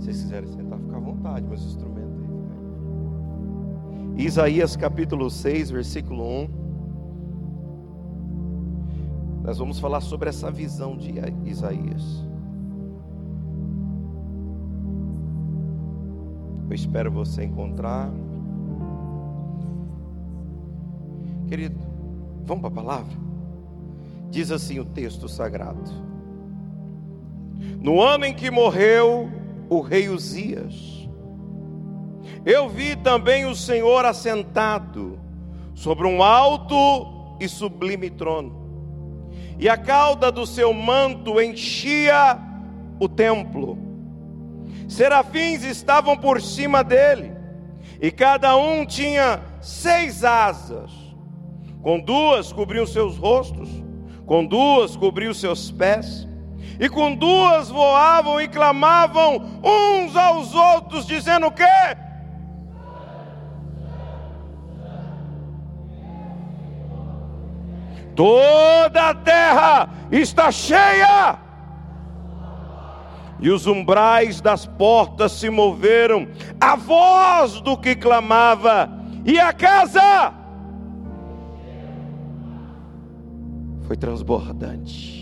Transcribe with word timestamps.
Se 0.00 0.06
vocês 0.06 0.22
quiserem 0.22 0.48
sentar, 0.48 0.78
fica 0.78 0.96
à 0.96 0.98
vontade, 0.98 1.46
meus 1.46 1.62
instrumentos 1.62 2.18
aí. 4.16 4.24
Isaías 4.24 4.74
capítulo 4.74 5.30
6, 5.30 5.70
versículo 5.70 6.24
1. 6.24 6.48
Nós 9.44 9.58
vamos 9.58 9.78
falar 9.78 10.00
sobre 10.00 10.30
essa 10.30 10.50
visão 10.50 10.96
de 10.96 11.12
Isaías. 11.44 12.24
Eu 16.70 16.74
espero 16.74 17.12
você 17.12 17.44
encontrar. 17.44 18.10
Querido, 21.46 21.78
vamos 22.46 22.62
para 22.62 22.70
a 22.70 22.84
palavra? 22.84 23.18
Diz 24.30 24.50
assim 24.50 24.78
o 24.78 24.84
texto 24.86 25.28
sagrado: 25.28 25.90
No 27.82 28.00
ano 28.00 28.24
em 28.24 28.32
que 28.32 28.50
morreu 28.50 29.39
o 29.70 29.80
rei 29.80 30.08
Uzias, 30.10 31.08
eu 32.44 32.68
vi 32.68 32.96
também 32.96 33.46
o 33.46 33.54
Senhor 33.54 34.04
assentado 34.04 35.18
sobre 35.74 36.06
um 36.06 36.22
alto 36.22 37.36
e 37.40 37.48
sublime 37.48 38.10
trono, 38.10 39.30
e 39.58 39.68
a 39.68 39.78
cauda 39.78 40.30
do 40.30 40.44
seu 40.44 40.74
manto 40.74 41.40
enchia 41.40 42.38
o 42.98 43.08
templo. 43.08 43.78
Serafins 44.88 45.62
estavam 45.62 46.16
por 46.16 46.42
cima 46.42 46.82
dele, 46.82 47.32
e 48.02 48.10
cada 48.10 48.56
um 48.56 48.84
tinha 48.84 49.40
seis 49.60 50.24
asas 50.24 50.90
com 51.82 51.98
duas 51.98 52.52
cobriu 52.52 52.86
seus 52.86 53.16
rostos, 53.16 53.68
com 54.26 54.44
duas 54.44 54.96
cobriu 54.96 55.32
seus 55.32 55.70
pés, 55.70 56.28
e 56.80 56.88
com 56.88 57.14
duas 57.14 57.68
voavam 57.68 58.40
e 58.40 58.48
clamavam 58.48 59.60
uns 59.62 60.16
aos 60.16 60.54
outros, 60.54 61.06
dizendo 61.06 61.48
o 61.48 61.52
quê? 61.52 61.64
Toda 68.16 69.10
a 69.10 69.14
terra 69.14 69.90
está 70.10 70.50
cheia. 70.50 71.38
E 73.38 73.50
os 73.50 73.66
umbrais 73.66 74.40
das 74.40 74.64
portas 74.64 75.32
se 75.32 75.50
moveram, 75.50 76.28
a 76.58 76.76
voz 76.76 77.60
do 77.60 77.76
que 77.76 77.94
clamava, 77.94 78.90
e 79.24 79.38
a 79.38 79.52
casa 79.52 80.32
foi 83.86 83.96
transbordante. 83.96 85.19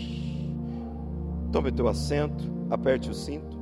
Tome 1.51 1.71
teu 1.71 1.87
assento, 1.87 2.43
aperte 2.69 3.09
o 3.09 3.13
cinto. 3.13 3.57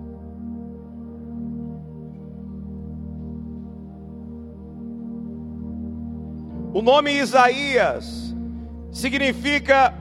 O 6.73 6.81
nome 6.81 7.11
Isaías 7.11 8.35
significa 8.91 9.93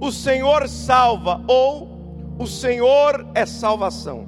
o 0.00 0.10
Senhor 0.10 0.66
salva 0.68 1.44
ou 1.46 2.34
o 2.38 2.46
Senhor 2.46 3.26
é 3.34 3.46
salvação. 3.46 4.26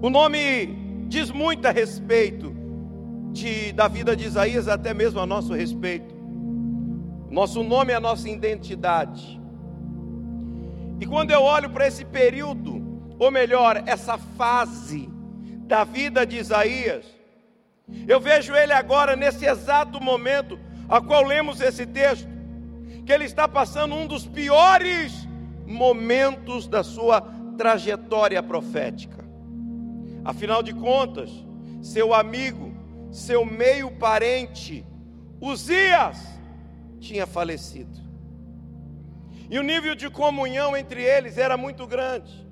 O 0.00 0.08
nome 0.08 1.04
diz 1.08 1.30
muito 1.30 1.66
a 1.66 1.70
respeito 1.70 2.54
de, 3.32 3.72
da 3.72 3.88
vida 3.88 4.16
de 4.16 4.24
Isaías, 4.24 4.68
até 4.68 4.94
mesmo 4.94 5.20
a 5.20 5.26
nosso 5.26 5.52
respeito. 5.52 6.14
Nosso 7.30 7.62
nome 7.62 7.92
é 7.92 7.96
a 7.96 8.00
nossa 8.00 8.28
identidade. 8.28 9.40
E 11.04 11.06
quando 11.06 11.32
eu 11.32 11.42
olho 11.42 11.68
para 11.68 11.86
esse 11.86 12.02
período, 12.02 12.82
ou 13.18 13.30
melhor, 13.30 13.82
essa 13.84 14.16
fase 14.16 15.06
da 15.66 15.84
vida 15.84 16.24
de 16.24 16.38
Isaías, 16.38 17.04
eu 18.08 18.18
vejo 18.18 18.54
ele 18.54 18.72
agora 18.72 19.14
nesse 19.14 19.44
exato 19.44 20.00
momento 20.00 20.58
a 20.88 21.02
qual 21.02 21.22
lemos 21.22 21.60
esse 21.60 21.84
texto, 21.84 22.26
que 23.04 23.12
ele 23.12 23.24
está 23.26 23.46
passando 23.46 23.94
um 23.94 24.06
dos 24.06 24.26
piores 24.26 25.28
momentos 25.66 26.66
da 26.66 26.82
sua 26.82 27.20
trajetória 27.58 28.42
profética. 28.42 29.22
Afinal 30.24 30.62
de 30.62 30.72
contas, 30.72 31.28
seu 31.82 32.14
amigo, 32.14 32.74
seu 33.10 33.44
meio 33.44 33.90
parente, 33.90 34.86
Uzias, 35.38 36.16
tinha 36.98 37.26
falecido. 37.26 38.03
E 39.50 39.58
o 39.58 39.62
nível 39.62 39.94
de 39.94 40.08
comunhão 40.08 40.76
entre 40.76 41.02
eles 41.02 41.36
era 41.38 41.56
muito 41.56 41.86
grande. 41.86 42.44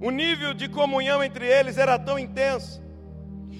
O 0.00 0.10
nível 0.10 0.54
de 0.54 0.68
comunhão 0.68 1.22
entre 1.22 1.46
eles 1.46 1.76
era 1.76 1.98
tão 1.98 2.18
intenso 2.18 2.80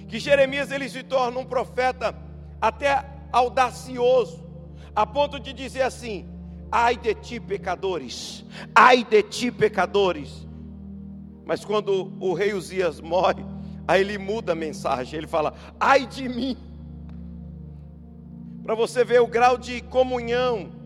que 0.09 0.19
Jeremias 0.19 0.71
ele 0.71 0.89
se 0.89 1.03
torna 1.03 1.39
um 1.39 1.45
profeta 1.45 2.15
até 2.61 3.05
audacioso, 3.31 4.47
a 4.95 5.05
ponto 5.05 5.39
de 5.39 5.53
dizer 5.53 5.83
assim: 5.83 6.29
ai 6.71 6.97
de 6.97 7.15
ti, 7.15 7.41
pecadores, 7.41 8.45
ai 8.75 9.05
de 9.05 9.23
ti, 9.23 9.51
pecadores. 9.51 10.47
Mas 11.45 11.65
quando 11.65 12.13
o 12.21 12.35
rei 12.35 12.55
Uzias 12.55 13.01
morre, 13.01 13.45
aí 13.87 14.01
ele 14.01 14.19
muda 14.19 14.53
a 14.53 14.57
mensagem, 14.57 15.19
ele 15.19 15.27
fala: 15.27 15.55
ai 15.79 16.07
de 16.07 16.29
mim, 16.29 16.57
para 18.63 18.75
você 18.75 19.05
ver 19.05 19.21
o 19.21 19.27
grau 19.27 19.59
de 19.59 19.81
comunhão, 19.83 20.78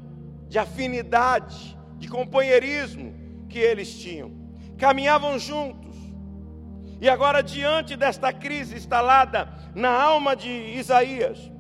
de 0.53 0.59
afinidade, 0.59 1.79
de 1.97 2.07
companheirismo 2.07 3.15
que 3.49 3.59
eles 3.59 3.99
tinham. 3.99 4.31
Caminhavam 4.77 5.39
juntos. 5.39 5.97
E 7.01 7.09
agora, 7.09 7.43
diante 7.43 7.97
desta 7.97 8.35
crise 8.35 8.77
instalada 8.77 9.49
na 9.75 9.89
alma 9.89 10.37
de 10.37 10.51
Isaías, 10.51 11.51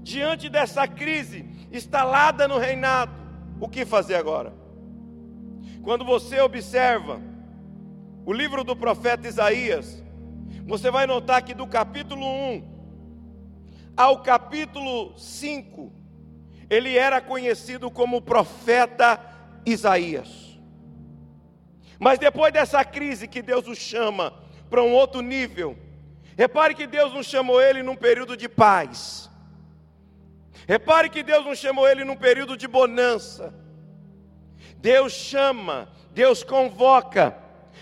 diante 0.00 0.48
dessa 0.48 0.88
crise 0.88 1.44
instalada 1.70 2.48
no 2.48 2.56
reinado, 2.56 3.12
o 3.60 3.68
que 3.68 3.84
fazer 3.84 4.14
agora? 4.14 4.54
Quando 5.82 6.02
você 6.02 6.40
observa 6.40 7.20
o 8.24 8.32
livro 8.32 8.64
do 8.64 8.74
profeta 8.74 9.28
Isaías, 9.28 10.02
você 10.66 10.90
vai 10.90 11.06
notar 11.06 11.42
que 11.42 11.52
do 11.52 11.66
capítulo 11.66 12.24
1 12.24 12.78
ao 13.94 14.22
capítulo 14.22 15.12
5, 15.18 15.97
ele 16.70 16.96
era 16.96 17.20
conhecido 17.20 17.90
como 17.90 18.20
profeta 18.22 19.20
Isaías. 19.64 20.58
Mas 21.98 22.18
depois 22.18 22.52
dessa 22.52 22.84
crise 22.84 23.26
que 23.26 23.42
Deus 23.42 23.66
o 23.66 23.74
chama 23.74 24.32
para 24.70 24.82
um 24.82 24.92
outro 24.92 25.20
nível, 25.20 25.76
repare 26.36 26.74
que 26.74 26.86
Deus 26.86 27.12
não 27.12 27.22
chamou 27.22 27.60
ele 27.60 27.82
num 27.82 27.96
período 27.96 28.36
de 28.36 28.48
paz. 28.48 29.28
Repare 30.66 31.08
que 31.08 31.22
Deus 31.22 31.44
não 31.44 31.54
chamou 31.54 31.88
ele 31.88 32.04
num 32.04 32.16
período 32.16 32.56
de 32.56 32.68
bonança. 32.68 33.54
Deus 34.76 35.12
chama, 35.12 35.90
Deus 36.12 36.44
convoca, 36.44 37.36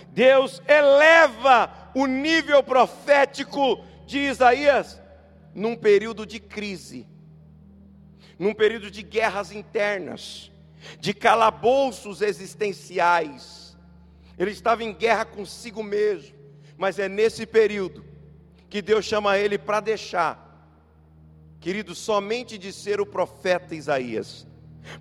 Deus 0.09 0.61
eleva 0.67 1.69
o 1.93 2.07
nível 2.07 2.63
profético 2.63 3.83
de 4.05 4.19
Isaías 4.19 5.01
num 5.53 5.75
período 5.75 6.25
de 6.25 6.39
crise, 6.39 7.07
num 8.37 8.53
período 8.53 8.91
de 8.91 9.01
guerras 9.01 9.51
internas, 9.51 10.51
de 10.99 11.13
calabouços 11.13 12.21
existenciais. 12.21 13.77
Ele 14.37 14.51
estava 14.51 14.83
em 14.83 14.93
guerra 14.93 15.25
consigo 15.25 15.81
mesmo, 15.81 16.35
mas 16.77 16.99
é 16.99 17.09
nesse 17.09 17.45
período 17.45 18.05
que 18.69 18.81
Deus 18.81 19.05
chama 19.05 19.37
ele 19.37 19.57
para 19.57 19.79
deixar, 19.79 20.69
querido, 21.59 21.95
somente 21.95 22.57
de 22.57 22.71
ser 22.71 23.01
o 23.01 23.05
profeta 23.05 23.73
Isaías. 23.73 24.45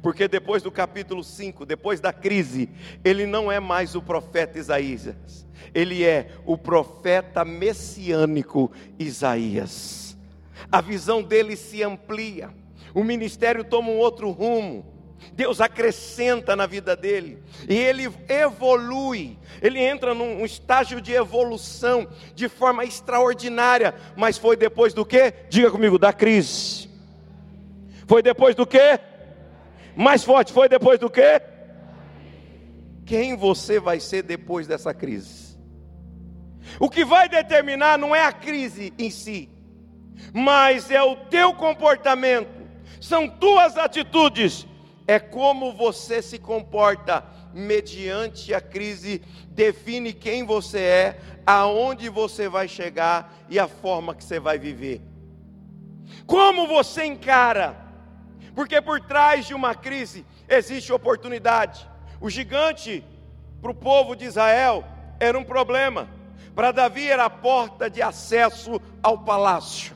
Porque 0.03 0.27
depois 0.27 0.63
do 0.63 0.71
capítulo 0.71 1.23
5, 1.23 1.65
depois 1.65 2.01
da 2.01 2.13
crise, 2.13 2.69
ele 3.05 3.27
não 3.27 3.53
é 3.53 3.61
mais 3.61 3.95
o 3.95 4.03
profeta 4.03 4.59
Isaías, 4.59 5.47
ele 5.73 6.03
é 6.03 6.33
o 6.45 6.59
profeta 6.59 7.45
messiânico 7.45 8.73
Isaías 8.99 10.07
a 10.71 10.81
visão 10.81 11.23
dele 11.23 11.57
se 11.57 11.83
amplia, 11.83 12.51
o 12.95 13.03
ministério 13.05 13.65
toma 13.65 13.91
um 13.91 13.99
outro 13.99 14.31
rumo. 14.31 14.95
Deus 15.33 15.61
acrescenta 15.61 16.55
na 16.55 16.67
vida 16.67 16.95
dele 16.95 17.43
e 17.69 17.75
ele 17.75 18.09
evolui, 18.29 19.39
ele 19.61 19.81
entra 19.81 20.15
num 20.15 20.45
estágio 20.45 21.01
de 21.01 21.13
evolução 21.13 22.09
de 22.35 22.49
forma 22.49 22.85
extraordinária, 22.85 23.95
mas 24.17 24.39
foi 24.39 24.57
depois 24.57 24.95
do 24.95 25.05
que? 25.05 25.33
Diga 25.49 25.71
comigo, 25.71 25.99
da 25.99 26.13
crise. 26.13 26.89
Foi 28.07 28.23
depois 28.23 28.55
do 28.55 28.67
que? 28.67 29.01
Mais 29.97 30.23
forte, 30.23 30.53
foi 30.53 30.69
depois 30.69 30.99
do 30.99 31.11
que? 31.11 31.43
Quem 33.05 33.37
você 33.37 33.81
vai 33.81 34.01
ser 34.01 34.23
depois 34.23 34.67
dessa 34.67 34.93
crise? 34.93 35.57
O 36.79 36.91
que 36.91 37.05
vai 37.05 37.29
determinar 37.29 37.97
não 37.99 38.15
é 38.15 38.25
a 38.25 38.33
crise 38.33 38.93
em 38.99 39.11
si, 39.11 39.49
mas 40.33 40.91
é 40.91 41.03
o 41.03 41.17
teu 41.17 41.55
comportamento, 41.55 42.56
são 43.07 43.29
tuas 43.29 43.77
atitudes, 43.77 44.67
é 45.07 45.21
como 45.21 45.73
você 45.73 46.21
se 46.21 46.41
comporta 46.41 47.25
mediante 47.55 48.53
a 48.53 48.61
crise, 48.61 49.23
define 49.51 50.13
quem 50.13 50.43
você 50.43 50.81
é, 50.81 51.21
aonde 51.47 52.09
você 52.09 52.49
vai 52.49 52.67
chegar 52.67 53.33
e 53.49 53.61
a 53.61 53.69
forma 53.69 54.13
que 54.13 54.25
você 54.25 54.41
vai 54.41 54.59
viver. 54.59 55.01
Como 56.27 56.67
você 56.67 57.05
encara? 57.05 57.77
Porque 58.57 58.83
por 58.83 59.01
trás 59.01 59.47
de 59.47 59.55
uma 59.55 59.73
crise 59.73 60.27
existe 60.49 60.93
oportunidade. 60.93 61.89
O 62.21 62.29
gigante, 62.29 63.05
para 63.63 63.71
o 63.71 63.75
povo 63.75 64.17
de 64.17 64.25
Israel, 64.25 64.85
era 65.21 65.39
um 65.39 65.45
problema. 65.45 66.09
Para 66.57 66.73
Davi 66.73 67.09
era 67.09 67.27
a 67.27 67.31
porta 67.31 67.89
de 67.89 68.03
acesso 68.03 68.81
ao 69.01 69.19
palácio, 69.19 69.95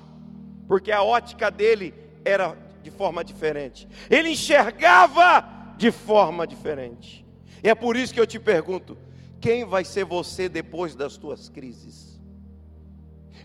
porque 0.69 0.93
a 0.93 1.03
ótica 1.03 1.51
dele 1.51 1.93
era 2.25 2.70
de 2.83 2.91
forma 2.91 3.25
diferente. 3.25 3.89
Ele 4.09 4.31
enxergava 4.31 5.75
de 5.77 5.91
forma 5.91 6.47
diferente. 6.47 7.27
E 7.63 7.69
é 7.69 7.75
por 7.75 7.97
isso 7.97 8.15
que 8.15 8.21
eu 8.21 8.27
te 8.27 8.39
pergunto: 8.39 8.97
quem 9.41 9.65
vai 9.65 9.85
ser 9.85 10.05
você 10.05 10.49
depois 10.49 10.95
das 10.95 11.17
tuas 11.17 11.49
crises? 11.49 12.21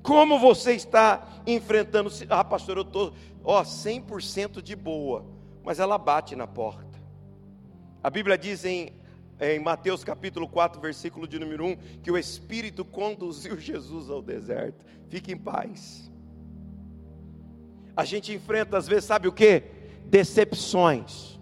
Como 0.02 0.40
você 0.40 0.74
está 0.74 1.42
enfrentando? 1.48 2.12
Ah, 2.30 2.44
pastor, 2.44 2.78
eu 2.78 2.84
estou, 2.84 3.14
ó, 3.44 3.64
100% 3.64 4.62
de 4.62 4.76
boa, 4.76 5.26
mas 5.64 5.80
ela 5.80 5.98
bate 5.98 6.36
na 6.36 6.46
porta. 6.46 7.00
A 8.04 8.10
Bíblia 8.10 8.38
diz 8.38 8.64
em 8.66 8.94
em 9.40 9.60
Mateus 9.60 10.04
capítulo 10.04 10.48
4, 10.48 10.80
versículo 10.80 11.28
de 11.28 11.38
número 11.38 11.66
1, 11.66 11.76
que 12.02 12.12
o 12.12 12.18
Espírito 12.18 12.86
conduziu 12.86 13.60
Jesus 13.60 14.10
ao 14.10 14.22
deserto. 14.22 14.86
Fique 15.10 15.32
em 15.32 15.38
paz. 15.38 16.10
A 17.96 18.04
gente 18.04 18.34
enfrenta 18.34 18.78
às 18.78 18.88
vezes, 18.88 19.06
sabe 19.06 19.28
o 19.28 19.32
que? 19.32 19.64
Decepções. 20.06 21.40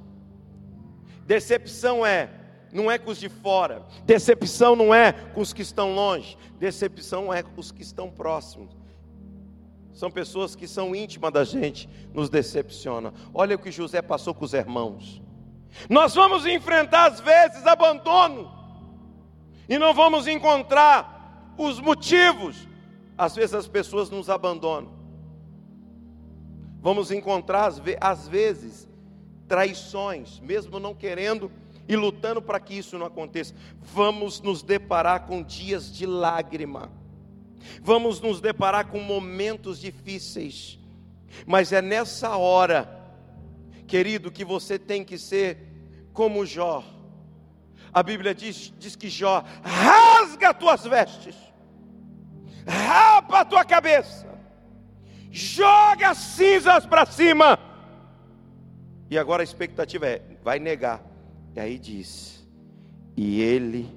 Decepção 1.25 2.05
é, 2.05 2.29
não 2.71 2.91
é 2.91 2.97
com 2.97 3.11
os 3.11 3.19
de 3.19 3.29
fora. 3.29 3.83
Decepção 4.05 4.75
não 4.75 4.93
é 4.93 5.11
com 5.11 5.41
os 5.41 5.53
que 5.53 5.61
estão 5.61 5.93
longe. 5.93 6.37
Decepção 6.59 7.33
é 7.33 7.41
com 7.41 7.59
os 7.59 7.71
que 7.71 7.81
estão 7.81 8.09
próximos. 8.09 8.75
São 9.93 10.09
pessoas 10.09 10.55
que 10.55 10.67
são 10.67 10.95
íntimas 10.95 11.31
da 11.31 11.43
gente, 11.43 11.87
nos 12.13 12.29
decepciona. 12.29 13.13
Olha 13.33 13.55
o 13.55 13.59
que 13.59 13.71
José 13.71 14.01
passou 14.01 14.33
com 14.33 14.43
os 14.43 14.53
irmãos. 14.53 15.21
Nós 15.89 16.15
vamos 16.15 16.45
enfrentar 16.45 17.11
às 17.11 17.19
vezes 17.19 17.65
abandono 17.65 18.51
e 19.67 19.77
não 19.77 19.93
vamos 19.93 20.27
encontrar 20.27 21.53
os 21.57 21.79
motivos. 21.79 22.67
Às 23.17 23.35
vezes 23.35 23.53
as 23.53 23.67
pessoas 23.67 24.09
nos 24.09 24.29
abandonam. 24.29 24.91
Vamos 26.83 27.09
encontrar 27.09 27.73
às 27.99 28.27
vezes 28.27 28.87
traições, 29.47 30.39
mesmo 30.39 30.79
não 30.79 30.93
querendo 30.93 31.51
e 31.87 31.95
lutando 31.95 32.43
para 32.43 32.59
que 32.59 32.75
isso 32.75 32.99
não 32.99 33.07
aconteça. 33.07 33.55
Vamos 33.81 34.39
nos 34.39 34.61
deparar 34.61 35.25
com 35.25 35.41
dias 35.41 35.91
de 35.91 36.05
lágrima. 36.05 36.91
Vamos 37.81 38.21
nos 38.21 38.39
deparar 38.39 38.87
com 38.87 38.99
momentos 38.99 39.79
difíceis. 39.79 40.77
Mas 41.47 41.71
é 41.71 41.81
nessa 41.81 42.37
hora 42.37 43.01
querido, 43.93 44.31
que 44.31 44.43
você 44.43 44.79
tem 44.79 45.03
que 45.03 45.19
ser 45.19 45.57
como 46.13 46.45
Jó. 46.45 46.83
A 47.93 48.01
Bíblia 48.01 48.33
diz, 48.33 48.73
diz 48.79 48.95
que 48.95 49.07
Jó 49.07 49.43
rasga 49.63 50.49
as 50.49 50.57
tuas 50.57 50.83
vestes, 50.83 51.35
rapa 52.67 53.41
a 53.41 53.45
tua 53.45 53.63
cabeça, 53.63 54.27
joga 55.33 56.13
cinzas 56.13 56.85
para 56.85 57.05
cima. 57.05 57.59
E 59.09 59.17
agora 59.17 59.41
a 59.41 59.43
expectativa 59.43 60.07
é: 60.07 60.21
vai 60.41 60.59
negar. 60.59 61.03
E 61.55 61.59
aí 61.59 61.77
diz: 61.77 62.47
e 63.17 63.41
ele 63.41 63.89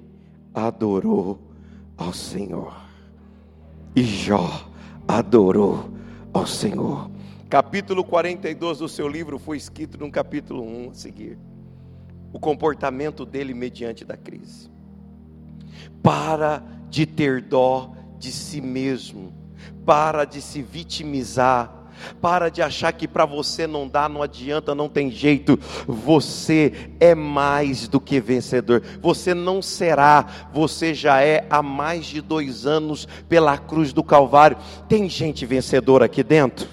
adorou 0.53 1.39
ao 1.95 2.11
Senhor. 2.11 2.75
E 3.95 4.03
Jó 4.03 4.69
adorou 5.07 5.89
ao 6.33 6.45
Senhor 6.45 7.09
capítulo 7.49 8.03
42 8.03 8.79
do 8.79 8.89
seu 8.89 9.07
livro 9.07 9.39
foi 9.39 9.55
escrito 9.55 9.97
no 9.97 10.11
capítulo 10.11 10.63
1 10.63 10.89
a 10.89 10.93
seguir. 10.93 11.37
O 12.33 12.39
comportamento 12.39 13.25
dele 13.25 13.53
mediante 13.53 14.03
da 14.03 14.17
crise. 14.17 14.69
Para 16.03 16.61
de 16.89 17.05
ter 17.05 17.41
dó 17.41 17.93
de 18.19 18.31
si 18.31 18.59
mesmo, 18.59 19.33
para 19.85 20.25
de 20.25 20.41
se 20.41 20.61
vitimizar, 20.61 21.71
para 22.21 22.49
de 22.49 22.61
achar 22.61 22.91
que 22.91 23.07
para 23.07 23.25
você 23.25 23.65
não 23.65 23.87
dá, 23.87 24.07
não 24.07 24.21
adianta, 24.21 24.75
não 24.75 24.87
tem 24.87 25.09
jeito. 25.09 25.59
Você 25.87 26.91
é 26.99 27.15
mais 27.15 27.87
do 27.87 27.99
que 27.99 28.19
vencedor. 28.19 28.83
Você 29.01 29.33
não 29.33 29.61
será, 29.61 30.25
você 30.53 30.93
já 30.93 31.21
é 31.21 31.45
há 31.49 31.63
mais 31.63 32.05
de 32.05 32.21
dois 32.21 32.65
anos 32.65 33.07
pela 33.27 33.57
cruz 33.57 33.93
do 33.93 34.03
Calvário. 34.03 34.57
Tem 34.87 35.09
gente 35.09 35.45
vencedora 35.45 36.05
aqui 36.05 36.23
dentro? 36.23 36.67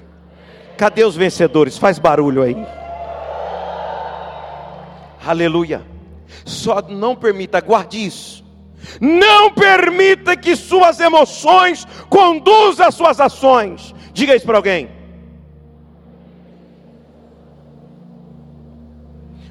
Cadê 0.76 1.04
os 1.04 1.16
vencedores? 1.16 1.78
Faz 1.78 1.98
barulho 1.98 2.42
aí. 2.42 2.56
Aleluia. 5.24 5.82
Só 6.44 6.82
não 6.82 7.16
permita, 7.16 7.60
guarde 7.60 8.04
isso. 8.04 8.43
Não 9.00 9.52
permita 9.52 10.36
que 10.36 10.56
suas 10.56 11.00
emoções 11.00 11.86
conduzam 12.08 12.86
as 12.86 12.94
suas 12.94 13.20
ações. 13.20 13.94
Diga 14.12 14.34
isso 14.34 14.46
para 14.46 14.58
alguém. 14.58 14.88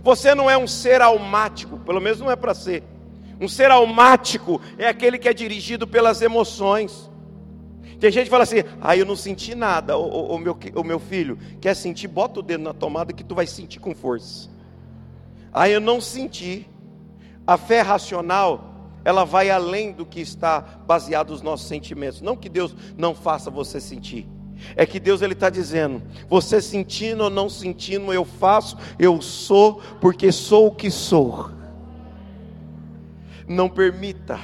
Você 0.03 0.35
não 0.35 0.49
é 0.49 0.57
um 0.57 0.67
ser 0.67 1.01
almático, 1.01 1.79
pelo 1.79 2.01
menos 2.01 2.19
não 2.19 2.29
é 2.29 2.35
para 2.35 2.53
ser. 2.53 2.83
Um 3.39 3.47
ser 3.47 3.71
almático 3.71 4.61
é 4.77 4.87
aquele 4.87 5.17
que 5.17 5.29
é 5.29 5.33
dirigido 5.33 5.87
pelas 5.87 6.21
emoções. 6.21 7.09
Tem 7.99 8.11
gente 8.11 8.25
que 8.25 8.29
fala 8.29 8.43
assim: 8.43 8.63
ah, 8.81 8.97
eu 8.97 9.05
não 9.05 9.15
senti 9.15 9.55
nada. 9.55 9.97
O, 9.97 10.35
o, 10.35 10.37
meu, 10.37 10.57
o 10.75 10.83
meu 10.83 10.99
filho 10.99 11.37
quer 11.61 11.73
sentir, 11.73 12.09
bota 12.09 12.41
o 12.41 12.43
dedo 12.43 12.61
na 12.61 12.73
tomada 12.73 13.13
que 13.13 13.23
tu 13.23 13.33
vai 13.33 13.47
sentir 13.47 13.79
com 13.79 13.95
força. 13.95 14.49
Ah, 15.53 15.69
eu 15.69 15.79
não 15.79 16.01
senti. 16.01 16.67
A 17.45 17.57
fé 17.57 17.81
racional, 17.81 18.72
ela 19.05 19.23
vai 19.23 19.49
além 19.49 19.91
do 19.91 20.05
que 20.05 20.21
está 20.21 20.61
baseado 20.61 21.31
nos 21.31 21.41
nossos 21.41 21.67
sentimentos. 21.67 22.21
Não 22.21 22.37
que 22.37 22.49
Deus 22.49 22.75
não 22.97 23.13
faça 23.13 23.49
você 23.49 23.79
sentir. 23.79 24.27
É 24.75 24.85
que 24.85 24.99
Deus 24.99 25.21
ele 25.21 25.33
está 25.33 25.49
dizendo: 25.49 26.01
você 26.29 26.61
sentindo 26.61 27.25
ou 27.25 27.29
não 27.29 27.49
sentindo, 27.49 28.13
eu 28.13 28.23
faço, 28.23 28.77
eu 28.97 29.21
sou, 29.21 29.81
porque 29.99 30.31
sou 30.31 30.67
o 30.67 30.75
que 30.75 30.89
sou. 30.89 31.51
Não 33.47 33.67
permita 33.69 34.39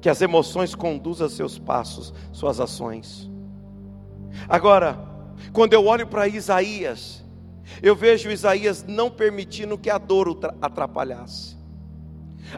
que 0.00 0.08
as 0.08 0.22
emoções 0.22 0.74
conduzam 0.74 1.28
seus 1.28 1.58
passos, 1.58 2.14
suas 2.32 2.60
ações. 2.60 3.30
Agora, 4.48 4.98
quando 5.52 5.74
eu 5.74 5.84
olho 5.86 6.06
para 6.06 6.28
Isaías, 6.28 7.24
eu 7.82 7.94
vejo 7.94 8.30
Isaías 8.30 8.84
não 8.86 9.10
permitindo 9.10 9.76
que 9.76 9.90
a 9.90 9.98
dor 9.98 10.38
atrapalhasse. 10.62 11.55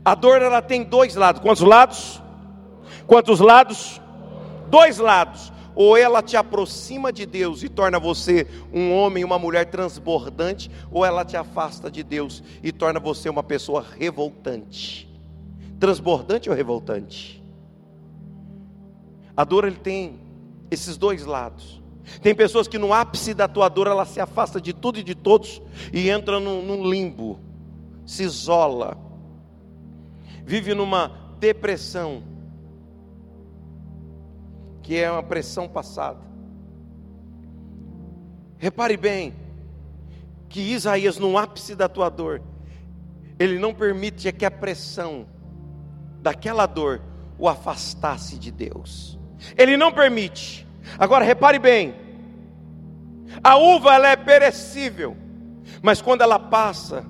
A 0.05 0.15
dor 0.15 0.43
ela 0.43 0.63
tem 0.63 0.85
dois 0.85 1.15
lados. 1.15 1.41
Quantos 1.41 1.63
lados? 1.63 2.23
Quantos 3.07 3.41
lados? 3.41 4.01
Dois 4.69 4.99
lados. 4.99 5.53
Ou 5.75 5.97
ela 5.97 6.23
te 6.23 6.37
aproxima 6.37 7.13
de 7.13 7.25
Deus 7.25 7.63
e 7.63 7.69
torna 7.69 7.99
você 7.99 8.47
um 8.73 8.93
homem, 8.93 9.25
uma 9.25 9.39
mulher 9.39 9.67
transbordante, 9.67 10.71
ou 10.91 11.05
ela 11.05 11.25
te 11.25 11.37
afasta 11.37 11.91
de 11.91 12.03
Deus 12.03 12.43
e 12.63 12.73
torna 12.73 12.99
você 12.99 13.29
uma 13.29 13.43
pessoa 13.43 13.85
revoltante. 13.97 15.09
Transbordante 15.79 16.51
ou 16.51 16.57
revoltante? 16.57 17.43
A 19.37 19.45
dor 19.45 19.65
ele 19.65 19.77
tem 19.77 20.19
esses 20.69 20.97
dois 20.97 21.25
lados. 21.25 21.81
Tem 22.21 22.35
pessoas 22.35 22.67
que 22.67 22.79
no 22.79 22.93
ápice 22.93 23.33
da 23.33 23.47
tua 23.47 23.69
dor 23.69 23.87
ela 23.87 24.05
se 24.05 24.21
afasta 24.21 24.61
de 24.61 24.73
tudo 24.73 24.99
e 24.99 25.05
de 25.05 25.15
todos 25.15 25.63
e 25.93 26.11
entra 26.11 26.41
num, 26.41 26.63
num 26.63 26.91
limbo, 26.91 27.39
se 28.05 28.25
isola, 28.25 28.97
vive 30.49 30.73
numa 30.73 31.13
depressão, 31.39 32.23
que 34.83 34.97
é 34.97 35.13
uma 35.13 35.23
pressão 35.23 35.69
passada. 35.69 36.21
Repare 38.57 38.97
bem 38.97 39.37
que 40.49 40.61
Isaías, 40.73 41.19
no 41.19 41.37
ápice 41.37 41.75
da 41.75 41.87
tua 41.87 42.09
dor, 42.09 42.41
ele 43.39 43.59
não 43.59 43.75
permite 43.75 44.33
que 44.33 44.47
a 44.47 44.51
pressão 44.51 45.27
daquela 46.23 46.65
dor 46.65 47.03
o 47.39 47.47
afastasse 47.47 48.39
de 48.39 48.51
Deus. 48.51 49.19
Ele 49.55 49.77
não 49.77 49.93
permite. 49.93 50.67
Agora 50.99 51.27
repare 51.27 51.59
bem. 51.59 51.95
A 53.45 53.59
uva 53.59 53.95
ela 53.95 54.09
é 54.09 54.17
perecível, 54.17 55.15
mas 55.83 56.01
quando 56.01 56.23
ela 56.23 56.39
passa, 56.39 57.05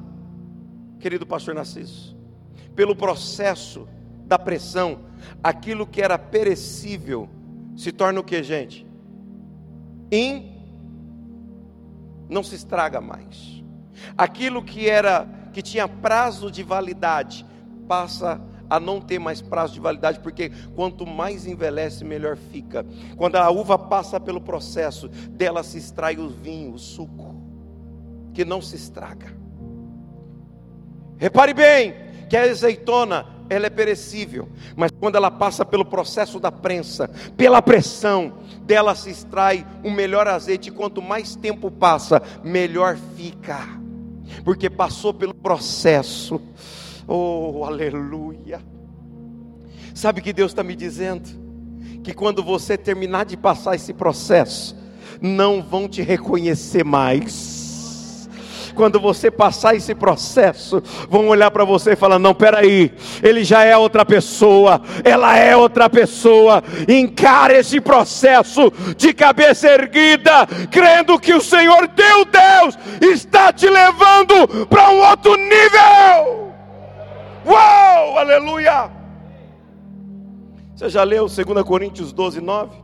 querido 0.98 1.24
pastor 1.24 1.54
Narciso, 1.54 2.07
pelo 2.78 2.94
processo 2.94 3.88
da 4.24 4.38
pressão, 4.38 5.00
aquilo 5.42 5.84
que 5.84 6.00
era 6.00 6.16
perecível 6.16 7.28
se 7.76 7.90
torna 7.90 8.20
o 8.20 8.22
que, 8.22 8.40
gente? 8.40 8.86
In 10.12 10.54
não 12.30 12.44
se 12.44 12.54
estraga 12.54 13.00
mais. 13.00 13.64
Aquilo 14.16 14.62
que 14.62 14.88
era 14.88 15.28
que 15.52 15.60
tinha 15.60 15.88
prazo 15.88 16.52
de 16.52 16.62
validade 16.62 17.44
passa 17.88 18.40
a 18.70 18.78
não 18.78 19.00
ter 19.00 19.18
mais 19.18 19.42
prazo 19.42 19.74
de 19.74 19.80
validade, 19.80 20.20
porque 20.20 20.52
quanto 20.76 21.04
mais 21.04 21.48
envelhece, 21.48 22.04
melhor 22.04 22.36
fica. 22.36 22.86
Quando 23.16 23.34
a 23.34 23.50
uva 23.50 23.76
passa 23.76 24.20
pelo 24.20 24.40
processo, 24.40 25.08
dela 25.08 25.64
se 25.64 25.78
extrai 25.78 26.16
o 26.16 26.28
vinho, 26.28 26.74
o 26.74 26.78
suco, 26.78 27.34
que 28.32 28.44
não 28.44 28.62
se 28.62 28.76
estraga. 28.76 29.36
Repare 31.18 31.52
bem 31.52 31.94
que 32.28 32.36
a 32.36 32.42
azeitona 32.42 33.26
ela 33.50 33.66
é 33.66 33.70
perecível, 33.70 34.48
mas 34.76 34.90
quando 34.90 35.16
ela 35.16 35.30
passa 35.30 35.64
pelo 35.64 35.84
processo 35.84 36.38
da 36.38 36.52
prensa, 36.52 37.08
pela 37.36 37.62
pressão, 37.62 38.34
dela 38.62 38.94
se 38.94 39.10
extrai 39.10 39.66
o 39.82 39.90
melhor 39.90 40.28
azeite, 40.28 40.68
e 40.68 40.72
quanto 40.72 41.00
mais 41.00 41.34
tempo 41.34 41.70
passa, 41.70 42.22
melhor 42.44 42.98
fica, 43.16 43.66
porque 44.44 44.68
passou 44.68 45.14
pelo 45.14 45.34
processo. 45.34 46.40
Oh, 47.06 47.64
aleluia! 47.64 48.60
Sabe 49.94 50.20
o 50.20 50.22
que 50.22 50.32
Deus 50.32 50.52
está 50.52 50.62
me 50.62 50.76
dizendo? 50.76 51.28
Que 52.04 52.12
quando 52.12 52.42
você 52.44 52.76
terminar 52.76 53.24
de 53.24 53.36
passar 53.36 53.74
esse 53.74 53.94
processo, 53.94 54.76
não 55.20 55.62
vão 55.62 55.88
te 55.88 56.02
reconhecer 56.02 56.84
mais 56.84 57.57
quando 58.78 59.00
você 59.00 59.28
passar 59.28 59.74
esse 59.74 59.92
processo, 59.92 60.80
vão 61.10 61.26
olhar 61.26 61.50
para 61.50 61.64
você 61.64 61.94
e 61.94 61.96
falar: 61.96 62.16
não, 62.16 62.32
peraí, 62.32 62.94
ele 63.20 63.42
já 63.42 63.64
é 63.64 63.76
outra 63.76 64.06
pessoa, 64.06 64.80
ela 65.02 65.36
é 65.36 65.56
outra 65.56 65.90
pessoa. 65.90 66.62
Encare 66.88 67.54
esse 67.54 67.80
processo 67.80 68.72
de 68.96 69.12
cabeça 69.12 69.66
erguida, 69.68 70.46
crendo 70.70 71.18
que 71.18 71.34
o 71.34 71.40
Senhor 71.40 71.88
teu 71.88 72.24
Deus 72.24 72.78
está 73.02 73.52
te 73.52 73.68
levando 73.68 74.66
para 74.66 74.90
um 74.90 75.04
outro 75.08 75.34
nível. 75.34 76.52
Uau, 77.44 78.16
aleluia! 78.16 78.92
Você 80.76 80.88
já 80.88 81.02
leu 81.02 81.26
2 81.26 81.64
Coríntios 81.64 82.12
12, 82.12 82.40
9? 82.40 82.76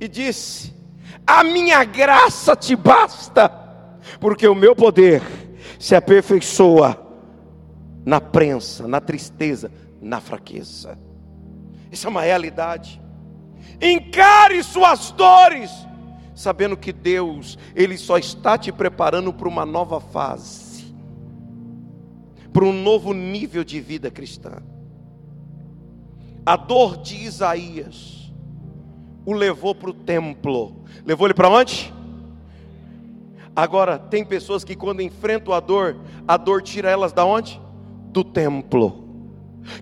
E 0.00 0.08
disse: 0.08 0.74
A 1.24 1.44
minha 1.44 1.84
graça 1.84 2.56
te 2.56 2.74
basta 2.74 3.65
porque 4.20 4.46
o 4.46 4.54
meu 4.54 4.74
poder 4.74 5.22
se 5.78 5.94
aperfeiçoa 5.94 7.04
na 8.04 8.20
prensa, 8.20 8.86
na 8.86 9.00
tristeza, 9.00 9.70
na 10.00 10.20
fraqueza. 10.20 10.98
Isso 11.90 12.06
é 12.06 12.10
uma 12.10 12.22
realidade. 12.22 13.00
Encare 13.80 14.62
suas 14.62 15.10
dores, 15.10 15.70
sabendo 16.34 16.76
que 16.76 16.92
Deus, 16.92 17.58
Ele 17.74 17.96
só 17.98 18.16
está 18.16 18.56
te 18.56 18.70
preparando 18.70 19.32
para 19.32 19.48
uma 19.48 19.66
nova 19.66 20.00
fase, 20.00 20.94
para 22.52 22.64
um 22.64 22.72
novo 22.72 23.12
nível 23.12 23.64
de 23.64 23.80
vida 23.80 24.10
cristã. 24.10 24.62
A 26.44 26.56
dor 26.56 26.98
de 26.98 27.16
Isaías 27.16 28.32
o 29.26 29.32
levou 29.32 29.74
para 29.74 29.90
o 29.90 29.92
templo. 29.92 30.84
Levou 31.04 31.26
ele 31.26 31.34
para 31.34 31.48
onde? 31.48 31.92
Agora, 33.56 33.98
tem 33.98 34.22
pessoas 34.22 34.62
que 34.62 34.76
quando 34.76 35.00
enfrentam 35.00 35.54
a 35.54 35.60
dor, 35.60 35.96
a 36.28 36.36
dor 36.36 36.62
tira 36.62 36.90
elas 36.90 37.12
da 37.12 37.24
onde? 37.24 37.58
Do 38.10 38.22
templo. 38.22 39.04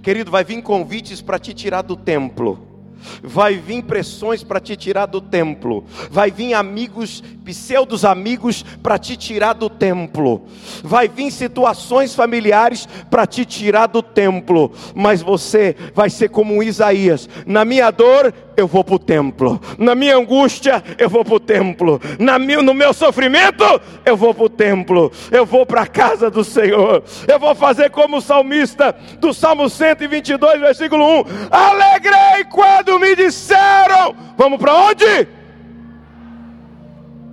Querido, 0.01 0.31
vai 0.31 0.45
vir 0.45 0.63
convites 0.63 1.21
para 1.21 1.39
te 1.39 1.53
tirar 1.53 1.83
do 1.83 1.97
templo 1.97 2.74
vai 3.23 3.57
vir 3.57 3.83
pressões 3.83 4.43
para 4.43 4.61
te 4.61 4.77
tirar 4.77 5.07
do 5.07 5.21
templo, 5.21 5.85
vai 6.11 6.31
vir 6.31 6.55
amigos, 6.55 7.23
pseudos 7.45 8.05
amigos 8.05 8.65
para 8.83 8.99
te 8.99 9.17
tirar 9.17 9.53
do 9.53 9.69
templo, 9.69 10.47
vai 10.83 11.09
vir 11.09 11.31
situações 11.31 12.15
familiares 12.15 12.89
para 13.11 13.27
te 13.27 13.45
tirar 13.45 13.87
do 13.87 14.03
templo, 14.03 14.73
mas 14.95 15.23
você 15.23 15.77
vai 15.95 16.11
ser 16.11 16.29
como 16.29 16.63
Isaías: 16.63 17.29
na 17.47 17.65
minha 17.65 17.91
dor 17.91 18.33
eu 18.57 18.67
vou 18.67 18.85
para 18.85 18.95
o 18.95 18.99
templo, 18.99 19.61
na 19.79 19.95
minha 19.95 20.17
angústia 20.17 20.83
eu 20.99 21.09
vou 21.09 21.25
para 21.25 21.35
o 21.35 21.41
templo, 21.41 22.01
na 22.19 22.39
meu, 22.39 22.63
no 22.63 22.75
meu 22.75 22.93
sofrimento 22.93 23.65
eu 24.05 24.17
vou 24.17 24.33
para 24.35 24.45
o 24.45 24.49
templo, 24.49 25.13
eu 25.31 25.45
vou 25.45 25.67
para 25.67 25.83
a 25.83 25.87
casa 25.87 26.31
do 26.31 26.45
Senhor, 26.45 27.03
eu 27.27 27.39
vou 27.39 27.55
fazer 27.55 27.91
como 27.91 28.19
o 28.19 28.21
salmista 28.21 28.95
do 29.19 29.33
Salmo 29.33 29.69
122, 29.69 30.61
versículo 30.61 31.21
1: 31.21 31.25
alegrei 31.51 32.45
quando 32.51 32.94
me 32.99 33.15
disseram: 33.17 34.15
Vamos 34.37 34.59
para 34.59 34.75
onde? 34.75 35.29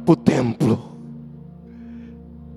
Para 0.06 0.14
o 0.14 0.16
templo. 0.16 0.92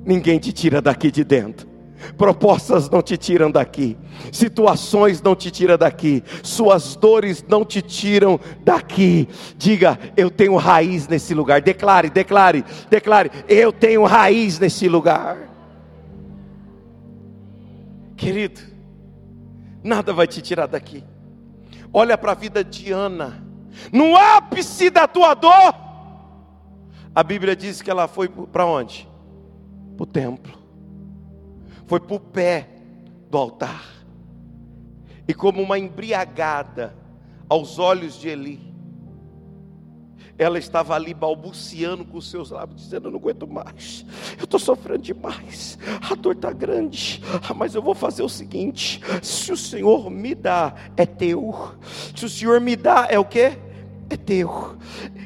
Ninguém 0.05 0.39
te 0.39 0.53
tira 0.53 0.83
daqui 0.83 1.11
de 1.11 1.25
dentro. 1.25 1.75
Propostas 2.17 2.91
não 2.91 3.03
te 3.03 3.17
tiram 3.17 3.51
daqui, 3.51 3.97
situações 4.31 5.23
não 5.23 5.35
te 5.35 5.51
tiram 5.51 5.79
daqui, 5.79 6.23
suas 6.43 6.95
dores 6.97 7.45
não 7.49 7.65
te 7.65 7.81
tiram 7.81 8.39
daqui. 8.63 9.29
Diga, 9.57 9.99
eu 10.17 10.31
tenho 10.31 10.57
raiz 10.57 11.09
nesse 11.09 11.35
lugar. 11.35 11.63
Declare, 11.63 12.11
declare, 12.11 12.65
declare, 12.91 13.31
eu 13.49 13.73
tenho 13.73 14.05
raiz 14.05 14.59
nesse 14.59 14.89
lugar. 14.89 15.49
Querido, 18.17 18.61
nada 19.83 20.13
vai 20.13 20.27
te 20.27 20.41
tirar 20.41 20.67
daqui. 20.67 21.03
Olha 21.97 22.19
para 22.19 22.33
a 22.33 22.35
vida 22.35 22.65
de 22.65 22.91
Ana, 22.91 23.41
no 23.93 24.17
ápice 24.17 24.91
da 24.91 25.07
tua 25.07 25.33
dor. 25.33 25.73
A 27.15 27.23
Bíblia 27.23 27.55
diz 27.55 27.81
que 27.81 27.89
ela 27.89 28.09
foi 28.09 28.29
para 28.29 28.67
onde? 28.67 29.09
Para 29.97 30.03
o 30.03 30.07
templo, 30.07 30.59
foi 31.87 32.01
para 32.01 32.17
o 32.17 32.19
pé 32.19 32.69
do 33.31 33.39
altar, 33.39 33.85
e 35.29 35.33
como 35.33 35.63
uma 35.63 35.79
embriagada 35.79 36.97
aos 37.49 37.79
olhos 37.79 38.19
de 38.19 38.29
Eli, 38.29 38.74
ela 40.39 40.59
estava 40.59 40.95
ali 40.95 41.15
balbuciando 41.15 42.05
com 42.05 42.19
os 42.19 42.31
seus 42.31 42.51
lábios, 42.51 42.83
dizendo: 42.83 43.09
Eu 43.09 43.13
não 43.13 43.19
aguento 43.19 43.47
mais, 43.47 44.05
eu 44.39 44.45
estou 44.45 44.59
sofrendo 44.59 45.03
demais, 45.03 45.79
a 46.11 46.15
dor 46.15 46.35
está 46.35 46.53
grande, 46.53 47.23
ah, 47.49 47.55
mas 47.55 47.75
eu 47.75 47.83
vou 47.83 47.95
fazer 47.95 48.23
o 48.23 48.29
seguinte: 48.29 49.01
se 49.23 49.53
o 49.53 49.57
Senhor 49.57 50.11
me 50.11 50.35
dá, 50.35 50.75
é 50.97 51.07
teu, 51.07 51.75
se 52.15 52.25
o 52.25 52.29
Senhor 52.29 52.61
me 52.61 52.77
dá, 52.77 53.07
é 53.09 53.19
o 53.19 53.25
que? 53.25 53.53
É 54.15 54.17
teu. 54.17 54.77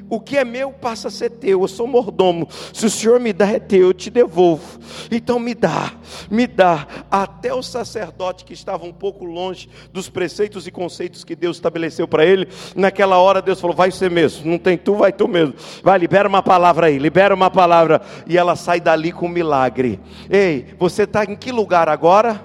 O 0.08 0.18
que 0.18 0.38
é 0.38 0.44
meu 0.46 0.72
passa 0.72 1.08
a 1.08 1.10
ser 1.10 1.28
teu. 1.28 1.60
Eu 1.60 1.68
sou 1.68 1.86
mordomo. 1.86 2.48
Se 2.72 2.86
o 2.86 2.90
Senhor 2.90 3.20
me 3.20 3.34
dá, 3.34 3.46
é 3.46 3.58
teu, 3.58 3.88
eu 3.88 3.92
te 3.92 4.08
devolvo. 4.08 4.80
Então 5.10 5.38
me 5.38 5.54
dá, 5.54 5.92
me 6.30 6.46
dá. 6.46 6.86
Até 7.10 7.52
o 7.52 7.62
sacerdote 7.62 8.46
que 8.46 8.54
estava 8.54 8.86
um 8.86 8.92
pouco 8.92 9.26
longe 9.26 9.68
dos 9.92 10.08
preceitos 10.08 10.66
e 10.66 10.70
conceitos 10.70 11.22
que 11.22 11.36
Deus 11.36 11.58
estabeleceu 11.58 12.08
para 12.08 12.24
ele, 12.24 12.48
naquela 12.74 13.18
hora 13.18 13.42
Deus 13.42 13.60
falou: 13.60 13.76
Vai 13.76 13.90
ser 13.90 14.10
mesmo. 14.10 14.50
Não 14.50 14.58
tem 14.58 14.78
tu, 14.78 14.94
vai 14.94 15.12
tu 15.12 15.28
mesmo. 15.28 15.54
Vai, 15.82 15.98
libera 15.98 16.26
uma 16.26 16.42
palavra 16.42 16.86
aí, 16.86 16.98
libera 16.98 17.34
uma 17.34 17.50
palavra. 17.50 18.00
E 18.26 18.38
ela 18.38 18.56
sai 18.56 18.80
dali 18.80 19.12
com 19.12 19.26
um 19.26 19.30
milagre. 19.30 20.00
Ei, 20.30 20.68
você 20.78 21.02
está 21.02 21.24
em 21.24 21.36
que 21.36 21.52
lugar 21.52 21.90
agora? 21.90 22.42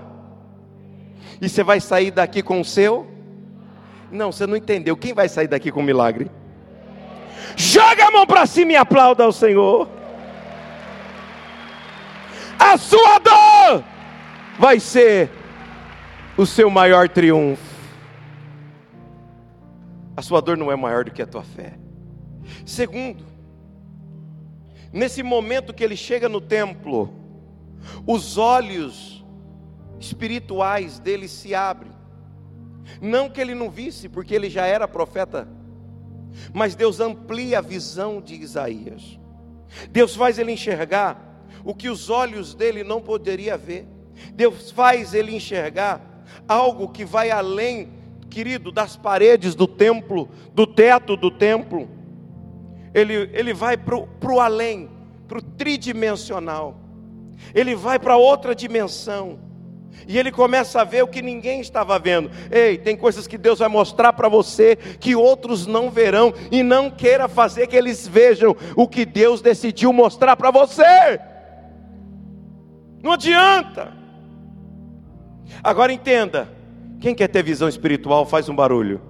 E 1.40 1.48
você 1.48 1.64
vai 1.64 1.80
sair 1.80 2.12
daqui 2.12 2.44
com 2.44 2.60
o 2.60 2.66
seu? 2.66 3.13
Não, 4.14 4.32
você 4.32 4.46
não 4.46 4.56
entendeu. 4.56 4.96
Quem 4.96 5.12
vai 5.12 5.28
sair 5.28 5.48
daqui 5.48 5.72
com 5.72 5.82
milagre? 5.82 6.30
Joga 7.56 8.08
a 8.08 8.12
mão 8.12 8.28
para 8.28 8.46
cima 8.46 8.74
e 8.74 8.76
aplauda 8.76 9.24
ao 9.24 9.32
Senhor. 9.32 9.90
A 12.60 12.78
sua 12.78 13.18
dor 13.18 13.84
vai 14.60 14.80
ser 14.80 15.32
o 16.38 16.46
seu 16.46 16.70
maior 16.70 17.10
triunfo. 17.10 17.74
A 20.16 20.22
sua 20.22 20.42
dor 20.42 20.58
não 20.58 20.72
é 20.72 20.76
maior 20.76 21.06
do 21.06 21.12
que 21.12 21.24
a 21.24 21.28
tua 21.28 21.44
fé. 21.44 21.74
Segundo, 22.68 23.26
nesse 24.92 25.24
momento 25.24 25.74
que 25.74 25.84
ele 25.84 25.98
chega 25.98 26.30
no 26.30 26.40
templo, 26.40 27.12
os 28.06 28.38
olhos 28.38 29.26
espirituais 30.00 31.00
dele 31.00 31.28
se 31.28 31.56
abrem. 31.56 31.93
Não 33.04 33.30
que 33.30 33.40
ele 33.40 33.54
não 33.54 33.70
visse, 33.70 34.10
porque 34.10 34.34
ele 34.34 34.50
já 34.50 34.66
era 34.66 34.88
profeta 34.88 35.48
mas 36.54 36.76
Deus 36.76 37.00
amplia 37.00 37.60
a 37.60 37.62
visão 37.62 38.22
de 38.22 38.36
Isaías. 38.36 39.20
Deus 39.90 40.16
faz 40.16 40.38
ele 40.38 40.52
enxergar 40.52 41.46
o 41.64 41.74
que 41.74 41.90
os 41.90 42.10
olhos 42.10 42.54
dele 42.54 42.84
não 42.84 43.02
poderia 43.02 43.58
ver. 43.58 43.88
Deus 44.34 44.72
faz 44.72 45.14
ele 45.14 45.36
enxergar 45.36 46.02
algo 46.48 46.90
que 46.90 47.06
vai 47.06 47.32
além, 47.32 47.92
querido, 48.30 48.72
das 48.72 48.96
paredes 48.96 49.56
do 49.56 49.68
templo, 49.68 50.30
do 50.54 50.68
teto 50.68 51.16
do 51.16 51.32
templo. 51.32 51.88
Ele, 52.94 53.30
ele 53.34 53.54
vai 53.54 53.76
para 53.78 53.98
o 53.98 54.40
além, 54.40 54.90
para 55.28 55.40
o 55.40 55.42
tridimensional. 55.42 56.80
Ele 57.54 57.76
vai 57.76 57.98
para 57.98 58.16
outra 58.16 58.54
dimensão. 58.54 59.40
E 60.08 60.18
ele 60.18 60.32
começa 60.32 60.82
a 60.82 60.84
ver 60.84 61.04
o 61.04 61.08
que 61.08 61.22
ninguém 61.22 61.62
estava 61.62 61.98
vendo. 61.98 62.30
Ei, 62.52 62.78
tem 62.78 62.96
coisas 62.96 63.28
que 63.28 63.38
Deus 63.38 63.60
vai 63.60 63.70
mostrar 63.70 64.14
para 64.14 64.28
você 64.28 64.76
que 64.76 65.16
outros 65.16 65.66
não 65.66 65.90
verão 65.90 66.34
e 66.52 66.64
não 66.64 66.90
queira 66.90 67.28
fazer 67.28 67.68
que 67.68 67.76
eles 67.76 68.08
vejam 68.08 68.56
o 68.76 68.88
que 68.88 69.06
Deus 69.06 69.42
decidiu 69.42 69.94
mostrar 69.94 70.36
para 70.36 70.52
você. 70.52 71.20
Não 73.02 73.12
adianta. 73.12 73.94
Agora 75.64 75.92
entenda: 75.92 76.50
quem 77.00 77.14
quer 77.14 77.28
ter 77.28 77.44
visão 77.44 77.68
espiritual, 77.68 78.26
faz 78.26 78.48
um 78.48 78.56
barulho. 78.56 79.02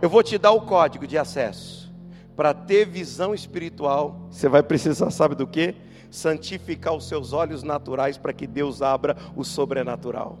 Eu 0.00 0.08
vou 0.08 0.22
te 0.22 0.36
dar 0.38 0.52
o 0.52 0.60
código 0.60 1.06
de 1.06 1.16
acesso. 1.16 1.92
Para 2.36 2.52
ter 2.52 2.84
visão 2.84 3.34
espiritual, 3.34 4.28
você 4.30 4.48
vai 4.48 4.62
precisar, 4.62 5.10
sabe 5.10 5.34
do 5.34 5.46
que? 5.46 5.74
Santificar 6.14 6.94
os 6.94 7.08
seus 7.08 7.32
olhos 7.32 7.64
naturais 7.64 8.16
para 8.16 8.32
que 8.32 8.46
Deus 8.46 8.80
abra 8.80 9.16
o 9.34 9.42
sobrenatural. 9.42 10.38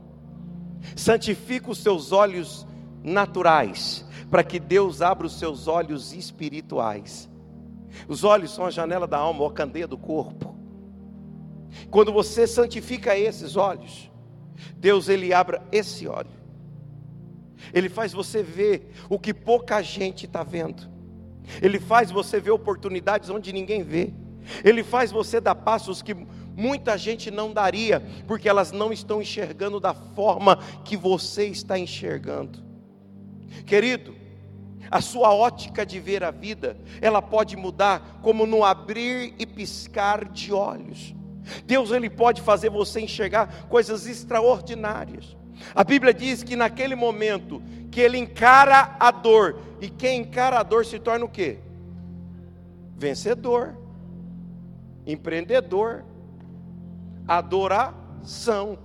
Santifica 0.94 1.68
os 1.68 1.78
seus 1.78 2.12
olhos 2.12 2.64
naturais 3.02 4.06
para 4.30 4.44
que 4.44 4.60
Deus 4.60 5.02
abra 5.02 5.26
os 5.26 5.36
seus 5.36 5.66
olhos 5.66 6.12
espirituais. 6.12 7.28
Os 8.06 8.22
olhos 8.22 8.54
são 8.54 8.64
a 8.64 8.70
janela 8.70 9.04
da 9.04 9.18
alma, 9.18 9.40
ou 9.40 9.48
a 9.48 9.52
candeia 9.52 9.88
do 9.88 9.98
corpo. 9.98 10.54
Quando 11.90 12.12
você 12.12 12.46
santifica 12.46 13.18
esses 13.18 13.56
olhos, 13.56 14.08
Deus 14.76 15.08
ele 15.08 15.34
abre 15.34 15.60
esse 15.72 16.06
olho. 16.06 16.30
Ele 17.72 17.88
faz 17.88 18.12
você 18.12 18.44
ver 18.44 18.92
o 19.10 19.18
que 19.18 19.34
pouca 19.34 19.82
gente 19.82 20.26
está 20.26 20.44
vendo. 20.44 20.88
Ele 21.60 21.80
faz 21.80 22.12
você 22.12 22.38
ver 22.38 22.52
oportunidades 22.52 23.28
onde 23.28 23.52
ninguém 23.52 23.82
vê. 23.82 24.14
Ele 24.62 24.82
faz 24.82 25.10
você 25.10 25.40
dar 25.40 25.54
passos 25.54 26.02
que 26.02 26.14
muita 26.56 26.96
gente 26.96 27.30
não 27.30 27.52
daria, 27.52 28.02
porque 28.26 28.48
elas 28.48 28.72
não 28.72 28.92
estão 28.92 29.20
enxergando 29.20 29.80
da 29.80 29.94
forma 29.94 30.58
que 30.84 30.96
você 30.96 31.46
está 31.46 31.78
enxergando. 31.78 32.62
Querido, 33.66 34.14
a 34.90 35.00
sua 35.00 35.34
ótica 35.34 35.84
de 35.84 35.98
ver 35.98 36.22
a 36.22 36.30
vida, 36.30 36.76
ela 37.00 37.20
pode 37.22 37.56
mudar 37.56 38.20
como 38.22 38.46
no 38.46 38.64
abrir 38.64 39.34
e 39.38 39.46
piscar 39.46 40.24
de 40.26 40.52
olhos. 40.52 41.14
Deus 41.66 41.90
ele 41.90 42.08
pode 42.08 42.40
fazer 42.40 42.70
você 42.70 43.00
enxergar 43.00 43.66
coisas 43.68 44.06
extraordinárias. 44.06 45.36
A 45.74 45.84
Bíblia 45.84 46.12
diz 46.12 46.42
que 46.42 46.56
naquele 46.56 46.94
momento 46.94 47.62
que 47.90 48.00
ele 48.00 48.18
encara 48.18 48.96
a 48.98 49.10
dor, 49.10 49.58
e 49.80 49.88
quem 49.88 50.20
encara 50.20 50.58
a 50.58 50.62
dor 50.62 50.84
se 50.84 50.98
torna 50.98 51.24
o 51.24 51.28
quê? 51.28 51.58
Vencedor, 52.96 53.76
empreendedor, 55.06 56.04
adoração. 57.26 58.78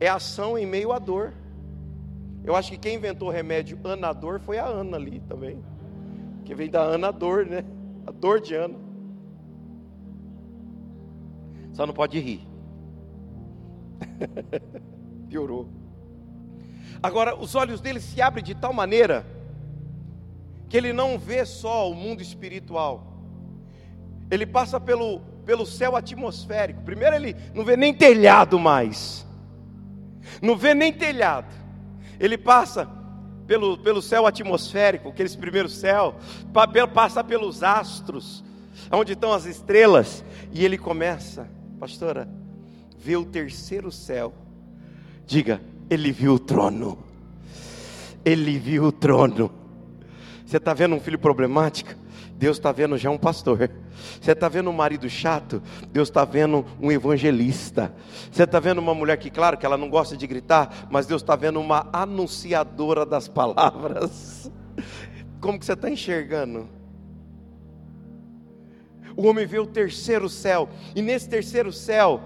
É 0.00 0.08
ação 0.08 0.58
em 0.58 0.66
meio 0.66 0.92
à 0.92 0.98
dor. 0.98 1.32
Eu 2.44 2.56
acho 2.56 2.72
que 2.72 2.78
quem 2.78 2.96
inventou 2.96 3.28
o 3.28 3.30
remédio 3.30 3.78
anador 3.84 4.40
foi 4.40 4.58
a 4.58 4.66
Ana 4.66 4.96
ali 4.96 5.20
também. 5.20 5.62
Que 6.44 6.54
vem 6.54 6.68
da 6.68 6.80
Ana 6.80 7.12
dor, 7.12 7.46
né? 7.46 7.64
A 8.06 8.10
dor 8.10 8.40
de 8.40 8.54
Ana. 8.54 8.78
Só 11.72 11.86
não 11.86 11.94
pode 11.94 12.18
rir. 12.18 12.46
Piorou. 15.28 15.68
Agora, 17.02 17.36
os 17.36 17.54
olhos 17.54 17.80
dele 17.80 18.00
se 18.00 18.20
abrem 18.20 18.44
de 18.44 18.54
tal 18.54 18.72
maneira 18.72 19.24
que 20.68 20.76
ele 20.76 20.92
não 20.92 21.18
vê 21.18 21.44
só 21.44 21.90
o 21.90 21.94
mundo 21.94 22.22
espiritual. 22.22 23.11
Ele 24.32 24.46
passa 24.46 24.80
pelo, 24.80 25.20
pelo 25.44 25.66
céu 25.66 25.94
atmosférico. 25.94 26.80
Primeiro, 26.80 27.14
ele 27.14 27.36
não 27.52 27.66
vê 27.66 27.76
nem 27.76 27.92
telhado 27.92 28.58
mais. 28.58 29.26
Não 30.40 30.56
vê 30.56 30.72
nem 30.72 30.90
telhado. 30.90 31.54
Ele 32.18 32.38
passa 32.38 32.88
pelo, 33.46 33.76
pelo 33.76 34.00
céu 34.00 34.26
atmosférico, 34.26 35.10
aqueles 35.10 35.36
primeiros 35.36 35.76
céus, 35.76 36.14
passa 36.94 37.22
pelos 37.22 37.62
astros, 37.62 38.42
onde 38.90 39.12
estão 39.12 39.34
as 39.34 39.44
estrelas, 39.44 40.24
e 40.50 40.64
ele 40.64 40.78
começa, 40.78 41.46
pastora, 41.78 42.26
vê 42.96 43.18
o 43.18 43.26
terceiro 43.26 43.92
céu. 43.92 44.32
Diga, 45.26 45.60
ele 45.90 46.10
viu 46.10 46.36
o 46.36 46.38
trono. 46.38 46.98
Ele 48.24 48.58
viu 48.58 48.84
o 48.84 48.92
trono. 48.92 49.52
Você 50.46 50.56
está 50.56 50.72
vendo 50.72 50.94
um 50.94 51.00
filho 51.00 51.18
problemático? 51.18 52.01
Deus 52.42 52.56
está 52.56 52.72
vendo 52.72 52.98
já 52.98 53.08
um 53.08 53.16
pastor. 53.16 53.70
Você 54.20 54.32
está 54.32 54.48
vendo 54.48 54.68
um 54.68 54.72
marido 54.72 55.08
chato? 55.08 55.62
Deus 55.92 56.08
está 56.08 56.24
vendo 56.24 56.66
um 56.80 56.90
evangelista. 56.90 57.94
Você 58.32 58.42
está 58.42 58.58
vendo 58.58 58.78
uma 58.80 58.92
mulher 58.92 59.16
que, 59.16 59.30
claro, 59.30 59.56
que 59.56 59.64
ela 59.64 59.76
não 59.76 59.88
gosta 59.88 60.16
de 60.16 60.26
gritar, 60.26 60.88
mas 60.90 61.06
Deus 61.06 61.22
está 61.22 61.36
vendo 61.36 61.60
uma 61.60 61.88
anunciadora 61.92 63.06
das 63.06 63.28
palavras. 63.28 64.50
Como 65.40 65.56
que 65.56 65.64
você 65.64 65.74
está 65.74 65.88
enxergando? 65.88 66.68
O 69.16 69.28
homem 69.28 69.46
vê 69.46 69.60
o 69.60 69.66
terceiro 69.66 70.28
céu, 70.28 70.68
e 70.96 71.00
nesse 71.00 71.28
terceiro 71.28 71.72
céu, 71.72 72.20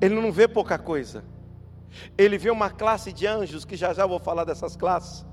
ele 0.00 0.14
não 0.14 0.30
vê 0.30 0.46
pouca 0.46 0.78
coisa. 0.78 1.24
Ele 2.16 2.38
vê 2.38 2.50
uma 2.50 2.70
classe 2.70 3.12
de 3.12 3.26
anjos, 3.26 3.64
que 3.64 3.74
já 3.74 3.92
já 3.92 4.06
vou 4.06 4.20
falar 4.20 4.44
dessas 4.44 4.76
classes. 4.76 5.26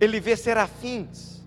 Ele 0.00 0.18
vê 0.18 0.36
serafins. 0.36 1.41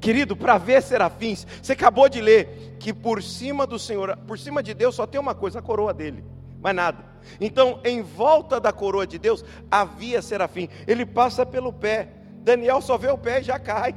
Querido, 0.00 0.34
para 0.34 0.56
ver 0.56 0.82
serafins, 0.82 1.46
você 1.62 1.74
acabou 1.74 2.08
de 2.08 2.20
ler 2.20 2.76
que 2.80 2.92
por 2.92 3.22
cima 3.22 3.66
do 3.66 3.78
Senhor, 3.78 4.16
por 4.26 4.38
cima 4.38 4.62
de 4.62 4.72
Deus 4.72 4.94
só 4.94 5.06
tem 5.06 5.20
uma 5.20 5.34
coisa, 5.34 5.58
a 5.58 5.62
coroa 5.62 5.92
dele, 5.92 6.24
mais 6.60 6.74
nada. 6.74 7.04
Então, 7.38 7.80
em 7.84 8.00
volta 8.00 8.58
da 8.58 8.72
coroa 8.72 9.06
de 9.06 9.18
Deus 9.18 9.44
havia 9.70 10.22
serafim. 10.22 10.68
Ele 10.86 11.04
passa 11.04 11.44
pelo 11.44 11.70
pé. 11.70 12.08
Daniel 12.42 12.80
só 12.80 12.96
vê 12.96 13.10
o 13.10 13.18
pé 13.18 13.40
e 13.40 13.44
já 13.44 13.58
cai. 13.58 13.94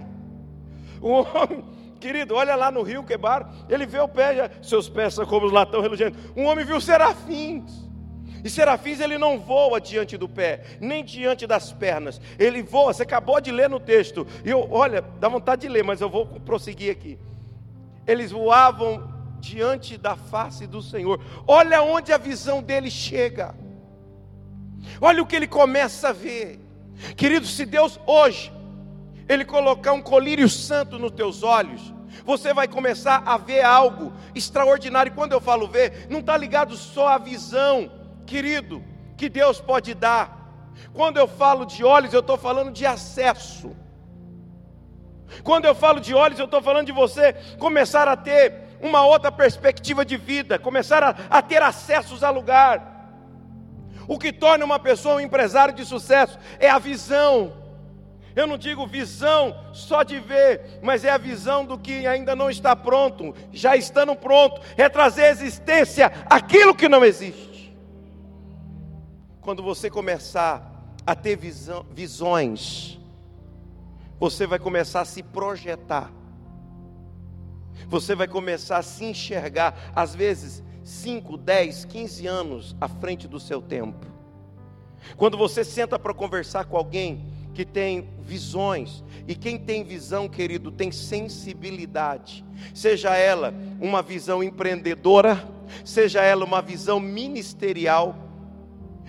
O 1.01 1.09
homem, 1.09 1.63
querido, 2.01 2.35
olha 2.35 2.55
lá 2.55 2.69
no 2.69 2.81
rio 2.81 3.03
Quebar, 3.03 3.49
ele 3.69 3.85
vê 3.85 3.99
o 3.99 4.07
pé, 4.07 4.35
já, 4.35 4.49
seus 4.61 4.89
pés 4.89 5.13
são 5.13 5.25
como 5.25 5.45
os 5.45 5.53
latão 5.53 5.79
reluzentes. 5.79 6.19
Um 6.35 6.45
homem 6.45 6.65
viu 6.65 6.81
serafins. 6.81 7.83
E 8.43 8.49
serafins 8.49 8.99
ele 8.99 9.17
não 9.17 9.39
voa 9.39 9.79
diante 9.79 10.17
do 10.17 10.27
pé, 10.27 10.77
nem 10.81 11.03
diante 11.03 11.47
das 11.47 11.71
pernas. 11.71 12.19
Ele 12.37 12.61
voa, 12.61 12.93
você 12.93 13.03
acabou 13.03 13.39
de 13.39 13.51
ler 13.51 13.69
no 13.69 13.79
texto. 13.79 14.27
E 14.43 14.49
eu, 14.49 14.67
olha, 14.69 15.01
dá 15.01 15.29
vontade 15.29 15.61
de 15.61 15.69
ler, 15.69 15.83
mas 15.83 16.01
eu 16.01 16.09
vou 16.09 16.25
prosseguir 16.25 16.91
aqui. 16.91 17.17
Eles 18.05 18.31
voavam 18.31 19.09
diante 19.39 19.97
da 19.97 20.17
face 20.17 20.67
do 20.67 20.81
Senhor. 20.81 21.21
Olha 21.47 21.81
onde 21.81 22.11
a 22.11 22.17
visão 22.17 22.61
dele 22.61 22.91
chega. 22.91 23.55
Olha 24.99 25.23
o 25.23 25.25
que 25.25 25.37
ele 25.37 25.47
começa 25.47 26.09
a 26.09 26.13
ver. 26.13 26.59
Querido, 27.15 27.45
se 27.45 27.65
Deus 27.65 27.97
hoje 28.05 28.51
ele 29.27 29.45
colocar 29.45 29.93
um 29.93 30.01
colírio 30.01 30.49
santo 30.49 30.99
nos 30.99 31.11
teus 31.11 31.43
olhos, 31.43 31.93
você 32.25 32.53
vai 32.53 32.67
começar 32.67 33.23
a 33.25 33.37
ver 33.37 33.63
algo 33.63 34.11
extraordinário. 34.35 35.11
E 35.11 35.15
quando 35.15 35.31
eu 35.31 35.39
falo 35.39 35.65
ver, 35.65 36.07
não 36.09 36.19
está 36.19 36.35
ligado 36.35 36.75
só 36.75 37.07
à 37.07 37.17
visão 37.17 37.89
querido, 38.23 38.83
que 39.17 39.29
Deus 39.29 39.61
pode 39.61 39.93
dar. 39.93 40.43
Quando 40.93 41.17
eu 41.17 41.27
falo 41.27 41.65
de 41.65 41.83
olhos, 41.83 42.13
eu 42.13 42.19
estou 42.19 42.37
falando 42.37 42.71
de 42.71 42.85
acesso. 42.85 43.75
Quando 45.43 45.65
eu 45.65 45.73
falo 45.73 45.99
de 45.99 46.13
olhos, 46.13 46.37
eu 46.37 46.45
estou 46.45 46.61
falando 46.61 46.85
de 46.85 46.91
você 46.91 47.33
começar 47.57 48.07
a 48.07 48.15
ter 48.15 48.53
uma 48.81 49.05
outra 49.05 49.31
perspectiva 49.31 50.03
de 50.03 50.17
vida, 50.17 50.59
começar 50.59 51.01
a, 51.03 51.15
a 51.29 51.41
ter 51.41 51.61
acessos 51.61 52.23
a 52.23 52.29
lugar. 52.29 52.91
O 54.07 54.19
que 54.19 54.33
torna 54.33 54.65
uma 54.65 54.77
pessoa 54.77 55.15
um 55.15 55.19
empresário 55.19 55.73
de 55.73 55.85
sucesso 55.85 56.37
é 56.59 56.69
a 56.69 56.77
visão. 56.77 57.53
Eu 58.35 58.47
não 58.47 58.57
digo 58.57 58.85
visão 58.85 59.55
só 59.71 60.03
de 60.03 60.19
ver, 60.19 60.79
mas 60.81 61.05
é 61.05 61.11
a 61.11 61.17
visão 61.17 61.65
do 61.65 61.77
que 61.77 62.05
ainda 62.05 62.35
não 62.35 62.49
está 62.49 62.75
pronto, 62.75 63.33
já 63.51 63.75
estando 63.75 64.15
pronto, 64.15 64.59
é 64.75 64.89
trazer 64.89 65.25
à 65.25 65.29
existência 65.29 66.11
aquilo 66.29 66.75
que 66.75 66.89
não 66.89 67.05
existe 67.05 67.52
quando 69.43 69.61
você 69.61 69.89
começar 69.89 70.95
a 71.05 71.13
ter 71.13 71.35
visão, 71.35 71.85
visões, 71.91 72.97
você 74.17 74.47
vai 74.47 74.57
começar 74.57 75.01
a 75.01 75.05
se 75.05 75.21
projetar, 75.21 76.09
você 77.87 78.15
vai 78.15 78.27
começar 78.27 78.77
a 78.77 78.81
se 78.81 79.03
enxergar, 79.03 79.91
às 79.93 80.15
vezes 80.15 80.63
5, 80.81 81.37
10, 81.37 81.85
15 81.85 82.25
anos 82.25 82.75
à 82.79 82.87
frente 82.87 83.27
do 83.27 83.37
seu 83.37 83.61
tempo. 83.61 84.07
Quando 85.17 85.37
você 85.37 85.65
senta 85.65 85.99
para 85.99 86.13
conversar 86.13 86.63
com 86.63 86.77
alguém 86.77 87.25
que 87.53 87.65
tem 87.65 88.09
visões, 88.21 89.03
e 89.27 89.35
quem 89.35 89.59
tem 89.59 89.83
visão, 89.83 90.29
querido, 90.29 90.71
tem 90.71 90.89
sensibilidade, 90.89 92.45
seja 92.73 93.13
ela 93.15 93.53
uma 93.81 94.01
visão 94.01 94.41
empreendedora, 94.41 95.45
seja 95.83 96.21
ela 96.21 96.45
uma 96.45 96.61
visão 96.61 96.97
ministerial, 96.97 98.23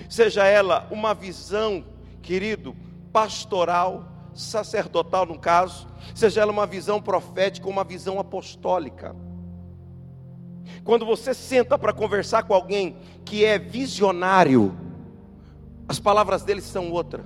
seja 0.08 0.44
ela 0.44 0.86
uma 0.90 1.14
visão, 1.14 1.84
querido, 2.22 2.74
pastoral, 3.12 4.08
sacerdotal 4.34 5.26
no 5.26 5.38
caso, 5.38 5.86
seja 6.14 6.40
ela 6.40 6.52
uma 6.52 6.66
visão 6.66 7.00
profética, 7.00 7.68
uma 7.68 7.84
visão 7.84 8.18
apostólica. 8.18 9.14
Quando 10.82 11.06
você 11.06 11.32
senta 11.32 11.78
para 11.78 11.92
conversar 11.92 12.42
com 12.44 12.54
alguém 12.54 12.96
que 13.24 13.44
é 13.44 13.58
visionário, 13.58 14.76
as 15.88 15.98
palavras 15.98 16.42
dele 16.42 16.60
são 16.60 16.90
outra. 16.90 17.24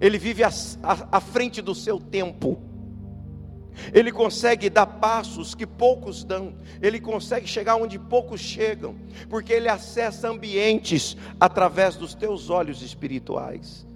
Ele 0.00 0.18
vive 0.18 0.42
à 0.44 1.20
frente 1.20 1.60
do 1.60 1.74
seu 1.74 1.98
tempo. 1.98 2.60
Ele 3.92 4.12
consegue 4.12 4.68
dar 4.70 4.86
passos 4.86 5.54
que 5.54 5.66
poucos 5.66 6.24
dão, 6.24 6.54
ele 6.80 7.00
consegue 7.00 7.46
chegar 7.46 7.76
onde 7.76 7.98
poucos 7.98 8.40
chegam, 8.40 8.94
porque 9.28 9.52
ele 9.52 9.68
acessa 9.68 10.28
ambientes 10.28 11.16
através 11.38 11.96
dos 11.96 12.14
teus 12.14 12.50
olhos 12.50 12.82
espirituais. 12.82 13.86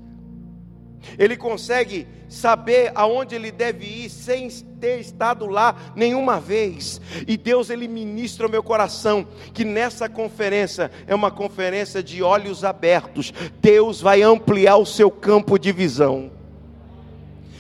Ele 1.19 1.37
consegue 1.37 2.07
saber 2.29 2.91
aonde 2.95 3.35
ele 3.35 3.51
deve 3.51 3.85
ir 3.85 4.09
sem 4.09 4.49
ter 4.81 5.01
estado 5.01 5.47
lá 5.47 5.77
nenhuma 5.95 6.41
vez. 6.41 7.01
E 7.27 7.37
Deus 7.37 7.71
ele 7.71 7.87
ministra 7.87 8.47
o 8.47 8.51
meu 8.51 8.63
coração 8.63 9.27
que 9.53 9.65
nessa 9.65 10.09
conferência 10.09 10.91
é 11.07 11.15
uma 11.15 11.31
conferência 11.31 12.03
de 12.03 12.23
olhos 12.23 12.65
abertos. 12.65 13.33
Deus 13.61 14.01
vai 14.01 14.23
ampliar 14.23 14.77
o 14.77 14.87
seu 14.87 15.11
campo 15.11 15.59
de 15.59 15.73
visão. 15.73 16.31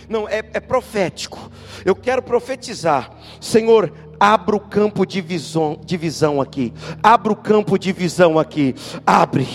Não, 0.08 0.28
é, 0.28 0.38
é 0.52 0.60
profético. 0.60 1.50
Eu 1.84 1.94
quero 1.94 2.22
profetizar. 2.22 3.10
Senhor, 3.40 3.92
abra 4.18 4.56
o 4.56 4.60
campo 4.60 5.06
de 5.06 5.20
visão, 5.20 5.78
de 5.84 5.96
visão 5.96 6.40
aqui. 6.40 6.72
Abra 7.02 7.32
o 7.32 7.36
campo 7.36 7.78
de 7.78 7.92
visão 7.92 8.38
aqui. 8.38 8.74
Abre. 9.06 9.46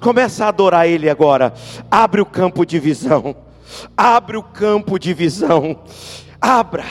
Começa 0.00 0.44
a 0.44 0.48
adorar 0.48 0.86
Ele 0.86 1.10
agora. 1.10 1.52
Abre 1.90 2.20
o 2.20 2.26
campo 2.26 2.64
de 2.64 2.78
visão. 2.78 3.34
Abre 3.96 4.36
o 4.36 4.42
campo 4.42 4.98
de 4.98 5.12
visão. 5.12 5.80
Abra. 6.40 6.84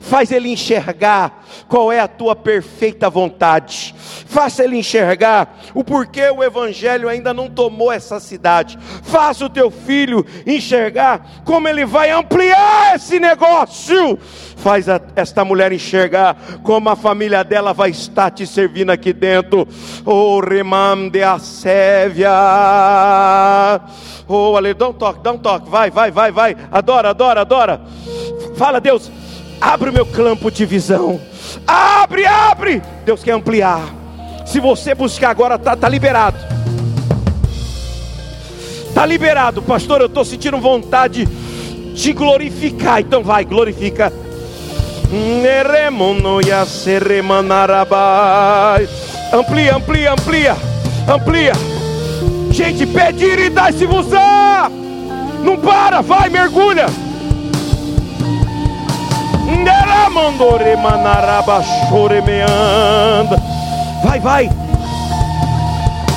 Faz 0.00 0.30
Ele 0.30 0.50
enxergar 0.50 1.44
qual 1.68 1.92
é 1.92 2.00
a 2.00 2.08
tua 2.08 2.34
perfeita 2.36 3.10
vontade 3.10 3.94
faça 4.32 4.64
ele 4.64 4.78
enxergar 4.78 5.60
o 5.74 5.84
porquê 5.84 6.30
o 6.30 6.42
Evangelho 6.42 7.06
ainda 7.08 7.34
não 7.34 7.50
tomou 7.50 7.92
essa 7.92 8.18
cidade. 8.18 8.78
Faça 9.02 9.44
o 9.44 9.50
teu 9.50 9.70
filho 9.70 10.24
enxergar 10.46 11.42
como 11.44 11.68
ele 11.68 11.84
vai 11.84 12.10
ampliar 12.10 12.96
esse 12.96 13.20
negócio. 13.20 14.18
Faz 14.56 14.88
a, 14.88 14.98
esta 15.14 15.44
mulher 15.44 15.70
enxergar 15.70 16.36
como 16.62 16.88
a 16.88 16.96
família 16.96 17.44
dela 17.44 17.74
vai 17.74 17.90
estar 17.90 18.30
te 18.30 18.46
servindo 18.46 18.90
aqui 18.90 19.12
dentro. 19.12 19.68
Oh, 20.04 20.40
remande 20.40 21.22
a 21.22 21.38
sévia. 21.38 22.30
Oh, 24.26 24.56
ale, 24.56 24.72
dá 24.72 24.88
um 24.88 24.92
toque, 24.94 25.20
dá 25.22 25.32
um 25.32 25.38
toque. 25.38 25.68
Vai, 25.68 25.90
vai, 25.90 26.10
vai, 26.10 26.32
vai. 26.32 26.56
Adora, 26.70 27.10
adora, 27.10 27.42
adora. 27.42 27.82
Fala, 28.56 28.80
Deus, 28.80 29.10
abre 29.60 29.90
o 29.90 29.92
meu 29.92 30.06
campo 30.06 30.50
de 30.50 30.64
visão. 30.64 31.20
Abre, 31.66 32.26
abre. 32.26 32.82
Deus 33.04 33.22
quer 33.22 33.32
ampliar. 33.32 33.82
Se 34.46 34.60
você 34.60 34.94
buscar 34.94 35.30
agora, 35.30 35.54
está 35.54 35.76
tá 35.76 35.88
liberado. 35.88 36.36
Está 38.88 39.06
liberado, 39.06 39.62
pastor. 39.62 40.00
Eu 40.00 40.06
estou 40.06 40.24
sentindo 40.24 40.58
vontade 40.58 41.26
de 41.26 42.12
glorificar. 42.12 43.00
Então 43.00 43.22
vai, 43.22 43.44
glorifica. 43.44 44.12
Amplia, 49.32 49.76
amplia, 49.76 50.12
amplia, 50.12 50.56
amplia. 51.08 51.52
Gente, 52.50 52.86
pedir 52.86 53.38
e 53.38 53.50
dá-se-vos. 53.50 54.06
Não 55.42 55.56
para, 55.58 56.02
vai, 56.02 56.28
mergulha. 56.28 56.86
Vai, 64.02 64.20
vai. 64.20 64.50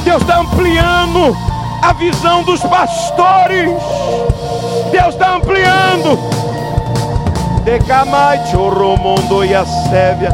Deus 0.04 0.22
está 0.22 0.40
ampliando 0.40 1.36
a 1.82 1.94
visão 1.94 2.44
dos 2.44 2.62
pastores. 2.62 3.72
Deus 4.92 5.14
está 5.14 5.36
ampliando. 5.36 6.20
Decamai 7.64 8.46
choromondo 8.52 9.44
e 9.44 9.54
a 9.54 9.66
sévia. 9.66 10.30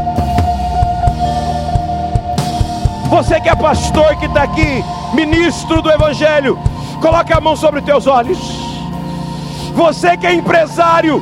Você 3.10 3.42
que 3.42 3.50
é 3.50 3.56
pastor 3.56 4.16
que 4.18 4.26
está 4.26 4.44
aqui, 4.44 4.84
ministro 5.14 5.82
do 5.82 5.92
Evangelho, 5.92 6.58
coloque 7.02 7.34
a 7.34 7.42
mão 7.42 7.56
sobre 7.56 7.80
os 7.80 7.86
teus 7.86 8.08
olhos. 8.08 8.40
Você 9.74 10.16
que 10.16 10.28
é 10.28 10.34
empresário, 10.34 11.22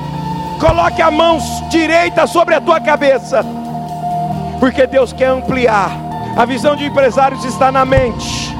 coloque 0.59 1.01
a 1.01 1.09
mão 1.09 1.39
direita 1.69 2.27
sobre 2.27 2.55
a 2.55 2.61
tua 2.61 2.79
cabeça, 2.81 3.45
porque 4.59 4.85
Deus 4.85 5.13
quer 5.13 5.27
ampliar 5.27 6.09
a 6.39 6.45
visão 6.45 6.73
de 6.73 6.85
empresários 6.85 7.43
está 7.43 7.69
na 7.69 7.83
mente. 7.83 8.55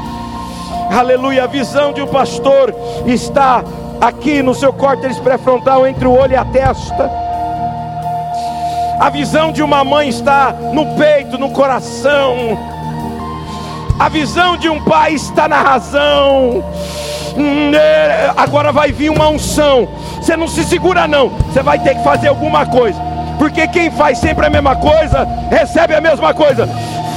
Aleluia. 0.91 1.45
A 1.45 1.48
visão 1.48 1.93
de 1.93 2.02
um 2.02 2.08
pastor 2.08 2.76
está 3.06 3.63
aqui 4.02 4.41
no 4.41 4.54
seu 4.54 4.74
córtex 4.74 5.17
pré-frontal 5.19 5.88
entre 5.88 6.06
o 6.06 6.12
olho 6.12 6.34
e 6.34 6.36
a 6.36 6.43
testa. 6.43 7.10
A 9.00 9.10
visão 9.10 9.54
de 9.54 9.63
uma 9.63 9.82
mãe 9.86 10.10
está 10.10 10.52
no 10.74 10.86
peito, 10.98 11.38
no 11.38 11.52
coração. 11.52 12.36
A 13.98 14.10
visão 14.10 14.58
de 14.58 14.67
um 14.67 14.84
pai 14.84 15.13
está 15.13 15.48
na 15.48 15.62
razão. 15.62 16.62
Hum, 17.37 17.71
é, 17.73 18.31
agora 18.35 18.71
vai 18.71 18.91
vir 18.91 19.09
uma 19.09 19.29
unção. 19.29 19.87
Você 20.15 20.35
não 20.35 20.47
se 20.47 20.63
segura, 20.63 21.07
não. 21.07 21.29
Você 21.29 21.61
vai 21.61 21.79
ter 21.79 21.95
que 21.95 22.03
fazer 22.03 22.27
alguma 22.27 22.65
coisa. 22.65 22.99
Porque 23.37 23.67
quem 23.67 23.89
faz 23.89 24.17
sempre 24.17 24.45
a 24.45 24.49
mesma 24.49 24.75
coisa, 24.75 25.27
recebe 25.49 25.95
a 25.95 26.01
mesma 26.01 26.33
coisa. 26.33 26.67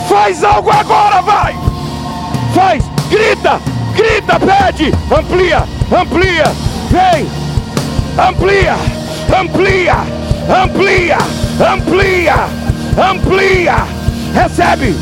Faz 0.08 0.44
algo 0.44 0.70
agora, 0.70 1.20
vai! 1.22 1.54
Faz, 2.54 2.84
grita, 3.08 3.58
grita, 3.94 4.38
pede, 4.38 4.92
amplia, 5.10 5.64
amplia, 5.90 6.44
vem, 6.90 7.26
amplia, 8.18 8.76
amplia, 9.40 9.96
amplia, 10.62 11.18
amplia, 11.72 12.34
amplia, 13.10 13.76
recebe. 14.34 14.94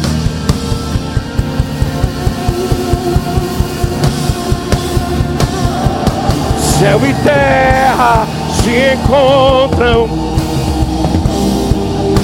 Céu 6.80 6.98
e 7.06 7.12
terra 7.22 8.26
se 8.62 8.94
encontram. 8.94 10.08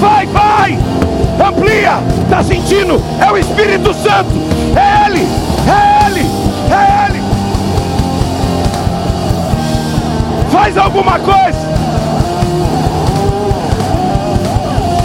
Vai, 0.00 0.24
vai! 0.24 0.78
amplia, 1.46 1.98
está 2.22 2.42
sentindo? 2.42 2.98
É 3.20 3.30
o 3.30 3.36
Espírito 3.36 3.92
Santo, 3.92 4.30
é 4.74 5.06
Ele, 5.06 5.28
é 5.68 6.06
Ele, 6.06 6.26
é 6.70 7.06
Ele. 7.10 7.22
Faz 10.50 10.78
alguma 10.78 11.18
coisa. 11.18 11.76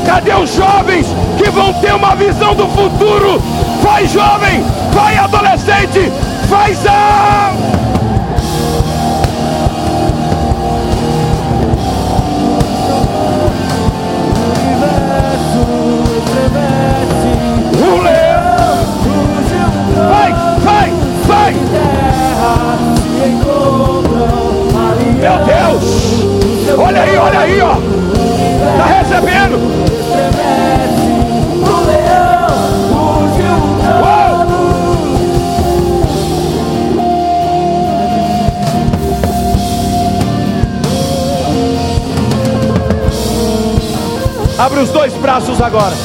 Cadê 0.05 0.33
os 0.33 0.55
jovens 0.55 1.07
que 1.37 1.49
vão 1.49 1.73
ter 1.73 1.93
uma 1.93 2.15
visão 2.15 2.55
do 2.55 2.69
futuro? 2.69 3.41
Vai 3.83 4.07
jovem, 4.07 4.63
vai 4.93 5.17
adolescente, 5.17 6.09
faz 6.49 6.85
a 6.87 7.53
aí, 27.11 27.17
olha 27.17 27.39
aí, 27.39 27.61
ó! 27.61 27.75
Está 28.71 28.85
recebendo! 28.85 29.81
Abre 44.57 44.79
os 44.79 44.89
dois 44.89 45.11
braços 45.13 45.59
agora. 45.59 45.95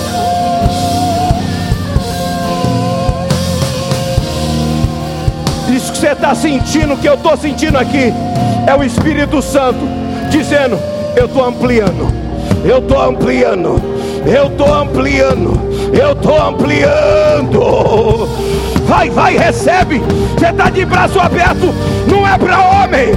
Isso 5.68 5.92
que 5.92 5.98
você 5.98 6.12
está 6.12 6.34
sentindo, 6.34 6.96
que 6.96 7.06
eu 7.06 7.14
estou 7.14 7.36
sentindo 7.36 7.76
aqui, 7.76 8.14
é 8.66 8.74
o 8.74 8.82
Espírito 8.82 9.42
Santo 9.42 9.86
dizendo: 10.30 10.95
Eu 11.16 11.24
estou 11.24 11.46
ampliando, 11.46 12.12
eu 12.62 12.78
estou 12.78 13.02
ampliando, 13.02 13.82
eu 14.26 14.48
estou 14.48 14.74
ampliando, 14.74 15.60
eu 15.98 16.12
estou 16.12 16.42
ampliando. 16.42 18.28
Vai, 18.86 19.08
vai, 19.08 19.34
recebe. 19.38 20.02
Você 20.36 20.48
está 20.48 20.68
de 20.68 20.84
braço 20.84 21.18
aberto, 21.18 21.74
não 22.06 22.28
é 22.28 22.36
para 22.36 22.58
homem, 22.58 23.14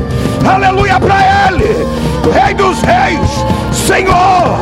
aleluia 0.50 0.98
para 0.98 1.50
Ele, 1.50 1.86
Rei 2.34 2.54
dos 2.54 2.82
Reis, 2.82 3.30
Senhor, 3.74 4.60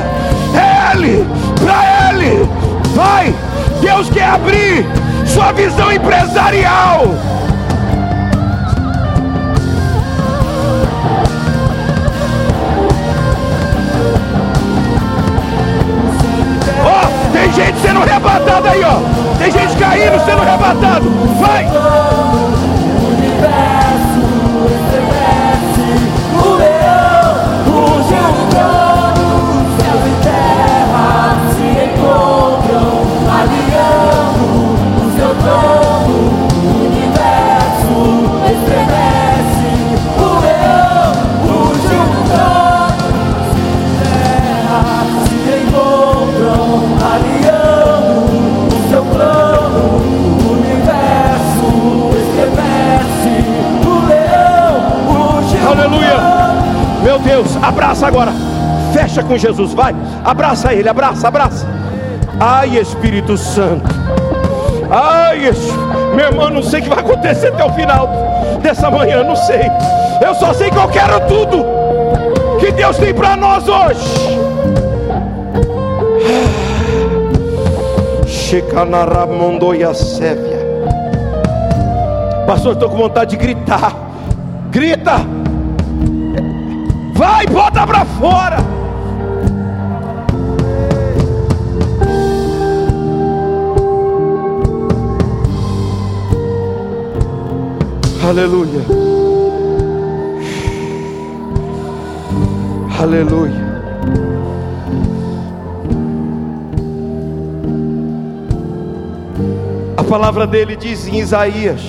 é 0.56 0.96
Ele, 0.96 1.24
para 1.64 2.10
Ele. 2.12 2.50
Vai, 2.96 3.32
Deus 3.80 4.10
quer 4.10 4.30
abrir 4.30 4.84
sua 5.28 5.52
visão 5.52 5.92
empresarial. 5.92 7.04
aí, 18.68 18.84
ó. 18.84 19.38
Tem 19.38 19.52
gente 19.52 19.76
caindo, 19.78 20.24
sendo 20.26 20.42
arrebatado. 20.42 21.10
Vai! 21.40 22.27
Abraça 57.68 58.08
agora. 58.08 58.32
Fecha 58.94 59.24
com 59.24 59.38
Jesus, 59.38 59.74
vai. 59.74 59.96
Abraça 60.24 60.74
ele, 60.74 60.88
abraça, 60.88 61.28
abraça. 61.28 61.68
Ai, 62.40 62.78
Espírito 62.78 63.38
Santo. 63.38 63.96
Ai, 64.90 65.52
meu 66.16 66.26
irmão, 66.26 66.50
não 66.50 66.64
sei 66.64 66.80
o 66.80 66.84
que 66.84 66.90
vai 66.90 67.00
acontecer 67.00 67.48
até 67.48 67.64
o 67.64 67.74
final 67.74 68.10
dessa 68.62 68.90
manhã, 68.90 69.24
não 69.24 69.36
sei. 69.36 69.70
Eu 70.26 70.34
só 70.36 70.54
sei 70.54 70.70
que 70.70 70.78
eu 70.78 70.88
quero 70.88 71.20
tudo 71.28 71.66
que 72.60 72.72
Deus 72.72 72.98
tem 72.98 73.14
para 73.14 73.36
nós 73.36 73.68
hoje. 73.68 74.38
Shekanaramondoia 78.26 79.94
Sévia. 79.94 80.58
Pastor, 82.46 82.74
estou 82.74 82.90
com 82.90 82.98
vontade 82.98 83.32
de 83.32 83.38
gritar. 83.38 83.94
Grita! 84.72 85.37
Vai, 87.18 87.48
bota 87.48 87.88
para 87.88 88.06
fora! 88.06 88.58
Aleluia. 98.24 98.82
Aleluia. 103.00 103.68
A 109.98 110.04
palavra 110.04 110.46
dele 110.46 110.76
diz 110.76 111.08
em 111.08 111.20
Isaías: 111.20 111.82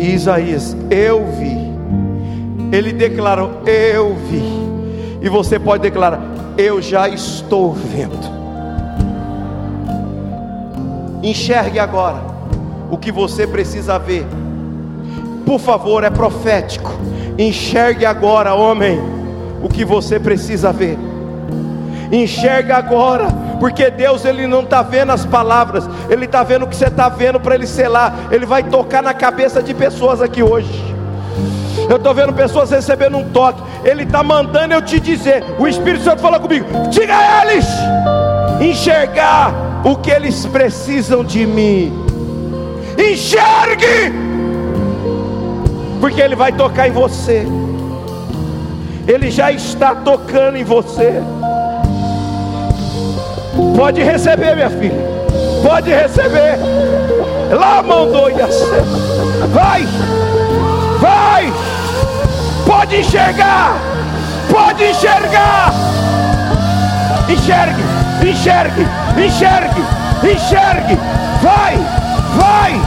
Isaías, 0.00 0.76
eu 0.90 1.24
vi. 1.38 1.63
Ele 2.74 2.92
declarou: 2.92 3.62
Eu 3.64 4.16
vi. 4.28 4.42
E 5.22 5.28
você 5.28 5.58
pode 5.60 5.82
declarar: 5.82 6.20
Eu 6.58 6.82
já 6.82 7.08
estou 7.08 7.72
vendo. 7.72 8.34
Enxergue 11.22 11.78
agora 11.78 12.20
o 12.90 12.98
que 12.98 13.12
você 13.12 13.46
precisa 13.46 13.96
ver. 13.98 14.26
Por 15.46 15.60
favor, 15.60 16.02
é 16.02 16.10
profético. 16.10 16.92
Enxergue 17.38 18.04
agora, 18.04 18.54
homem, 18.54 19.00
o 19.62 19.68
que 19.68 19.84
você 19.84 20.18
precisa 20.18 20.72
ver. 20.72 20.98
Enxergue 22.10 22.72
agora, 22.72 23.28
porque 23.60 23.88
Deus 23.88 24.24
ele 24.24 24.46
não 24.46 24.62
está 24.62 24.82
vendo 24.82 25.12
as 25.12 25.24
palavras, 25.24 25.88
Ele 26.10 26.26
está 26.26 26.42
vendo 26.42 26.64
o 26.64 26.68
que 26.68 26.76
você 26.76 26.86
está 26.86 27.08
vendo 27.08 27.38
para 27.40 27.54
Ele 27.54 27.66
selar. 27.66 28.28
Ele 28.30 28.44
vai 28.44 28.64
tocar 28.64 29.02
na 29.02 29.14
cabeça 29.14 29.62
de 29.62 29.72
pessoas 29.72 30.20
aqui 30.20 30.42
hoje. 30.42 30.83
Eu 31.88 31.96
estou 31.96 32.14
vendo 32.14 32.32
pessoas 32.32 32.70
recebendo 32.70 33.16
um 33.16 33.30
toque. 33.30 33.62
Ele 33.84 34.04
está 34.04 34.22
mandando 34.22 34.74
eu 34.74 34.82
te 34.82 34.98
dizer. 35.00 35.44
O 35.58 35.66
Espírito 35.66 36.04
Santo 36.04 36.22
falou 36.22 36.40
comigo. 36.40 36.66
Diga 36.90 37.16
a 37.16 37.46
eles 37.46 37.66
enxergar 38.60 39.82
o 39.84 39.96
que 39.96 40.10
eles 40.10 40.46
precisam 40.46 41.24
de 41.24 41.46
mim 41.46 42.04
enxergue, 42.98 44.12
porque 46.00 46.20
Ele 46.20 46.36
vai 46.36 46.52
tocar 46.52 46.88
em 46.88 46.92
você, 46.92 47.46
Ele 49.06 49.30
já 49.30 49.52
está 49.52 49.94
tocando 49.94 50.56
em 50.56 50.64
você. 50.64 51.22
Pode 53.76 54.02
receber, 54.02 54.54
minha 54.54 54.70
filha, 54.70 54.94
pode 55.62 55.90
receber. 55.90 56.58
Lá 57.56 57.82
mandou 57.82 58.28
vai, 59.52 59.86
pode 62.66 62.96
enxergar, 62.96 63.76
pode 64.50 64.84
enxergar. 64.84 65.72
Enxergue, 67.28 67.82
enxergue, 68.22 68.86
enxergue, 69.16 69.82
enxergue, 70.22 70.98
vai. 71.42 71.78
Vai! 72.36 72.80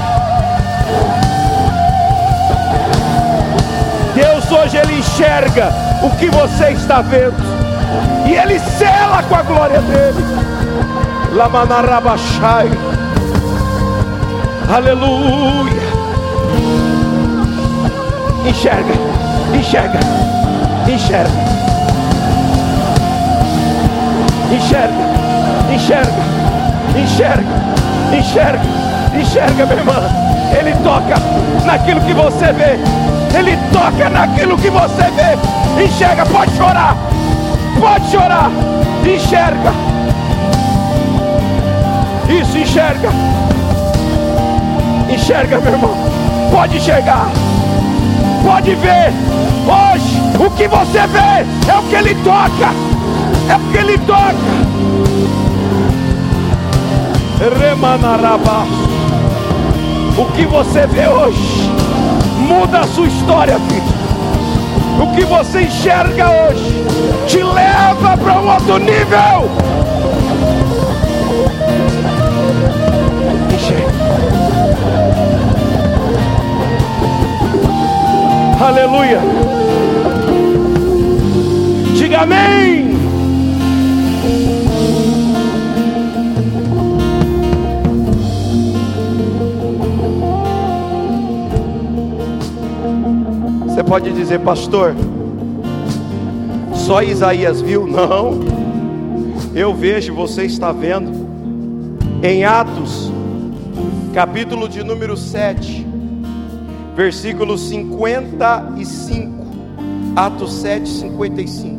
Deus 4.13 4.51
hoje 4.51 4.77
ele 4.77 4.99
enxerga 4.99 5.71
o 6.03 6.09
que 6.17 6.29
você 6.29 6.69
está 6.69 7.01
vendo 7.01 7.35
e 8.25 8.33
ele 8.33 8.59
cela 8.59 9.23
com 9.23 9.35
a 9.35 9.41
glória 9.43 9.81
dele. 9.81 10.23
Lamanarabashai. 11.33 12.69
Aleluia. 14.69 15.87
Enxerga, 18.45 18.93
enxerga, 19.53 19.99
enxerga. 20.87 21.47
Enxerga, 24.51 24.93
enxerga, 25.73 26.23
enxerga, 26.95 27.43
enxerga. 28.17 28.87
Enxerga, 29.19 29.65
minha 29.65 29.79
irmã. 29.79 29.93
Ele 30.57 30.75
toca 30.83 31.19
naquilo 31.65 31.99
que 32.01 32.13
você 32.13 32.53
vê. 32.53 32.77
Ele 33.37 33.57
toca 33.73 34.09
naquilo 34.09 34.57
que 34.57 34.69
você 34.69 35.03
vê. 35.11 35.83
Enxerga, 35.83 36.25
pode 36.25 36.55
chorar. 36.55 36.95
Pode 37.79 38.11
chorar. 38.11 38.51
Enxerga. 39.03 39.73
Isso, 42.29 42.57
enxerga. 42.57 43.09
Enxerga, 45.09 45.59
meu 45.59 45.73
irmão. 45.73 45.95
Pode 46.51 46.77
enxergar. 46.77 47.27
Pode 48.43 48.75
ver. 48.75 49.13
Hoje, 49.67 50.21
o 50.39 50.49
que 50.51 50.67
você 50.67 51.07
vê 51.07 51.71
é 51.71 51.77
o 51.77 51.83
que 51.83 51.95
ele 51.95 52.15
toca. 52.23 52.73
É 53.49 53.55
o 53.55 53.71
que 53.71 53.77
ele 53.77 53.97
toca. 53.99 54.35
Remanarabás. 57.59 58.69
O 60.17 60.25
que 60.33 60.45
você 60.45 60.87
vê 60.87 61.07
hoje 61.07 61.71
muda 62.47 62.79
a 62.79 62.87
sua 62.87 63.07
história, 63.07 63.59
filho. 63.59 63.97
O 64.99 65.15
que 65.15 65.23
você 65.25 65.61
enxerga 65.63 66.29
hoje 66.29 66.85
te 67.27 67.43
leva 67.43 68.17
para 68.17 68.41
um 68.41 68.51
outro 68.51 68.79
nível. 68.79 69.76
Aleluia. 78.59 79.19
Diga 81.95 82.21
amém. 82.21 82.87
pode 93.87 94.11
dizer, 94.11 94.41
pastor, 94.41 94.93
só 96.73 97.01
Isaías 97.01 97.61
viu? 97.61 97.87
Não, 97.87 98.37
eu 99.55 99.73
vejo, 99.73 100.13
você 100.13 100.43
está 100.43 100.71
vendo, 100.73 101.11
em 102.21 102.43
Atos, 102.43 103.11
capítulo 104.13 104.67
de 104.67 104.83
número 104.83 105.15
7, 105.15 105.76
versículo 106.97 107.55
55, 107.59 109.45
Atos 110.15 110.51
7, 110.61 110.89
55. 110.89 111.77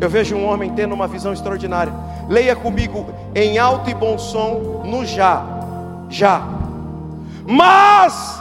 Eu 0.00 0.08
vejo 0.08 0.36
um 0.36 0.46
homem 0.46 0.72
tendo 0.74 0.94
uma 0.94 1.08
visão 1.08 1.32
extraordinária. 1.32 1.92
Leia 2.28 2.54
comigo 2.54 3.06
em 3.34 3.58
alto 3.58 3.90
e 3.90 3.94
bom 3.94 4.16
som 4.16 4.82
no 4.84 5.04
já. 5.04 5.44
Já. 6.08 6.40
Mas 7.44 8.36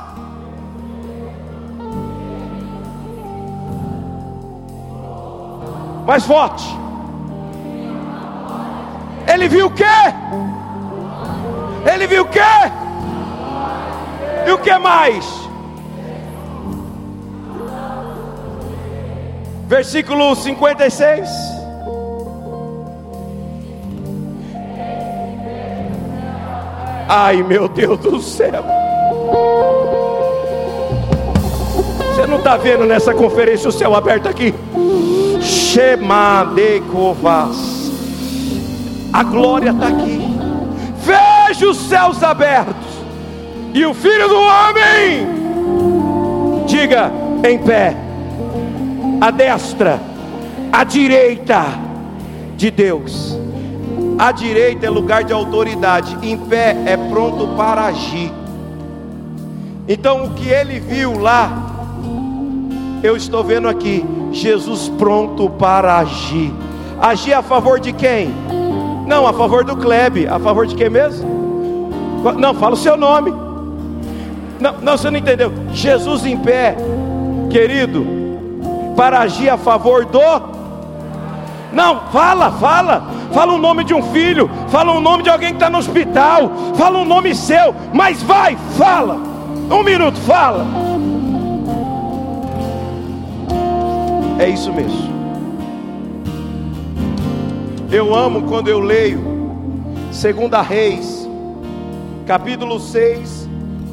Mais 6.05 6.23
forte. 6.23 6.63
Ele 9.27 9.47
viu 9.47 9.65
o 9.65 9.71
quê? 9.71 9.83
Ele 11.91 12.05
viu 12.05 12.21
o 12.21 12.27
quê? 12.27 12.39
O 14.55 14.57
que 14.57 14.77
mais? 14.79 15.25
Versículo 19.67 20.33
56. 20.33 21.29
Ai, 27.09 27.43
meu 27.43 27.67
Deus 27.67 27.99
do 27.99 28.21
céu. 28.21 28.63
Você 32.15 32.25
não 32.25 32.37
está 32.37 32.55
vendo 32.55 32.85
nessa 32.85 33.13
conferência 33.13 33.67
o 33.67 33.73
céu 33.73 33.93
aberto 33.93 34.29
aqui? 34.29 34.55
Shema 35.41 36.49
de 36.55 36.79
Covas. 36.93 37.91
A 39.11 39.21
glória 39.21 39.71
está 39.71 39.89
aqui. 39.89 40.33
Veja 40.99 41.67
os 41.67 41.77
céus 41.77 42.23
abertos. 42.23 42.74
E 43.75 43.85
o 43.85 43.93
filho 43.93 44.29
do 44.29 44.37
homem, 44.37 45.27
diga, 46.65 47.11
em 47.43 47.59
pé, 47.59 47.93
à 49.19 49.29
destra, 49.29 49.99
à 50.71 50.85
direita 50.85 51.61
de 52.55 52.71
Deus. 52.71 53.37
A 54.17 54.31
direita 54.31 54.85
é 54.85 54.89
lugar 54.89 55.25
de 55.25 55.33
autoridade, 55.33 56.17
em 56.23 56.37
pé 56.37 56.77
é 56.85 56.95
pronto 56.95 57.49
para 57.57 57.87
agir. 57.87 58.31
Então 59.89 60.23
o 60.23 60.29
que 60.35 60.47
ele 60.47 60.79
viu 60.79 61.19
lá, 61.19 61.51
eu 63.03 63.17
estou 63.17 63.43
vendo 63.43 63.67
aqui, 63.67 64.05
Jesus 64.31 64.87
pronto 64.87 65.49
para 65.49 65.97
agir. 65.97 66.53
Agir 66.97 67.33
a 67.33 67.41
favor 67.41 67.81
de 67.81 67.91
quem? 67.91 68.33
Não, 69.05 69.27
a 69.27 69.33
favor 69.33 69.65
do 69.65 69.75
Klebe. 69.75 70.27
A 70.27 70.39
favor 70.39 70.65
de 70.65 70.75
quem 70.75 70.89
mesmo? 70.89 71.91
Não, 72.37 72.53
fala 72.53 72.75
o 72.75 72.77
seu 72.77 72.95
nome. 72.95 73.44
Não, 74.59 74.73
não, 74.81 74.97
você 74.97 75.09
não 75.09 75.19
entendeu. 75.19 75.51
Jesus 75.73 76.25
em 76.25 76.37
pé, 76.37 76.75
querido, 77.49 78.05
para 78.95 79.19
agir 79.19 79.49
a 79.49 79.57
favor 79.57 80.05
do. 80.05 80.19
Não, 81.73 82.01
fala, 82.11 82.51
fala. 82.51 83.07
Fala 83.33 83.53
o 83.53 83.57
nome 83.57 83.83
de 83.83 83.93
um 83.93 84.01
filho. 84.13 84.49
Fala 84.69 84.93
o 84.93 85.01
nome 85.01 85.23
de 85.23 85.29
alguém 85.29 85.49
que 85.49 85.55
está 85.55 85.69
no 85.69 85.77
hospital. 85.77 86.51
Fala 86.75 86.99
o 86.99 87.05
nome 87.05 87.35
seu. 87.35 87.75
Mas 87.93 88.23
vai, 88.23 88.57
fala. 88.77 89.15
Um 89.69 89.83
minuto, 89.83 90.17
fala. 90.21 90.65
É 94.39 94.47
isso 94.47 94.71
mesmo. 94.71 95.15
Eu 97.91 98.15
amo 98.15 98.43
quando 98.43 98.67
eu 98.67 98.79
leio 98.79 99.35
Segunda 100.11 100.61
Reis, 100.61 101.29
capítulo 102.25 102.79
6, 102.79 103.44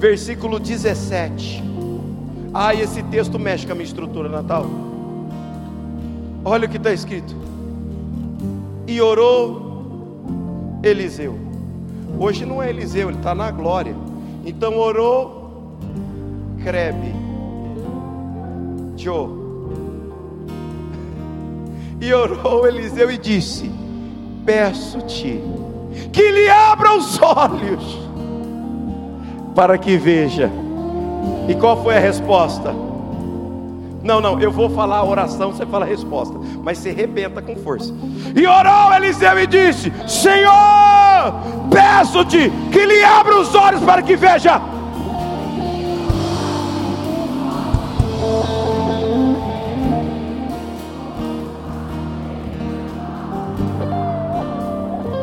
versículo 0.02 0.58
17. 0.58 1.62
Ah, 2.52 2.74
esse 2.74 3.04
texto 3.04 3.38
mexe 3.38 3.64
com 3.64 3.70
a 3.70 3.74
minha 3.76 3.86
estrutura 3.86 4.28
natal. 4.28 4.66
Olha 6.44 6.66
o 6.66 6.68
que 6.68 6.76
está 6.76 6.92
escrito. 6.92 7.36
E 8.84 9.00
orou 9.00 10.80
Eliseu. 10.82 11.38
Hoje 12.18 12.44
não 12.44 12.60
é 12.60 12.68
Eliseu, 12.68 13.10
ele 13.10 13.18
está 13.18 13.32
na 13.32 13.48
glória. 13.52 13.94
Então 14.44 14.76
orou 14.76 15.78
Crebe. 16.64 17.14
Joe. 18.96 19.28
E 22.00 22.12
orou 22.12 22.66
Eliseu 22.66 23.08
e 23.08 23.18
disse: 23.18 23.70
Peço-te 24.44 25.40
que 26.12 26.28
lhe 26.28 26.48
abra 26.48 26.96
os 26.96 27.22
olhos, 27.22 28.01
para 29.54 29.78
que 29.78 29.96
veja. 29.96 30.50
E 31.48 31.54
qual 31.54 31.82
foi 31.82 31.96
a 31.96 32.00
resposta? 32.00 32.74
Não, 34.02 34.20
não, 34.20 34.40
eu 34.40 34.50
vou 34.50 34.68
falar 34.68 34.98
a 34.98 35.04
oração, 35.04 35.52
você 35.52 35.64
fala 35.64 35.84
a 35.84 35.88
resposta, 35.88 36.34
mas 36.62 36.78
você 36.78 36.90
rebenta 36.90 37.40
com 37.40 37.54
força. 37.56 37.94
E 38.34 38.46
orou 38.46 38.94
Eliseu 38.94 39.38
e 39.38 39.46
disse: 39.46 39.92
Senhor, 40.08 40.52
peço-te 41.70 42.50
que 42.72 42.84
lhe 42.84 43.02
abra 43.04 43.38
os 43.38 43.54
olhos 43.54 43.82
para 43.82 44.02
que 44.02 44.16
veja. 44.16 44.60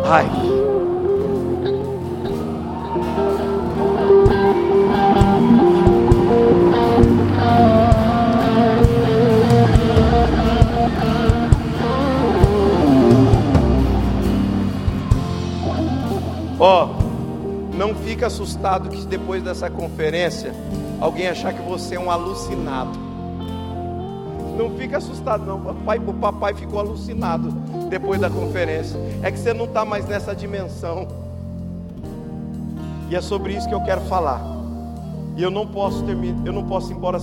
Ai. 0.06 0.59
Ó, 16.60 16.86
oh, 16.86 17.76
não 17.78 17.95
fica 17.95 18.28
assustado 18.28 18.89
que 18.89 19.06
depois 19.06 19.41
dessa 19.41 19.69
conferência 19.69 20.54
alguém 21.00 21.28
achar 21.30 21.54
que 21.54 21.62
você 21.62 21.95
é 21.95 22.00
um 22.00 22.12
alucinado. 22.12 23.00
Não 24.58 24.72
fica 24.72 24.98
assustado, 24.98 25.45
não. 25.45 25.62
Papai, 25.62 26.00
o 26.00 26.13
papai 26.13 26.54
ficou 26.54 26.80
alucinado 26.80 27.50
depois 27.89 28.19
da 28.19 28.30
conferência. 28.30 29.00
É 29.24 29.32
que 29.32 29.39
você 29.39 29.54
não 29.54 29.63
está 29.63 29.86
mais 29.86 30.06
nessa 30.06 30.36
dimensão. 30.36 31.08
E 33.10 33.15
é 33.15 33.22
sobre 33.22 33.54
isso 33.54 33.69
que 33.69 33.74
eu 33.74 33.82
quero 33.82 34.02
falar. 34.02 34.41
E 35.38 35.41
eu 35.41 35.50
não 35.50 35.65
posso 35.65 36.04
terminar, 36.04 36.45
eu 36.45 36.52
não 36.52 36.67
posso 36.67 36.91
ir 36.91 36.95
embora 36.95 37.17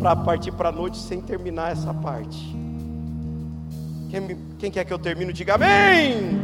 para 0.00 0.16
partir 0.16 0.50
para 0.52 0.70
a 0.70 0.72
noite 0.72 0.96
sem 0.96 1.20
terminar 1.20 1.72
essa 1.72 1.92
parte. 1.92 2.56
Quem, 4.08 4.38
quem 4.58 4.70
quer 4.70 4.86
que 4.86 4.92
eu 4.92 4.98
termine, 4.98 5.30
diga 5.34 5.56
amém. 5.56 6.40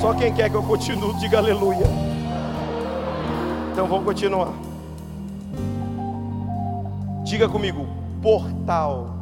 Só 0.00 0.14
quem 0.14 0.32
quer 0.34 0.50
que 0.50 0.56
eu 0.56 0.62
continue, 0.62 1.14
diga 1.18 1.38
aleluia. 1.38 1.86
Então 3.72 3.86
vamos 3.86 4.04
continuar. 4.04 4.52
Diga 7.24 7.48
comigo, 7.48 7.86
portal. 8.20 9.16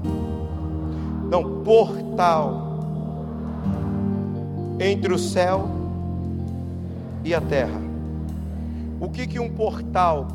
Não, 1.30 1.62
portal 1.62 2.70
entre 4.80 5.12
o 5.12 5.18
céu 5.18 5.68
e 7.22 7.34
a 7.34 7.40
terra. 7.40 7.80
O 8.98 9.08
que 9.10 9.26
que 9.26 9.38
um 9.38 9.50
portal 9.50 10.26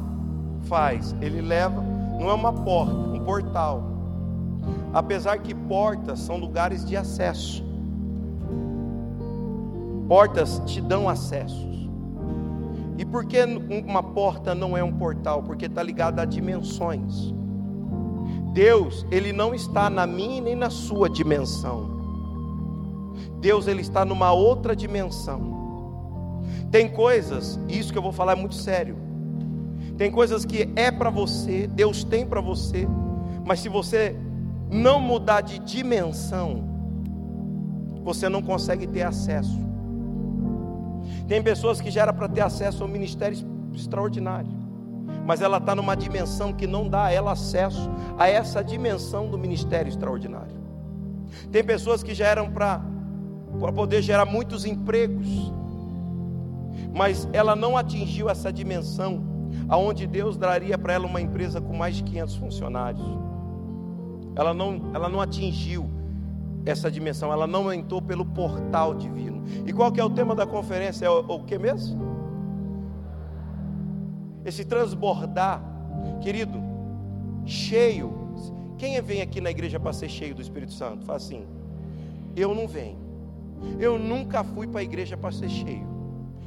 faz? 0.63 1.15
Ele 1.19 1.41
leva, 1.41 1.81
não 2.19 2.29
é 2.29 2.33
uma 2.33 2.53
porta, 2.53 2.93
um 2.93 3.19
portal. 3.19 3.83
Apesar 4.93 5.39
que 5.39 5.53
portas 5.53 6.19
são 6.19 6.37
lugares 6.37 6.85
de 6.85 6.95
acesso. 6.95 7.64
Portas 10.07 10.61
te 10.65 10.81
dão 10.81 11.09
acessos. 11.09 11.89
E 12.97 13.03
por 13.03 13.25
que 13.25 13.43
uma 13.43 14.01
porta 14.01 14.55
não 14.55 14.77
é 14.77 14.83
um 14.83 14.93
portal? 14.93 15.43
Porque 15.43 15.65
está 15.65 15.83
ligada 15.83 16.21
a 16.21 16.25
dimensões. 16.25 17.33
Deus, 18.53 19.05
ele 19.11 19.33
não 19.33 19.53
está 19.53 19.89
na 19.89 20.07
minha 20.07 20.41
nem 20.41 20.55
na 20.55 20.69
sua 20.69 21.09
dimensão. 21.09 21.93
Deus, 23.41 23.67
ele 23.67 23.81
está 23.81 24.05
numa 24.05 24.31
outra 24.31 24.75
dimensão. 24.75 26.41
Tem 26.71 26.87
coisas, 26.87 27.59
isso 27.67 27.91
que 27.91 27.97
eu 27.97 28.01
vou 28.01 28.11
falar 28.11 28.33
é 28.33 28.35
muito 28.35 28.55
sério. 28.55 28.95
Tem 29.97 30.11
coisas 30.11 30.45
que 30.45 30.69
é 30.75 30.91
para 30.91 31.09
você, 31.09 31.67
Deus 31.67 32.03
tem 32.03 32.25
para 32.25 32.41
você, 32.41 32.87
mas 33.45 33.59
se 33.59 33.69
você 33.69 34.15
não 34.69 34.99
mudar 34.99 35.41
de 35.41 35.59
dimensão, 35.59 36.63
você 38.03 38.27
não 38.27 38.41
consegue 38.41 38.87
ter 38.87 39.03
acesso. 39.03 39.59
Tem 41.27 41.41
pessoas 41.41 41.81
que 41.81 41.89
já 41.89 42.03
era 42.03 42.13
para 42.13 42.27
ter 42.27 42.41
acesso 42.41 42.83
ao 42.83 42.89
ministério 42.89 43.37
extraordinário 43.73 44.65
mas 45.25 45.41
ela 45.41 45.57
está 45.57 45.75
numa 45.75 45.95
dimensão 45.95 46.53
que 46.53 46.67
não 46.67 46.87
dá 46.87 47.05
a 47.05 47.11
ela 47.11 47.31
acesso 47.31 47.89
a 48.17 48.29
essa 48.29 48.63
dimensão 48.63 49.27
do 49.27 49.37
ministério 49.37 49.89
extraordinário. 49.89 50.55
Tem 51.51 51.63
pessoas 51.63 52.03
que 52.03 52.13
já 52.13 52.27
eram 52.27 52.51
para 52.51 52.81
poder 53.73 54.03
gerar 54.03 54.25
muitos 54.25 54.65
empregos, 54.65 55.51
mas 56.93 57.27
ela 57.33 57.55
não 57.55 57.75
atingiu 57.75 58.29
essa 58.29 58.53
dimensão 58.53 59.23
aonde 59.67 60.05
Deus 60.05 60.37
daria 60.37 60.77
para 60.77 60.93
ela 60.93 61.07
uma 61.07 61.19
empresa 61.19 61.59
com 61.59 61.75
mais 61.75 61.95
de 61.95 62.03
500 62.03 62.35
funcionários. 62.35 63.05
Ela 64.35 64.53
não, 64.53 64.91
ela 64.93 65.09
não 65.09 65.19
atingiu 65.19 65.89
essa 66.65 66.89
dimensão, 66.89 67.31
ela 67.31 67.45
não 67.45 67.71
entrou 67.71 68.01
pelo 68.01 68.25
portal 68.25 68.93
divino. 68.93 69.43
E 69.65 69.71
qual 69.71 69.91
que 69.91 69.99
é 69.99 70.03
o 70.03 70.09
tema 70.09 70.33
da 70.33 70.45
conferência? 70.45 71.05
É 71.05 71.09
o, 71.09 71.19
o 71.19 71.43
que 71.43 71.57
mesmo? 71.57 72.15
esse 74.45 74.63
transbordar, 74.63 75.59
querido, 76.21 76.61
cheio. 77.45 78.13
Quem 78.77 79.01
vem 79.01 79.21
aqui 79.21 79.41
na 79.41 79.49
igreja 79.49 79.79
para 79.79 79.91
ser 79.91 80.07
cheio 80.07 80.35
do 80.35 80.41
Espírito 80.41 80.71
Santo? 80.71 81.03
Fala 81.03 81.17
assim: 81.17 81.45
eu 82.35 82.53
não 82.53 82.67
venho. 82.67 83.03
Eu 83.79 83.97
nunca 83.97 84.43
fui 84.43 84.67
para 84.67 84.81
a 84.81 84.83
igreja 84.83 85.17
para 85.17 85.31
ser 85.31 85.49
cheio. 85.49 85.87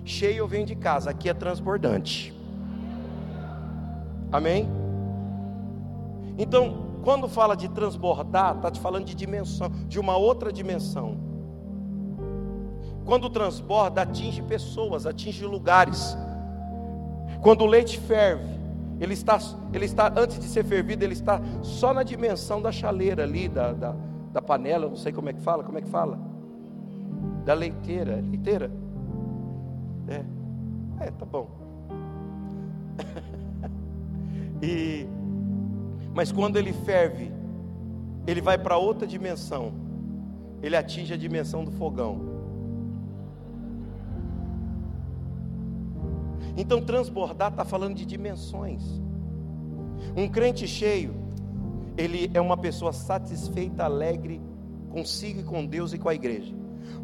Cheio 0.04 0.36
eu 0.36 0.48
venho 0.48 0.64
de 0.64 0.76
casa, 0.76 1.10
aqui 1.10 1.28
é 1.28 1.34
transbordante. 1.34 2.32
Amém? 4.30 4.68
Então, 6.38 6.86
quando 7.02 7.28
fala 7.28 7.56
de 7.56 7.68
transbordar, 7.68 8.56
está 8.56 8.70
te 8.70 8.80
falando 8.80 9.04
de 9.04 9.14
dimensão, 9.14 9.70
de 9.86 9.98
uma 9.98 10.16
outra 10.16 10.52
dimensão. 10.52 11.16
Quando 13.04 13.30
transborda, 13.30 14.02
atinge 14.02 14.42
pessoas, 14.42 15.06
atinge 15.06 15.44
lugares. 15.44 16.16
Quando 17.40 17.62
o 17.62 17.66
leite 17.66 17.98
ferve, 17.98 18.58
ele 19.00 19.14
está, 19.14 19.38
ele 19.72 19.84
está, 19.84 20.12
antes 20.14 20.38
de 20.38 20.44
ser 20.44 20.64
fervido, 20.64 21.04
ele 21.04 21.14
está 21.14 21.40
só 21.62 21.94
na 21.94 22.02
dimensão 22.02 22.60
da 22.60 22.70
chaleira 22.70 23.22
ali, 23.22 23.48
da, 23.48 23.72
da, 23.72 23.94
da 24.32 24.42
panela, 24.42 24.88
não 24.88 24.96
sei 24.96 25.12
como 25.12 25.30
é 25.30 25.32
que 25.32 25.40
fala, 25.40 25.62
como 25.62 25.78
é 25.78 25.80
que 25.80 25.88
fala? 25.88 26.18
Da 27.44 27.54
leiteira, 27.54 28.16
leiteira? 28.16 28.70
É, 30.08 30.24
é, 31.06 31.10
tá 31.12 31.24
bom. 31.24 31.48
e 34.60 35.06
Mas 36.14 36.32
quando 36.32 36.56
ele 36.56 36.72
ferve, 36.72 37.32
ele 38.26 38.40
vai 38.40 38.58
para 38.58 38.76
outra 38.76 39.06
dimensão. 39.06 39.72
Ele 40.62 40.76
atinge 40.76 41.14
a 41.14 41.16
dimensão 41.16 41.64
do 41.64 41.70
fogão. 41.70 42.38
Então, 46.56 46.80
transbordar 46.82 47.52
está 47.52 47.64
falando 47.64 47.94
de 47.94 48.04
dimensões. 48.04 48.82
Um 50.16 50.28
crente 50.28 50.66
cheio, 50.66 51.14
ele 51.96 52.30
é 52.34 52.40
uma 52.40 52.56
pessoa 52.56 52.92
satisfeita, 52.92 53.84
alegre 53.84 54.40
consigo 54.90 55.40
e 55.40 55.44
com 55.44 55.64
Deus 55.64 55.92
e 55.92 55.98
com 55.98 56.08
a 56.08 56.14
igreja. 56.14 56.54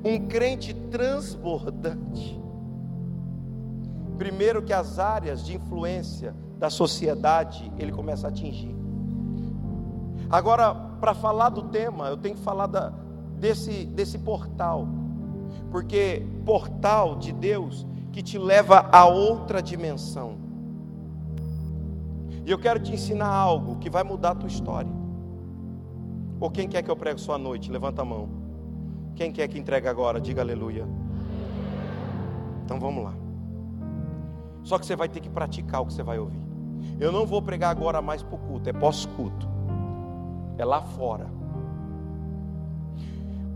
Um 0.04 0.26
crente 0.26 0.74
transbordante. 0.90 2.40
Primeiro 4.18 4.62
que 4.62 4.72
as 4.72 4.98
áreas 4.98 5.44
de 5.44 5.54
influência 5.56 6.34
da 6.58 6.70
sociedade 6.70 7.70
ele 7.78 7.92
começa 7.92 8.26
a 8.26 8.30
atingir. 8.30 8.83
Agora, 10.30 10.74
para 10.74 11.14
falar 11.14 11.50
do 11.50 11.62
tema, 11.62 12.08
eu 12.08 12.16
tenho 12.16 12.34
que 12.34 12.42
falar 12.42 12.66
da, 12.66 12.92
desse, 13.38 13.84
desse 13.86 14.18
portal, 14.18 14.88
porque 15.70 16.26
portal 16.44 17.16
de 17.16 17.32
Deus 17.32 17.86
que 18.12 18.22
te 18.22 18.38
leva 18.38 18.88
a 18.92 19.06
outra 19.06 19.60
dimensão. 19.60 20.36
E 22.46 22.50
eu 22.50 22.58
quero 22.58 22.78
te 22.78 22.92
ensinar 22.92 23.28
algo 23.28 23.76
que 23.76 23.90
vai 23.90 24.04
mudar 24.04 24.30
a 24.30 24.34
tua 24.34 24.48
história. 24.48 24.90
Ou 26.38 26.50
quem 26.50 26.68
quer 26.68 26.82
que 26.82 26.90
eu 26.90 26.96
pregue 26.96 27.20
sua 27.20 27.38
noite? 27.38 27.70
Levanta 27.70 28.02
a 28.02 28.04
mão. 28.04 28.28
Quem 29.16 29.32
quer 29.32 29.48
que 29.48 29.58
entregue 29.58 29.88
agora? 29.88 30.20
Diga 30.20 30.42
aleluia. 30.42 30.86
Então 32.64 32.78
vamos 32.78 33.04
lá. 33.04 33.14
Só 34.62 34.78
que 34.78 34.86
você 34.86 34.96
vai 34.96 35.08
ter 35.08 35.20
que 35.20 35.28
praticar 35.28 35.82
o 35.82 35.86
que 35.86 35.92
você 35.92 36.02
vai 36.02 36.18
ouvir. 36.18 36.40
Eu 36.98 37.12
não 37.12 37.26
vou 37.26 37.40
pregar 37.40 37.70
agora 37.70 38.00
mais 38.00 38.22
para 38.22 38.34
o 38.34 38.38
culto, 38.38 38.68
é 38.68 38.72
pós-culto. 38.72 39.53
É 40.56 40.64
lá 40.64 40.82
fora. 40.82 41.26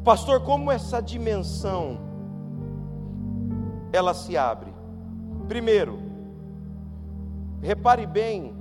Pastor, 0.05 0.41
como 0.41 0.71
essa 0.71 1.01
dimensão 1.01 1.99
ela 3.93 4.15
se 4.15 4.37
abre? 4.37 4.73
Primeiro, 5.47 5.99
repare 7.61 8.07
bem 8.07 8.55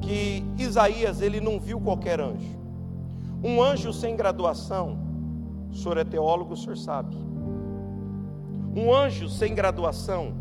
que 0.00 0.44
Isaías 0.56 1.20
ele 1.20 1.40
não 1.40 1.58
viu 1.58 1.80
qualquer 1.80 2.20
anjo. 2.20 2.56
Um 3.42 3.62
anjo 3.62 3.92
sem 3.92 4.16
graduação, 4.16 4.98
o 5.70 5.74
senhor 5.74 5.98
é 5.98 6.04
teólogo, 6.04 6.54
o 6.54 6.56
senhor 6.56 6.76
sabe. 6.76 7.16
Um 8.74 8.94
anjo 8.94 9.28
sem 9.28 9.54
graduação, 9.54 10.32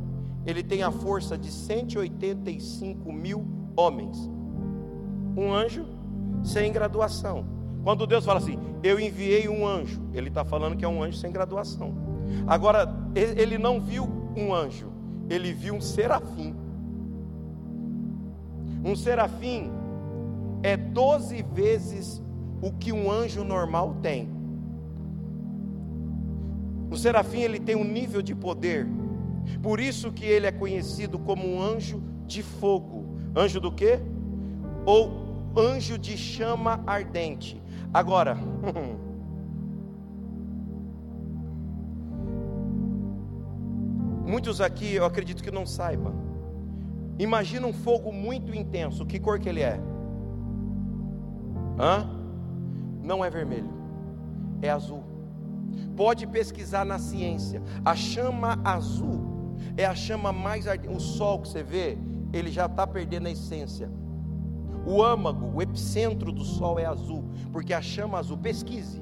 ele 0.45 0.63
tem 0.63 0.84
a 0.84 0.91
força 0.91 1.38
de 1.38 1.51
185 1.51 3.11
mil 3.11 3.45
homens. 3.75 4.30
Um 5.36 5.53
anjo 5.53 5.97
sem 6.44 6.72
graduação. 6.72 7.46
Quando 7.84 8.06
Deus 8.06 8.26
fala 8.26 8.40
assim, 8.40 8.60
eu 8.84 9.00
enviei 9.00 9.48
um 9.48 9.66
anjo, 9.66 10.02
ele 10.14 10.28
está 10.28 10.44
falando 10.44 10.76
que 10.76 10.84
é 10.84 10.88
um 10.88 11.02
anjo 11.02 11.18
sem 11.18 11.32
graduação. 11.32 11.94
Agora, 12.46 12.94
ele 13.16 13.58
não 13.58 13.80
viu 13.80 14.04
um 14.36 14.54
anjo, 14.54 14.92
ele 15.30 15.54
viu 15.54 15.76
um 15.76 15.82
serafim. 15.82 16.56
Um 18.84 18.96
serafim 18.96 19.72
é 20.64 20.76
12 20.76 21.42
vezes 21.54 22.22
o 22.62 22.72
que 22.72 22.92
um 22.92 23.12
anjo 23.12 23.44
normal 23.44 23.96
tem. 24.02 24.30
O 26.90 26.98
serafim 26.98 27.42
ele 27.42 27.60
tem 27.60 27.76
um 27.76 27.84
nível 27.84 28.22
de 28.22 28.34
poder. 28.34 28.88
Por 29.62 29.80
isso 29.80 30.12
que 30.12 30.26
ele 30.26 30.46
é 30.46 30.52
conhecido 30.52 31.20
como 31.20 31.48
um 31.48 31.62
anjo 31.62 32.02
de 32.26 32.42
fogo. 32.42 33.18
Anjo 33.36 33.60
do 33.60 33.72
quê? 33.72 34.00
Ou 34.86 35.26
anjo 35.58 35.97
de 35.97 36.16
chama 36.18 36.84
ardente. 36.86 37.62
Agora, 37.93 38.36
muitos 44.26 44.62
aqui 44.62 44.93
eu 44.93 45.05
acredito 45.05 45.41
que 45.41 45.49
não 45.49 45.66
saibam. 45.66 46.14
Imagina 47.18 47.66
um 47.66 47.74
fogo 47.74 48.12
muito 48.12 48.53
intenso. 48.53 49.05
Que 49.05 49.20
cor 49.20 49.39
que 49.39 49.49
ele 49.49 49.62
é? 49.62 49.80
Hã? 51.80 52.08
Não 53.03 53.24
é 53.26 53.30
vermelho, 53.30 53.70
é 54.62 54.70
azul. 54.70 55.03
Pode 55.95 56.28
pesquisar 56.28 56.86
na 56.86 56.99
ciência. 56.99 57.62
A 57.84 57.95
chama 57.95 58.60
azul 58.64 59.55
é 59.76 59.86
a 59.86 59.95
chama 59.95 60.32
mais 60.32 60.68
ardente. 60.68 60.93
O 60.93 60.99
sol 60.99 61.39
que 61.39 61.47
você 61.47 61.64
vê, 61.64 61.97
ele 62.34 62.51
já 62.51 62.66
está 62.66 62.86
perdendo 62.86 63.28
a 63.28 63.32
essência. 63.32 63.89
O 64.88 65.04
âmago, 65.04 65.52
o 65.54 65.62
epicentro 65.62 66.32
do 66.32 66.46
sol 66.46 66.80
é 66.80 66.86
azul, 66.86 67.26
porque 67.52 67.74
a 67.74 67.82
chama 67.82 68.20
azul, 68.20 68.38
pesquise. 68.38 69.02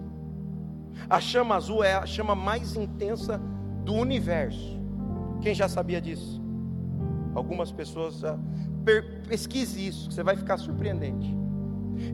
A 1.08 1.20
chama 1.20 1.56
azul 1.56 1.84
é 1.84 1.94
a 1.94 2.08
chama 2.08 2.34
mais 2.34 2.76
intensa 2.76 3.40
do 3.84 3.94
universo. 3.94 4.82
Quem 5.42 5.54
já 5.54 5.70
sabia 5.70 6.02
disso? 6.02 6.42
Algumas 7.36 7.72
pessoas 7.72 8.18
já. 8.18 8.36
Pesquise 9.28 9.86
isso, 9.86 10.12
você 10.12 10.24
vai 10.24 10.36
ficar 10.36 10.58
surpreendente. 10.58 11.32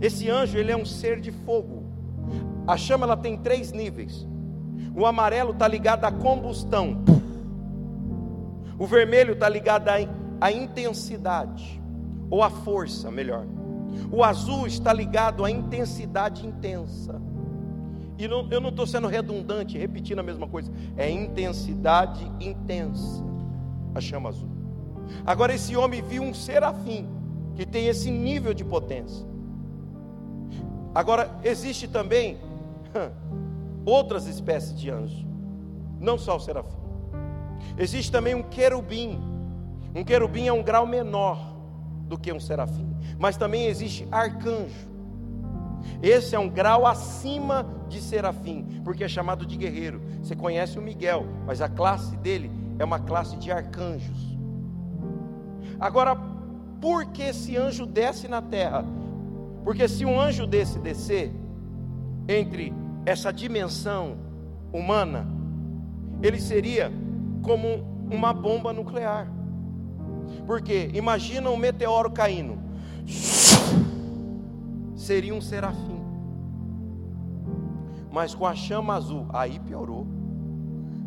Esse 0.01 0.29
anjo, 0.29 0.57
ele 0.57 0.73
é 0.73 0.75
um 0.75 0.85
ser 0.85 1.21
de 1.21 1.31
fogo. 1.31 1.85
A 2.67 2.75
chama 2.75 3.05
ela 3.05 3.15
tem 3.15 3.37
três 3.37 3.71
níveis. 3.71 4.27
O 4.93 5.05
amarelo 5.05 5.51
está 5.51 5.65
ligado 5.65 6.03
à 6.03 6.11
combustão. 6.11 7.05
O 8.77 8.85
vermelho 8.85 9.31
está 9.31 9.47
ligado 9.47 9.87
à 10.41 10.51
intensidade, 10.51 11.81
ou 12.29 12.43
à 12.43 12.49
força, 12.49 13.09
melhor. 13.09 13.45
O 14.11 14.23
azul 14.23 14.67
está 14.67 14.91
ligado 14.91 15.43
à 15.45 15.51
intensidade 15.51 16.45
intensa. 16.45 17.21
E 18.17 18.27
não, 18.27 18.47
eu 18.51 18.61
não 18.61 18.69
estou 18.69 18.85
sendo 18.85 19.07
redundante, 19.07 19.77
repetindo 19.77 20.19
a 20.19 20.23
mesma 20.23 20.47
coisa. 20.47 20.71
É 20.95 21.09
intensidade 21.09 22.23
intensa. 22.39 23.23
A 23.95 23.99
chama 23.99 24.29
azul. 24.29 24.49
Agora, 25.25 25.53
esse 25.53 25.75
homem 25.75 26.01
viu 26.01 26.23
um 26.23 26.33
serafim 26.33 27.07
que 27.55 27.65
tem 27.65 27.87
esse 27.87 28.09
nível 28.09 28.53
de 28.53 28.63
potência. 28.63 29.25
Agora, 30.93 31.29
existe 31.43 31.87
também 31.87 32.37
outras 33.85 34.27
espécies 34.27 34.77
de 34.79 34.89
anjo, 34.89 35.25
não 35.99 36.17
só 36.17 36.35
o 36.35 36.39
serafim. 36.39 36.77
Existe 37.77 38.11
também 38.11 38.35
um 38.35 38.43
querubim. 38.43 39.19
Um 39.95 40.03
querubim 40.03 40.47
é 40.47 40.53
um 40.53 40.63
grau 40.63 40.85
menor 40.85 41.50
do 42.11 42.17
que 42.17 42.33
um 42.33 42.41
serafim, 42.41 42.93
mas 43.17 43.37
também 43.37 43.67
existe 43.67 44.05
arcanjo. 44.11 44.91
Esse 46.03 46.35
é 46.35 46.39
um 46.39 46.49
grau 46.49 46.85
acima 46.85 47.65
de 47.87 48.01
serafim, 48.01 48.81
porque 48.83 49.05
é 49.05 49.07
chamado 49.07 49.45
de 49.45 49.55
guerreiro. 49.55 50.01
Você 50.21 50.35
conhece 50.35 50.77
o 50.77 50.81
Miguel, 50.81 51.25
mas 51.47 51.61
a 51.61 51.69
classe 51.69 52.17
dele 52.17 52.51
é 52.77 52.83
uma 52.83 52.99
classe 52.99 53.37
de 53.37 53.49
arcanjos. 53.49 54.37
Agora, 55.79 56.17
por 56.81 57.05
que 57.05 57.23
esse 57.23 57.55
anjo 57.55 57.85
desce 57.85 58.27
na 58.27 58.41
terra? 58.41 58.83
Porque 59.63 59.87
se 59.87 60.03
um 60.03 60.19
anjo 60.19 60.45
desse 60.45 60.79
descer 60.79 61.31
entre 62.27 62.73
essa 63.05 63.31
dimensão 63.31 64.17
humana, 64.73 65.25
ele 66.21 66.41
seria 66.41 66.91
como 67.41 68.05
uma 68.11 68.33
bomba 68.33 68.73
nuclear. 68.73 69.40
Porque 70.45 70.89
imagina 70.93 71.49
um 71.49 71.57
meteoro 71.57 72.11
caindo. 72.11 72.57
Seria 74.95 75.33
um 75.33 75.41
serafim. 75.41 76.01
Mas 78.11 78.35
com 78.35 78.45
a 78.45 78.53
chama 78.53 78.95
azul, 78.95 79.27
aí 79.33 79.59
piorou. 79.59 80.05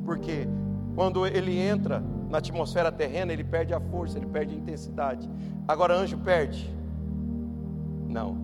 Porque 0.04 0.48
quando 0.94 1.26
ele 1.26 1.58
entra 1.58 2.02
na 2.30 2.38
atmosfera 2.38 2.90
terrena, 2.90 3.32
ele 3.32 3.44
perde 3.44 3.74
a 3.74 3.80
força, 3.80 4.18
ele 4.18 4.26
perde 4.26 4.54
a 4.54 4.58
intensidade. 4.58 5.28
Agora 5.68 5.94
anjo 5.94 6.16
perde? 6.18 6.72
Não. 8.08 8.36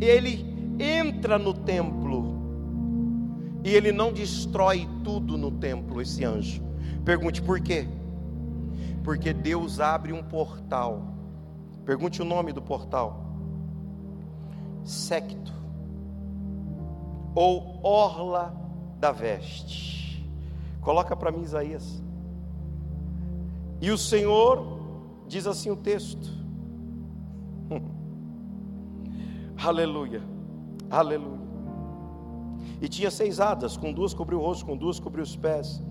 Ele 0.00 0.44
entra 0.78 1.38
no 1.38 1.52
templo 1.52 2.40
e 3.62 3.70
ele 3.70 3.92
não 3.92 4.12
destrói 4.12 4.88
tudo 5.04 5.36
no 5.36 5.50
templo, 5.50 6.00
esse 6.00 6.24
anjo. 6.24 6.62
Pergunte 7.04 7.42
por 7.42 7.60
quê? 7.60 7.86
Porque 9.02 9.32
Deus 9.32 9.80
abre 9.80 10.12
um 10.12 10.22
portal. 10.22 11.02
Pergunte 11.84 12.20
o 12.20 12.24
nome 12.24 12.52
do 12.52 12.60
portal: 12.60 13.24
Secto 14.84 15.52
ou 17.34 17.80
Orla 17.82 18.54
da 18.98 19.12
Veste. 19.12 20.26
Coloca 20.80 21.16
para 21.16 21.30
mim 21.30 21.42
Isaías. 21.42 22.02
E 23.80 23.90
o 23.90 23.98
Senhor 23.98 24.78
diz 25.26 25.46
assim 25.46 25.70
o 25.70 25.76
texto: 25.76 26.28
Aleluia, 29.62 30.22
aleluia. 30.90 31.40
E 32.80 32.88
tinha 32.88 33.10
seis 33.10 33.40
asas, 33.40 33.76
com 33.76 33.92
duas 33.92 34.14
cobriu 34.14 34.38
o 34.38 34.42
rosto, 34.42 34.64
com 34.64 34.76
duas 34.76 34.98
cobriu 34.98 35.22
os 35.22 35.36
pés. 35.36 35.82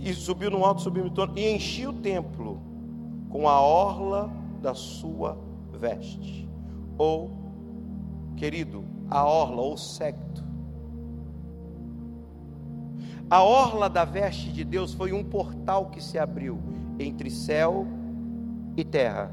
E 0.00 0.12
subiu 0.14 0.50
no 0.50 0.64
alto, 0.64 0.90
torno, 1.10 1.38
e 1.38 1.54
enchia 1.54 1.90
o 1.90 1.92
templo 1.92 2.60
com 3.28 3.48
a 3.48 3.60
orla 3.60 4.30
da 4.62 4.74
sua 4.74 5.38
veste, 5.72 6.48
ou, 6.96 7.30
querido, 8.36 8.84
a 9.10 9.24
orla 9.24 9.62
ou 9.62 9.76
secto. 9.76 10.44
A 13.30 13.42
orla 13.42 13.90
da 13.90 14.04
veste 14.04 14.50
de 14.50 14.64
Deus 14.64 14.94
foi 14.94 15.12
um 15.12 15.22
portal 15.22 15.86
que 15.86 16.02
se 16.02 16.18
abriu 16.18 16.58
entre 16.98 17.30
céu 17.30 17.86
e 18.76 18.84
terra. 18.84 19.30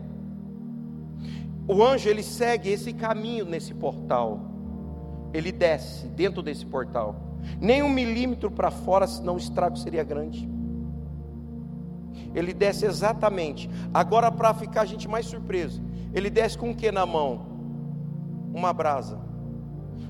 O 1.68 1.82
anjo 1.82 2.10
ele 2.10 2.22
segue 2.22 2.70
esse 2.70 2.94
caminho 2.94 3.46
nesse 3.46 3.74
portal. 3.74 4.40
Ele 5.34 5.52
desce 5.52 6.08
dentro 6.08 6.44
desse 6.44 6.66
portal. 6.66 7.16
Nem 7.60 7.82
um 7.82 7.90
milímetro 7.90 8.52
para 8.52 8.70
fora, 8.70 9.08
senão 9.08 9.36
o 9.36 9.38
estrago 9.38 9.78
seria 9.78 10.04
grande. 10.04 10.55
Ele 12.34 12.54
desce 12.54 12.86
exatamente. 12.86 13.70
Agora, 13.94 14.32
para 14.32 14.54
ficar 14.54 14.82
a 14.82 14.86
gente 14.86 15.08
mais 15.08 15.26
surpreso, 15.26 15.82
ele 16.14 16.30
desce 16.30 16.58
com 16.58 16.72
o 16.72 16.76
que 16.76 16.92
na 16.92 17.06
mão? 17.06 17.46
Uma 18.54 18.72
brasa. 18.74 19.20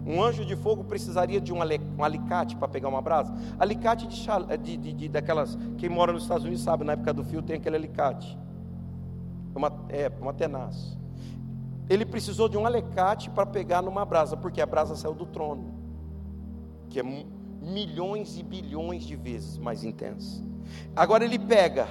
Um 0.06 0.22
anjo 0.22 0.46
de 0.46 0.56
fogo 0.56 0.84
precisaria 0.84 1.42
de 1.42 1.52
um, 1.52 1.60
alicate 2.04 2.56
para 2.56 2.68
pegar 2.68 2.90
uma 2.90 3.02
brasa. 3.02 3.34
Alicate 3.58 4.06
de, 4.08 4.58
de, 4.58 4.78
de, 4.78 4.94
de, 4.94 5.10
daquelas. 5.10 5.58
Quem 5.78 5.90
mora 5.90 6.14
nos 6.14 6.24
Estados 6.24 6.44
Unidos 6.44 6.64
sabe, 6.64 6.84
na 6.84 6.94
época 6.94 7.12
do 7.12 7.24
fio 7.24 7.42
tem 7.42 7.56
aquele 7.56 7.76
alicate. 7.76 8.38
Uma, 9.56 9.72
é, 9.90 10.12
uma 10.22 10.34
tenaz. 10.34 10.96
Ele 11.90 12.06
precisou 12.06 12.48
de 12.48 12.58
um 12.58 12.66
alicate 12.66 13.30
para 13.32 13.46
pegar 13.46 13.82
numa 13.82 14.06
brasa, 14.06 14.38
porque 14.38 14.62
a 14.62 14.66
brasa 14.66 14.96
saiu 14.96 15.14
do 15.14 15.26
trono, 15.26 15.74
que 16.90 17.00
é 17.00 17.04
milhões 17.62 18.38
e 18.38 18.44
bilhões 18.44 19.04
de 19.06 19.16
vezes 19.16 19.58
mais 19.58 19.84
intensa. 19.84 20.44
Agora 20.96 21.26
ele 21.26 21.38
pega, 21.38 21.88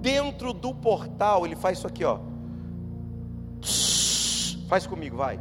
dentro 0.00 0.52
do 0.52 0.74
portal, 0.74 1.46
ele 1.46 1.54
faz 1.54 1.78
isso 1.78 1.86
aqui, 1.86 2.04
ó. 2.04 2.18
Faz 4.68 4.86
comigo, 4.86 5.16
vai. 5.16 5.38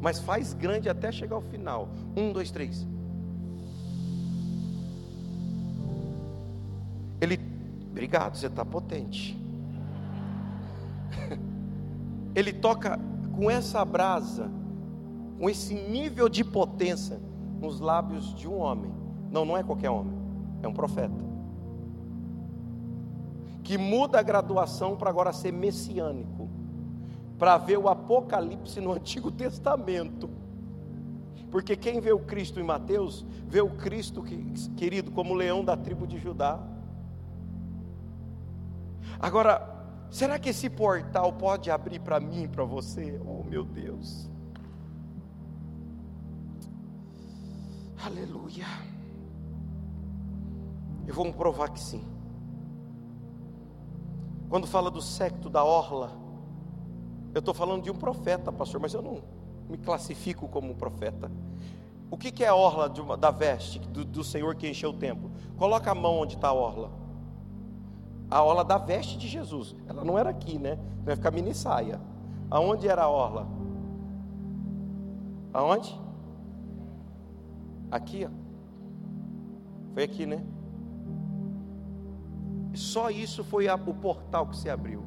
Mas 0.00 0.18
faz 0.18 0.54
grande 0.54 0.88
até 0.88 1.12
chegar 1.12 1.36
ao 1.36 1.42
final. 1.42 1.88
Um, 2.16 2.32
dois, 2.32 2.50
três. 2.50 2.86
Ele, 7.20 7.38
obrigado, 7.90 8.36
você 8.36 8.46
está 8.46 8.64
potente. 8.64 9.38
Ele 12.34 12.52
toca 12.52 12.98
com 13.36 13.50
essa 13.50 13.84
brasa, 13.84 14.50
com 15.38 15.48
esse 15.48 15.74
nível 15.74 16.28
de 16.28 16.42
potência 16.42 17.20
nos 17.60 17.78
lábios 17.78 18.34
de 18.34 18.48
um 18.48 18.58
homem. 18.58 19.01
Não, 19.32 19.46
não 19.46 19.56
é 19.56 19.62
qualquer 19.62 19.88
homem, 19.88 20.14
é 20.62 20.68
um 20.68 20.74
profeta. 20.74 21.24
Que 23.64 23.78
muda 23.78 24.20
a 24.20 24.22
graduação 24.22 24.94
para 24.94 25.08
agora 25.08 25.32
ser 25.32 25.52
messiânico, 25.52 26.50
para 27.38 27.56
ver 27.56 27.78
o 27.78 27.88
Apocalipse 27.88 28.78
no 28.78 28.92
Antigo 28.92 29.30
Testamento. 29.30 30.28
Porque 31.50 31.76
quem 31.76 31.98
vê 32.00 32.12
o 32.12 32.18
Cristo 32.18 32.60
em 32.60 32.62
Mateus, 32.62 33.24
vê 33.46 33.62
o 33.62 33.70
Cristo, 33.70 34.22
querido, 34.76 35.10
como 35.10 35.34
leão 35.34 35.64
da 35.64 35.76
tribo 35.76 36.06
de 36.06 36.18
Judá. 36.18 36.60
Agora, 39.18 39.86
será 40.10 40.38
que 40.38 40.50
esse 40.50 40.68
portal 40.68 41.32
pode 41.32 41.70
abrir 41.70 42.00
para 42.00 42.20
mim 42.20 42.48
para 42.48 42.64
você? 42.64 43.20
Oh, 43.24 43.42
meu 43.44 43.64
Deus. 43.64 44.30
Aleluia. 48.04 48.91
E 51.06 51.12
vamos 51.12 51.34
provar 51.34 51.70
que 51.70 51.80
sim. 51.80 52.04
Quando 54.48 54.66
fala 54.66 54.90
do 54.90 55.00
secto 55.00 55.48
da 55.48 55.64
orla, 55.64 56.12
eu 57.34 57.38
estou 57.38 57.54
falando 57.54 57.82
de 57.82 57.90
um 57.90 57.94
profeta, 57.94 58.52
pastor, 58.52 58.80
mas 58.80 58.92
eu 58.92 59.00
não 59.00 59.22
me 59.68 59.78
classifico 59.78 60.46
como 60.48 60.70
um 60.70 60.74
profeta. 60.74 61.30
O 62.10 62.18
que, 62.18 62.30
que 62.30 62.44
é 62.44 62.48
a 62.48 62.54
orla 62.54 62.92
uma, 63.00 63.16
da 63.16 63.30
veste 63.30 63.78
do, 63.78 64.04
do, 64.04 64.22
Senhor 64.22 64.54
que 64.54 64.68
encheu 64.68 64.90
o 64.90 64.92
templo? 64.92 65.30
Coloca 65.56 65.90
a 65.90 65.94
mão 65.94 66.18
onde 66.18 66.34
está 66.34 66.48
a 66.48 66.52
orla. 66.52 66.90
A 68.30 68.42
orla 68.42 68.62
da 68.62 68.76
veste 68.76 69.16
de 69.16 69.26
Jesus. 69.26 69.74
Ela 69.86 70.04
não 70.04 70.18
era 70.18 70.28
aqui, 70.28 70.58
né? 70.58 70.78
Vai 71.02 71.16
ficar 71.16 71.30
mini 71.30 71.54
saia. 71.54 71.98
Aonde 72.50 72.86
era 72.86 73.04
a 73.04 73.08
orla? 73.08 73.48
Aonde? 75.54 75.98
Aqui, 77.90 78.26
ó. 78.26 78.30
Foi 79.94 80.02
aqui, 80.02 80.26
né? 80.26 80.44
Só 82.74 83.10
isso 83.10 83.44
foi 83.44 83.68
a, 83.68 83.74
o 83.74 83.94
portal 83.94 84.46
que 84.46 84.56
se 84.56 84.70
abriu. 84.70 85.04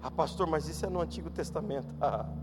Ah, 0.00 0.10
pastor, 0.10 0.46
mas 0.46 0.68
isso 0.68 0.84
é 0.84 0.88
no 0.88 1.00
Antigo 1.00 1.30
Testamento. 1.30 1.94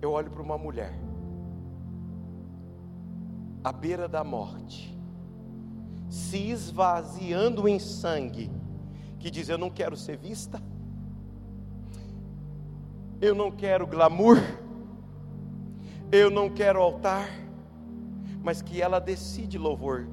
Eu 0.00 0.12
olho 0.12 0.30
para 0.30 0.40
uma 0.42 0.56
mulher, 0.56 0.98
à 3.62 3.70
beira 3.70 4.08
da 4.08 4.24
morte, 4.24 4.98
se 6.08 6.48
esvaziando 6.48 7.68
em 7.68 7.78
sangue, 7.78 8.50
que 9.18 9.30
diz: 9.30 9.50
Eu 9.50 9.58
não 9.58 9.68
quero 9.68 9.94
ser 9.94 10.16
vista, 10.16 10.58
eu 13.20 13.34
não 13.34 13.50
quero 13.50 13.86
glamour, 13.86 14.38
eu 16.10 16.30
não 16.30 16.48
quero 16.48 16.80
altar, 16.80 17.28
mas 18.42 18.62
que 18.62 18.80
ela 18.80 18.98
decide 18.98 19.58
louvor 19.58 20.08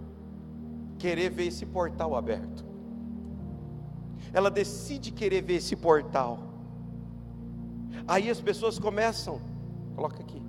querer 0.98 1.30
ver 1.30 1.48
esse 1.48 1.66
portal 1.66 2.16
aberto. 2.16 2.66
Ela 4.34 4.50
decide 4.50 5.12
querer 5.12 5.42
ver 5.42 5.56
esse 5.56 5.76
portal. 5.76 6.40
Aí 8.08 8.30
as 8.30 8.42
pessoas 8.42 8.78
começam, 8.78 9.40
coloca 9.96 10.22
aqui. 10.22 10.42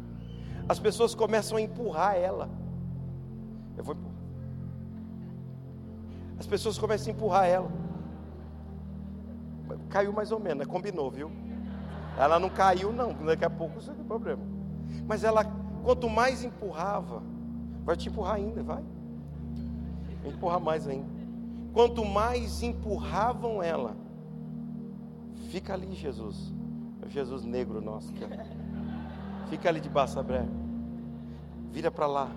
As 0.68 0.78
pessoas 0.78 1.14
começam 1.14 1.56
a 1.56 1.60
empurrar 1.60 2.16
ela. 2.16 2.50
Eu 3.76 3.84
vou 3.84 3.94
empurrar. 3.94 4.18
As 6.38 6.46
pessoas 6.46 6.78
começam 6.78 7.12
a 7.12 7.16
empurrar 7.16 7.46
ela. 7.46 7.70
Caiu 9.88 10.12
mais 10.12 10.30
ou 10.30 10.38
menos, 10.38 10.66
né? 10.66 10.72
combinou, 10.72 11.10
viu? 11.10 11.30
Ela 12.18 12.38
não 12.38 12.50
caiu, 12.50 12.92
não. 12.92 13.12
Daqui 13.24 13.44
a 13.44 13.50
pouco 13.50 13.78
isso 13.78 13.90
é 13.90 13.94
problema. 13.94 14.42
Mas 15.06 15.24
ela, 15.24 15.44
quanto 15.82 16.08
mais 16.08 16.44
empurrava, 16.44 17.22
vai 17.84 17.96
te 17.96 18.08
empurrar 18.08 18.34
ainda, 18.34 18.62
vai 18.62 18.82
empurrar 20.30 20.60
mais 20.60 20.86
ainda. 20.86 21.08
Quanto 21.72 22.04
mais 22.04 22.62
empurravam 22.62 23.62
ela, 23.62 23.96
fica 25.50 25.74
ali, 25.74 25.94
Jesus. 25.94 26.52
Jesus 27.08 27.44
negro 27.44 27.80
nosso. 27.80 28.10
Aqui, 28.10 28.24
fica 29.48 29.68
ali 29.68 29.80
de 29.80 29.88
Baçabré. 29.88 30.44
Vira 31.70 31.90
para 31.90 32.06
lá. 32.06 32.28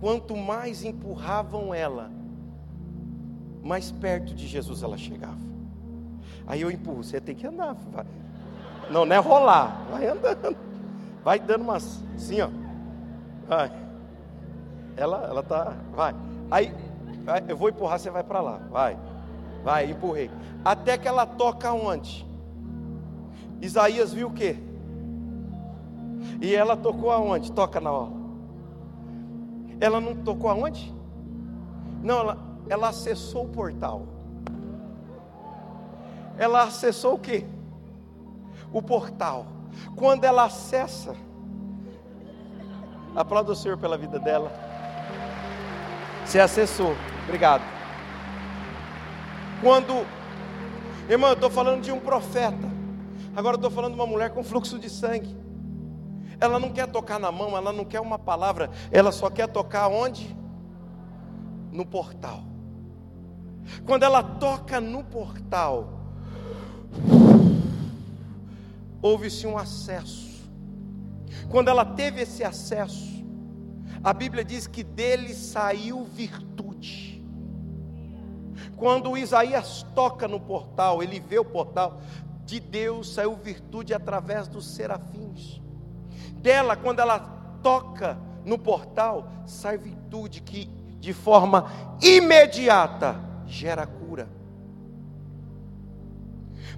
Quanto 0.00 0.36
mais 0.36 0.84
empurravam 0.84 1.72
ela, 1.72 2.10
mais 3.62 3.92
perto 3.92 4.34
de 4.34 4.46
Jesus 4.46 4.82
ela 4.82 4.96
chegava. 4.96 5.40
Aí 6.46 6.60
eu 6.60 6.70
empurro, 6.70 7.04
você 7.04 7.20
tem 7.20 7.34
que 7.34 7.46
andar. 7.46 7.74
Vai. 7.74 8.06
Não, 8.90 9.04
não 9.04 9.16
é 9.16 9.18
rolar, 9.18 9.86
vai 9.90 10.06
andando. 10.06 10.56
Vai 11.22 11.38
dando 11.38 11.62
umas, 11.62 12.02
assim, 12.16 12.40
ó. 12.40 12.48
Vai. 13.46 13.70
Ela, 14.96 15.24
ela 15.28 15.42
tá, 15.42 15.76
vai. 15.94 16.14
Aí 16.50 16.74
eu 17.48 17.56
vou 17.56 17.68
empurrar, 17.68 17.98
você 17.98 18.10
vai 18.10 18.22
para 18.22 18.40
lá. 18.40 18.60
Vai. 18.70 18.98
Vai, 19.62 19.90
empurrei. 19.90 20.30
Até 20.64 20.98
que 20.98 21.06
ela 21.06 21.24
toca 21.24 21.72
onde? 21.72 22.26
Isaías 23.60 24.12
viu 24.12 24.28
o 24.28 24.32
quê? 24.32 24.56
E 26.40 26.54
ela 26.54 26.76
tocou 26.76 27.10
aonde? 27.10 27.52
Toca 27.52 27.80
na 27.80 27.92
hora. 27.92 28.12
Ela 29.80 30.00
não 30.00 30.16
tocou 30.16 30.50
aonde? 30.50 30.92
Não, 32.02 32.18
ela, 32.18 32.38
ela 32.68 32.88
acessou 32.88 33.44
o 33.44 33.48
portal. 33.48 34.06
Ela 36.36 36.64
acessou 36.64 37.14
o 37.14 37.18
quê? 37.18 37.46
O 38.72 38.82
portal. 38.82 39.46
Quando 39.94 40.24
ela 40.24 40.44
acessa, 40.44 41.14
aplauda 43.14 43.52
o 43.52 43.56
Senhor 43.56 43.78
pela 43.78 43.96
vida 43.96 44.18
dela. 44.18 44.50
Você 46.24 46.40
acessou. 46.40 46.94
Obrigado. 47.24 47.62
Quando, 49.60 50.04
irmão, 51.08 51.30
eu 51.30 51.34
estou 51.34 51.50
falando 51.50 51.82
de 51.82 51.92
um 51.92 52.00
profeta. 52.00 52.70
Agora 53.34 53.54
eu 53.54 53.58
estou 53.58 53.70
falando 53.70 53.94
de 53.94 54.00
uma 54.00 54.06
mulher 54.06 54.30
com 54.30 54.42
fluxo 54.42 54.78
de 54.78 54.90
sangue. 54.90 55.36
Ela 56.40 56.58
não 56.58 56.72
quer 56.72 56.88
tocar 56.88 57.20
na 57.20 57.30
mão, 57.30 57.56
ela 57.56 57.72
não 57.72 57.84
quer 57.84 58.00
uma 58.00 58.18
palavra, 58.18 58.70
ela 58.90 59.12
só 59.12 59.30
quer 59.30 59.46
tocar 59.46 59.88
onde? 59.88 60.36
No 61.70 61.86
portal. 61.86 62.42
Quando 63.86 64.02
ela 64.02 64.22
toca 64.22 64.80
no 64.80 65.04
portal, 65.04 66.00
houve-se 69.00 69.46
um 69.46 69.56
acesso. 69.56 70.32
Quando 71.48 71.68
ela 71.68 71.84
teve 71.84 72.22
esse 72.22 72.42
acesso, 72.42 73.24
a 74.02 74.12
Bíblia 74.12 74.44
diz 74.44 74.66
que 74.66 74.82
dele 74.82 75.34
saiu 75.34 76.04
virtude. 76.04 77.11
Quando 78.82 79.16
Isaías 79.16 79.86
toca 79.94 80.26
no 80.26 80.40
portal, 80.40 81.04
ele 81.04 81.20
vê 81.20 81.38
o 81.38 81.44
portal, 81.44 82.00
de 82.44 82.58
Deus 82.58 83.14
saiu 83.14 83.36
virtude 83.36 83.94
através 83.94 84.48
dos 84.48 84.74
serafins. 84.74 85.62
Dela, 86.38 86.74
quando 86.74 86.98
ela 86.98 87.20
toca 87.62 88.18
no 88.44 88.58
portal, 88.58 89.30
sai 89.46 89.78
virtude 89.78 90.42
que 90.42 90.64
de 90.98 91.12
forma 91.12 91.70
imediata 92.02 93.20
gera 93.46 93.86
cura. 93.86 94.28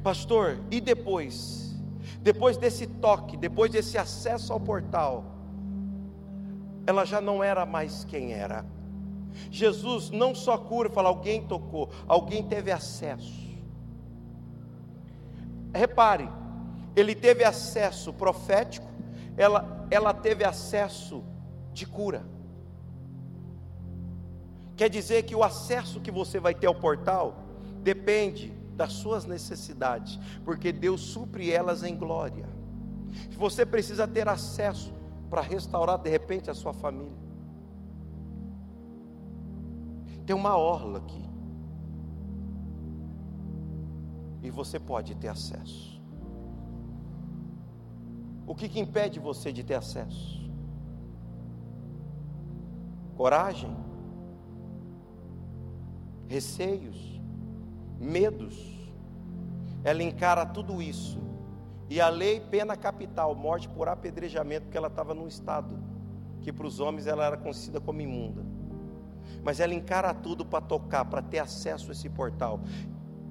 Pastor, 0.02 0.59
e 0.70 0.82
depois? 0.82 1.74
Depois 2.20 2.59
desse 2.59 2.86
toque, 2.86 3.34
depois 3.34 3.72
desse 3.72 3.96
acesso 3.96 4.52
ao 4.52 4.61
portal, 4.61 5.24
ela 6.86 7.07
já 7.07 7.22
não 7.22 7.42
era 7.42 7.64
mais 7.64 8.05
quem 8.05 8.34
era. 8.34 8.62
Jesus 9.51 10.11
não 10.11 10.35
só 10.35 10.57
cura, 10.57 10.91
fala, 10.91 11.09
alguém 11.09 11.47
tocou, 11.47 11.91
alguém 12.07 12.43
teve 12.43 12.70
acesso. 12.70 13.45
Repare, 15.72 16.28
ele 16.95 17.14
teve 17.14 17.45
acesso 17.45 18.12
profético, 18.12 18.87
ela, 19.37 19.87
ela 19.91 20.14
teve 20.14 20.45
acesso 20.45 21.24
de 21.72 21.87
cura. 21.87 22.24
Quer 24.76 24.89
dizer 24.89 25.24
que 25.24 25.35
o 25.35 25.43
acesso 25.43 26.01
que 26.01 26.11
você 26.11 26.39
vai 26.39 26.55
ter 26.55 26.66
ao 26.66 26.74
portal 26.74 27.37
depende 27.82 28.53
das 28.76 28.93
suas 28.93 29.24
necessidades, 29.24 30.18
porque 30.45 30.72
Deus 30.72 31.01
supre 31.01 31.51
elas 31.51 31.82
em 31.82 31.97
glória. 31.97 32.49
Você 33.37 33.64
precisa 33.64 34.07
ter 34.07 34.28
acesso 34.28 34.93
para 35.30 35.41
restaurar 35.41 35.99
de 35.99 36.11
repente 36.11 36.51
a 36.51 36.55
sua 36.55 36.72
família. 36.72 37.23
Tem 40.26 40.34
uma 40.34 40.56
orla 40.56 40.98
aqui. 40.98 41.22
E 44.42 44.50
você 44.50 44.78
pode 44.78 45.14
ter 45.14 45.28
acesso. 45.28 46.02
O 48.46 48.54
que, 48.54 48.68
que 48.68 48.80
impede 48.80 49.18
você 49.18 49.52
de 49.52 49.64
ter 49.64 49.74
acesso? 49.74 50.50
Coragem? 53.16 53.74
Receios? 56.28 57.20
Medos? 57.98 58.74
Ela 59.82 60.02
encara 60.02 60.44
tudo 60.46 60.82
isso. 60.82 61.22
E 61.88 62.00
a 62.00 62.08
lei, 62.08 62.40
pena 62.40 62.76
capital, 62.76 63.34
morte 63.34 63.68
por 63.68 63.88
apedrejamento, 63.88 64.64
porque 64.64 64.78
ela 64.78 64.88
estava 64.88 65.14
num 65.14 65.28
estado 65.28 65.78
que 66.40 66.52
para 66.52 66.66
os 66.66 66.80
homens 66.80 67.06
ela 67.06 67.24
era 67.24 67.36
conhecida 67.36 67.80
como 67.80 68.00
imunda 68.00 68.53
mas 69.42 69.60
ela 69.60 69.74
encara 69.74 70.12
tudo 70.14 70.44
para 70.44 70.60
tocar, 70.60 71.04
para 71.04 71.22
ter 71.22 71.38
acesso 71.38 71.90
a 71.90 71.92
esse 71.92 72.08
portal. 72.08 72.60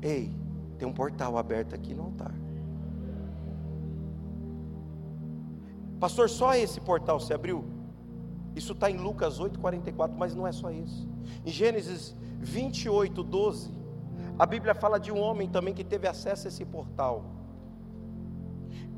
Ei, 0.02 0.36
tem 0.78 0.88
um 0.88 0.94
portal 0.94 1.38
aberto 1.38 1.74
aqui 1.74 1.94
no 1.94 2.04
altar. 2.04 2.34
Pastor, 6.00 6.30
só 6.30 6.54
esse 6.54 6.82
portal 6.82 7.20
se 7.20 7.34
abriu? 7.34 7.64
Isso 8.56 8.74
está 8.74 8.92
em 8.92 8.98
Lucas 8.98 9.40
8,44, 9.40 10.14
mas 10.18 10.36
não 10.36 10.46
é 10.46 10.52
só 10.52 10.70
isso. 10.70 11.08
Em 11.46 11.50
Gênesis 11.50 12.16
28, 12.40 13.24
12, 13.24 13.74
a 14.38 14.46
Bíblia 14.46 14.76
fala 14.76 15.00
de 15.00 15.12
um 15.12 15.20
homem 15.20 15.48
também 15.48 15.74
que 15.74 15.84
teve 15.84 16.08
acesso 16.08 16.48
a 16.48 16.50
esse 16.50 16.66
portal. 16.66 17.24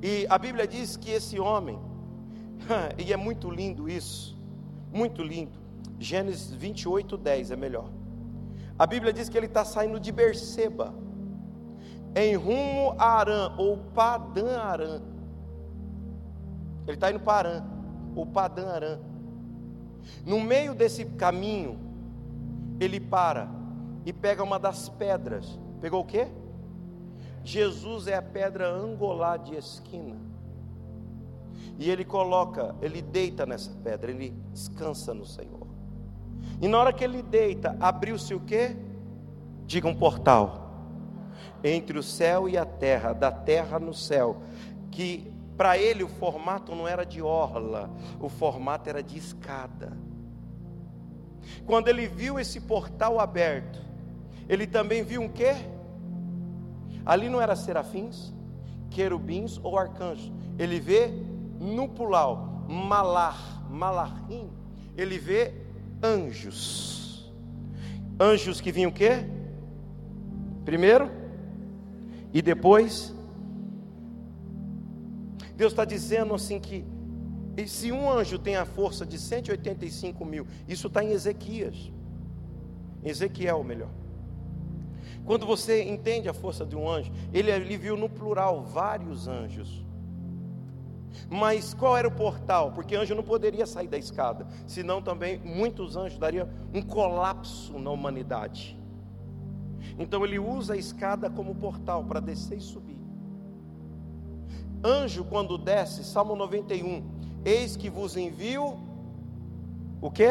E 0.02 0.26
a 0.30 0.38
Bíblia 0.38 0.68
diz 0.68 0.98
que 0.98 1.12
esse 1.12 1.40
homem, 1.40 1.80
e 2.98 3.14
é 3.14 3.18
muito 3.18 3.50
lindo 3.50 3.88
isso, 3.88 4.38
muito 4.92 5.22
lindo. 5.22 5.65
Gênesis 6.00 6.52
28, 6.52 7.18
10 7.18 7.52
é 7.52 7.56
melhor. 7.56 7.90
A 8.78 8.86
Bíblia 8.86 9.14
diz 9.14 9.30
que 9.30 9.38
ele 9.38 9.46
está 9.46 9.64
saindo 9.64 10.00
de 10.00 10.12
Berseba, 10.12 10.94
em 12.16 12.36
rumo 12.36 12.96
a 12.98 13.20
Arã, 13.20 13.56
ou 13.58 13.78
Padã 13.94 14.60
Arã. 14.60 15.02
Ele 16.86 16.96
está 16.96 17.10
indo 17.10 17.20
para 17.20 17.50
Arã, 17.50 17.66
ou 18.16 18.26
Padã 18.26 18.68
Arã. 18.68 19.00
No 20.26 20.40
meio 20.40 20.76
desse 20.76 21.06
caminho, 21.06 21.80
ele 22.80 23.00
para 23.00 23.50
e 24.06 24.14
pega 24.14 24.44
uma 24.44 24.60
das 24.60 24.90
pedras. 24.90 25.60
Pegou 25.82 26.02
o 26.02 26.06
quê? 26.06 26.28
Jesus 27.44 28.08
é 28.08 28.16
a 28.16 28.22
pedra 28.22 28.70
angular 28.70 29.40
de 29.40 29.56
esquina. 29.56 30.16
E 31.78 31.90
ele 31.90 32.06
coloca, 32.06 32.76
ele 32.82 33.02
deita 33.02 33.46
nessa 33.46 33.72
pedra, 33.84 34.12
ele 34.12 34.32
descansa 34.52 35.14
no 35.14 35.26
Senhor. 35.26 35.65
E 36.62 36.68
na 36.68 36.80
hora 36.80 36.94
que 36.94 37.04
ele 37.04 37.22
deita, 37.22 37.76
abriu-se 37.80 38.34
o 38.34 38.40
que? 38.40 38.76
Diga 39.66 39.88
um 39.88 39.96
portal. 39.96 40.62
Entre 41.64 41.98
o 41.98 42.04
céu 42.04 42.48
e 42.48 42.58
a 42.58 42.66
terra, 42.66 43.14
da 43.14 43.32
terra 43.32 43.80
no 43.80 43.94
céu. 43.94 44.42
Que 44.92 45.32
para 45.58 45.78
ele 45.78 46.04
o 46.04 46.08
formato 46.08 46.76
não 46.76 46.88
era 46.88 47.06
de 47.06 47.22
orla, 47.22 47.90
o 48.20 48.30
formato 48.30 48.90
era 48.90 49.02
de 49.02 49.18
escada. 49.18 49.94
Quando 51.66 51.88
ele 51.88 52.08
viu 52.08 52.40
esse 52.40 52.60
portal 52.60 53.20
aberto, 53.20 53.82
ele 54.48 54.68
também 54.68 55.04
viu 55.04 55.22
um 55.22 55.30
quê? 55.30 55.56
Ali 57.06 57.30
não 57.30 57.40
era 57.42 57.56
serafins, 57.56 58.34
querubins 58.90 59.60
ou 59.64 59.78
arcanjos. 59.78 60.32
Ele 60.58 60.80
vê 60.80 61.08
no 61.60 61.88
pulau, 61.88 62.66
malar, 62.68 63.64
malachim. 63.70 64.50
Ele 64.98 65.18
vê 65.18 65.65
anjos. 66.06 67.34
Anjos 68.20 68.62
que 68.62 68.72
vinham 68.72 68.92
o 68.92 68.94
quê? 68.94 69.26
Primeiro 70.64 71.10
e 72.34 72.42
depois. 72.42 73.14
Deus 75.56 75.72
está 75.72 75.86
dizendo 75.86 76.34
assim 76.34 76.60
que 76.60 76.86
se 77.66 77.92
um 77.92 78.10
anjo 78.10 78.38
tem 78.38 78.58
a 78.58 78.66
força 78.66 79.06
de 79.06 79.18
185 79.18 80.26
mil, 80.26 80.46
isso 80.68 80.88
está 80.88 81.04
em 81.04 81.12
Ezequias. 81.12 81.92
Ezequiel, 83.04 83.64
melhor. 83.64 83.92
Quando 85.24 85.46
você 85.46 85.84
entende 85.84 86.28
a 86.28 86.34
força 86.34 86.66
de 86.66 86.76
um 86.76 86.90
anjo, 86.90 87.12
ele, 87.34 87.52
ele 87.52 87.78
viu 87.78 87.96
no 87.96 88.10
plural 88.10 88.64
vários 88.64 89.28
anjos. 89.28 89.85
Mas 91.30 91.74
qual 91.74 91.98
era 91.98 92.08
o 92.08 92.12
portal? 92.12 92.72
Porque 92.72 92.96
anjo 92.96 93.16
não 93.16 93.24
poderia 93.24 93.66
sair 93.66 93.88
da 93.88 93.98
escada, 93.98 94.48
senão 94.68 95.02
também 95.02 95.40
muitos 95.40 95.96
anjos 95.96 96.18
dariam 96.18 96.48
um 96.74 96.82
colapso 96.82 97.78
na 97.80 97.90
humanidade. 97.90 98.78
Então 99.98 100.26
ele 100.26 100.40
usa 100.40 100.74
a 100.74 100.78
escada 100.78 101.30
como 101.30 101.56
portal 101.56 102.04
para 102.04 102.20
descer 102.20 102.58
e 102.58 102.62
subir. 102.62 102.98
Anjo 104.84 105.24
quando 105.26 105.58
desce, 105.58 106.04
Salmo 106.04 106.36
91, 106.36 107.04
eis 107.44 107.76
que 107.76 107.90
vos 107.90 108.16
envio 108.16 108.78
o 110.02 110.12
que? 110.12 110.30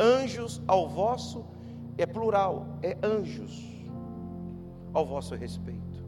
Anjos 0.00 0.62
ao 0.66 0.88
vosso 0.88 1.44
é 1.98 2.06
plural, 2.06 2.66
é 2.82 2.96
anjos 3.02 3.74
ao 4.92 5.04
vosso 5.04 5.34
respeito. 5.34 6.04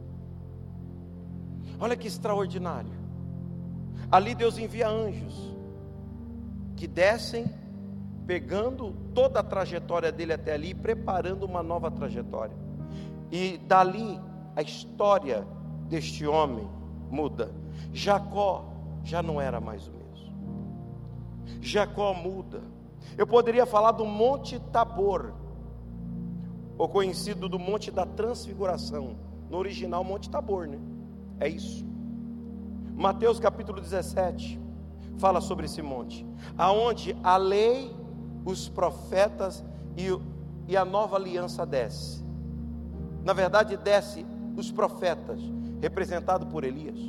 Olha 1.79 1.95
que 1.95 2.07
extraordinário. 2.07 3.06
Ali 4.11 4.33
Deus 4.33 4.57
envia 4.57 4.87
anjos 4.87 5.55
que 6.75 6.87
descem, 6.87 7.45
pegando 8.25 8.93
toda 9.13 9.39
a 9.39 9.43
trajetória 9.43 10.11
dele 10.11 10.33
até 10.33 10.53
ali, 10.53 10.73
preparando 10.73 11.43
uma 11.43 11.63
nova 11.63 11.89
trajetória. 11.89 12.55
E 13.31 13.57
dali 13.57 14.19
a 14.55 14.61
história 14.61 15.45
deste 15.89 16.25
homem 16.25 16.69
muda. 17.09 17.51
Jacó 17.91 18.65
já 19.03 19.21
não 19.23 19.41
era 19.41 19.59
mais 19.59 19.87
o 19.87 19.91
mesmo. 19.91 20.33
Jacó 21.61 22.13
muda. 22.13 22.61
Eu 23.17 23.25
poderia 23.25 23.65
falar 23.65 23.91
do 23.91 24.05
Monte 24.05 24.59
Tabor, 24.71 25.33
ou 26.77 26.87
conhecido 26.87 27.49
do 27.49 27.57
Monte 27.57 27.89
da 27.89 28.05
Transfiguração. 28.05 29.17
No 29.49 29.57
original, 29.57 30.03
Monte 30.03 30.29
Tabor, 30.29 30.67
né? 30.67 30.77
É 31.39 31.47
isso. 31.47 31.85
Mateus 32.97 33.39
capítulo 33.39 33.79
17 33.79 34.59
fala 35.19 35.39
sobre 35.39 35.65
esse 35.67 35.83
monte, 35.83 36.25
aonde 36.57 37.15
a 37.23 37.37
lei, 37.37 37.95
os 38.43 38.67
profetas 38.69 39.63
e, 39.95 40.07
e 40.67 40.75
a 40.75 40.83
nova 40.83 41.15
aliança 41.15 41.63
desce. 41.63 42.25
Na 43.23 43.33
verdade, 43.33 43.77
desce 43.77 44.25
os 44.55 44.71
profetas, 44.71 45.39
representado 45.79 46.47
por 46.47 46.63
Elias, 46.63 46.99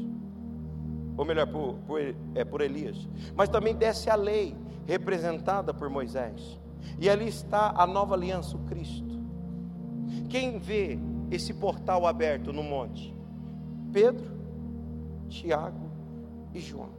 ou 1.17 1.25
melhor, 1.25 1.47
por, 1.47 1.77
por, 1.87 2.01
é, 2.35 2.45
por 2.45 2.61
Elias, 2.61 3.09
mas 3.35 3.49
também 3.49 3.75
desce 3.75 4.11
a 4.11 4.15
lei, 4.15 4.55
representada 4.87 5.73
por 5.73 5.89
Moisés, 5.89 6.61
e 6.99 7.09
ali 7.09 7.29
está 7.29 7.73
a 7.75 7.87
nova 7.87 8.15
aliança, 8.15 8.59
o 8.59 8.61
Cristo. 8.67 9.23
Quem 10.29 10.59
vê 10.59 10.99
esse 11.31 11.55
portal 11.55 12.07
aberto 12.07 12.53
no 12.53 12.63
monte? 12.63 13.17
Pedro, 13.91 14.38
Tiago 15.29 15.91
e 16.53 16.61
João. 16.61 16.91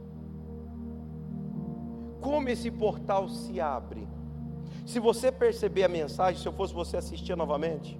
Como 2.20 2.48
esse 2.48 2.70
portal 2.70 3.28
se 3.28 3.60
abre? 3.60 4.06
Se 4.86 4.98
você 4.98 5.30
perceber 5.32 5.84
a 5.84 5.88
mensagem, 5.88 6.40
se 6.40 6.46
eu 6.46 6.52
fosse 6.52 6.74
você 6.74 6.96
assistir 6.96 7.36
novamente, 7.36 7.98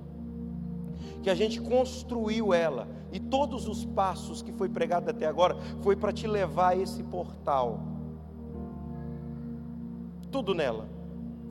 que 1.22 1.30
a 1.30 1.34
gente 1.34 1.60
construiu 1.60 2.52
ela, 2.54 2.88
e 3.12 3.18
todos 3.18 3.66
os 3.66 3.84
passos 3.84 4.42
que 4.42 4.52
foi 4.52 4.68
pregado 4.68 5.10
até 5.10 5.26
agora 5.26 5.56
foi 5.82 5.96
para 5.96 6.12
te 6.12 6.26
levar 6.26 6.70
a 6.70 6.76
esse 6.76 7.02
portal. 7.02 7.80
Tudo 10.30 10.54
nela 10.54 10.88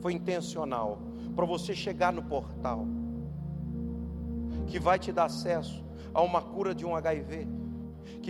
foi 0.00 0.14
intencional 0.14 0.98
para 1.36 1.44
você 1.44 1.74
chegar 1.74 2.12
no 2.12 2.22
portal 2.22 2.86
que 4.66 4.78
vai 4.78 4.98
te 4.98 5.12
dar 5.12 5.24
acesso 5.24 5.84
a 6.14 6.22
uma 6.22 6.40
cura 6.40 6.74
de 6.74 6.86
um 6.86 6.94
HIV, 6.94 7.46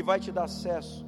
que 0.01 0.03
vai 0.03 0.18
te 0.18 0.32
dar 0.32 0.44
acesso 0.44 1.07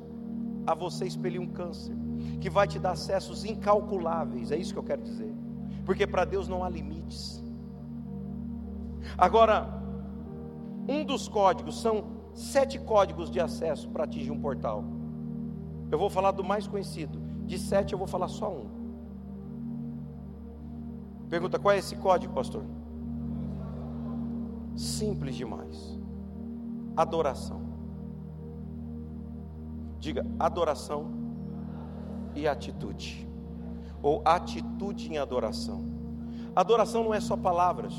a 0.66 0.74
você 0.74 1.06
expelir 1.06 1.40
um 1.40 1.46
câncer, 1.46 1.96
que 2.42 2.50
vai 2.50 2.68
te 2.68 2.78
dar 2.78 2.90
acessos 2.90 3.42
incalculáveis, 3.42 4.52
é 4.52 4.56
isso 4.58 4.74
que 4.74 4.78
eu 4.78 4.82
quero 4.82 5.00
dizer, 5.00 5.34
porque 5.86 6.06
para 6.06 6.26
Deus 6.26 6.46
não 6.46 6.62
há 6.62 6.68
limites. 6.68 7.42
Agora, 9.16 9.66
um 10.86 11.06
dos 11.06 11.26
códigos 11.26 11.80
são 11.80 12.04
sete 12.34 12.78
códigos 12.78 13.30
de 13.30 13.40
acesso 13.40 13.88
para 13.88 14.04
atingir 14.04 14.30
um 14.30 14.38
portal. 14.38 14.84
Eu 15.90 15.98
vou 15.98 16.10
falar 16.10 16.32
do 16.32 16.44
mais 16.44 16.66
conhecido, 16.66 17.18
de 17.46 17.58
sete 17.58 17.94
eu 17.94 17.98
vou 17.98 18.06
falar 18.06 18.28
só 18.28 18.52
um. 18.52 18.66
Pergunta: 21.30 21.58
qual 21.58 21.74
é 21.74 21.78
esse 21.78 21.96
código, 21.96 22.34
pastor? 22.34 22.62
Simples 24.76 25.34
demais. 25.34 25.98
Adoração. 26.94 27.61
Diga 30.02 30.26
adoração 30.36 31.12
e 32.34 32.48
atitude. 32.48 33.24
Ou 34.02 34.20
atitude 34.24 35.12
em 35.12 35.16
adoração. 35.16 35.84
Adoração 36.56 37.04
não 37.04 37.14
é 37.14 37.20
só 37.20 37.36
palavras. 37.36 37.94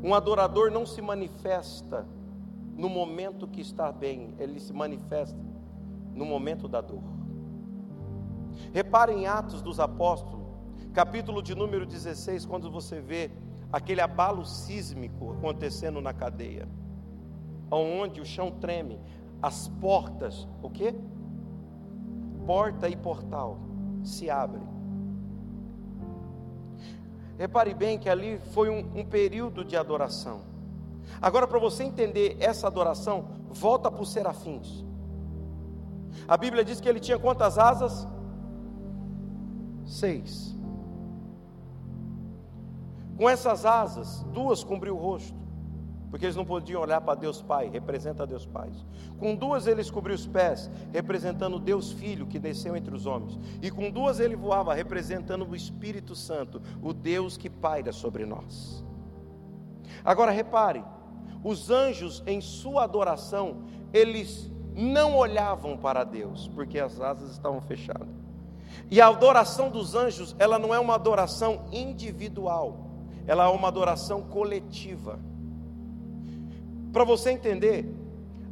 Um 0.00 0.14
adorador 0.14 0.70
não 0.70 0.86
se 0.86 1.02
manifesta 1.02 2.06
no 2.76 2.88
momento 2.88 3.48
que 3.48 3.60
está 3.60 3.90
bem, 3.90 4.32
ele 4.38 4.60
se 4.60 4.72
manifesta 4.72 5.36
no 6.14 6.24
momento 6.24 6.68
da 6.68 6.80
dor. 6.80 7.02
Reparem 8.72 9.22
em 9.22 9.26
Atos 9.26 9.60
dos 9.60 9.80
Apóstolos, 9.80 10.46
capítulo 10.92 11.42
de 11.42 11.56
número 11.56 11.84
16, 11.84 12.46
quando 12.46 12.70
você 12.70 13.00
vê 13.00 13.28
aquele 13.72 14.00
abalo 14.00 14.44
sísmico 14.44 15.32
acontecendo 15.32 16.00
na 16.00 16.12
cadeia, 16.12 16.68
onde 17.68 18.20
o 18.20 18.24
chão 18.24 18.52
treme, 18.52 19.00
as 19.42 19.66
portas, 19.80 20.46
o 20.62 20.70
que? 20.70 20.94
Porta 22.46 22.88
e 22.88 22.96
portal 22.96 23.58
se 24.04 24.30
abrem. 24.30 24.66
Repare 27.36 27.74
bem 27.74 27.98
que 27.98 28.08
ali 28.08 28.38
foi 28.52 28.70
um, 28.70 29.00
um 29.00 29.04
período 29.04 29.64
de 29.64 29.76
adoração. 29.76 30.42
Agora, 31.20 31.46
para 31.46 31.58
você 31.58 31.82
entender 31.82 32.36
essa 32.38 32.68
adoração, 32.68 33.24
volta 33.50 33.90
para 33.90 34.02
os 34.02 34.12
serafins. 34.12 34.84
A 36.28 36.36
Bíblia 36.36 36.64
diz 36.64 36.80
que 36.80 36.88
ele 36.88 37.00
tinha 37.00 37.18
quantas 37.18 37.58
asas? 37.58 38.06
Seis. 39.84 40.56
Com 43.16 43.28
essas 43.28 43.64
asas, 43.66 44.22
duas 44.32 44.62
cobriu 44.62 44.94
o 44.94 44.98
rosto 44.98 45.41
porque 46.12 46.26
eles 46.26 46.36
não 46.36 46.44
podiam 46.44 46.82
olhar 46.82 47.00
para 47.00 47.18
Deus 47.18 47.40
Pai, 47.40 47.70
representa 47.70 48.26
Deus 48.26 48.44
Pai. 48.44 48.70
Com 49.18 49.34
duas 49.34 49.66
eles 49.66 49.90
cobriu 49.90 50.14
os 50.14 50.26
pés, 50.26 50.70
representando 50.92 51.58
Deus 51.58 51.90
Filho 51.90 52.26
que 52.26 52.38
desceu 52.38 52.76
entre 52.76 52.94
os 52.94 53.06
homens. 53.06 53.38
E 53.62 53.70
com 53.70 53.90
duas 53.90 54.20
ele 54.20 54.36
voava, 54.36 54.74
representando 54.74 55.48
o 55.48 55.56
Espírito 55.56 56.14
Santo, 56.14 56.60
o 56.82 56.92
Deus 56.92 57.38
que 57.38 57.48
paira 57.48 57.92
sobre 57.92 58.26
nós. 58.26 58.84
Agora 60.04 60.30
repare, 60.30 60.84
os 61.42 61.70
anjos 61.70 62.22
em 62.26 62.42
sua 62.42 62.84
adoração, 62.84 63.62
eles 63.90 64.52
não 64.74 65.16
olhavam 65.16 65.78
para 65.78 66.04
Deus, 66.04 66.46
porque 66.48 66.78
as 66.78 67.00
asas 67.00 67.30
estavam 67.30 67.62
fechadas. 67.62 68.06
E 68.90 69.00
a 69.00 69.06
adoração 69.06 69.70
dos 69.70 69.94
anjos, 69.94 70.36
ela 70.38 70.58
não 70.58 70.74
é 70.74 70.78
uma 70.78 70.94
adoração 70.94 71.64
individual, 71.72 72.90
ela 73.26 73.44
é 73.44 73.48
uma 73.48 73.68
adoração 73.68 74.20
coletiva. 74.20 75.31
Para 76.92 77.04
você 77.04 77.30
entender, 77.30 77.94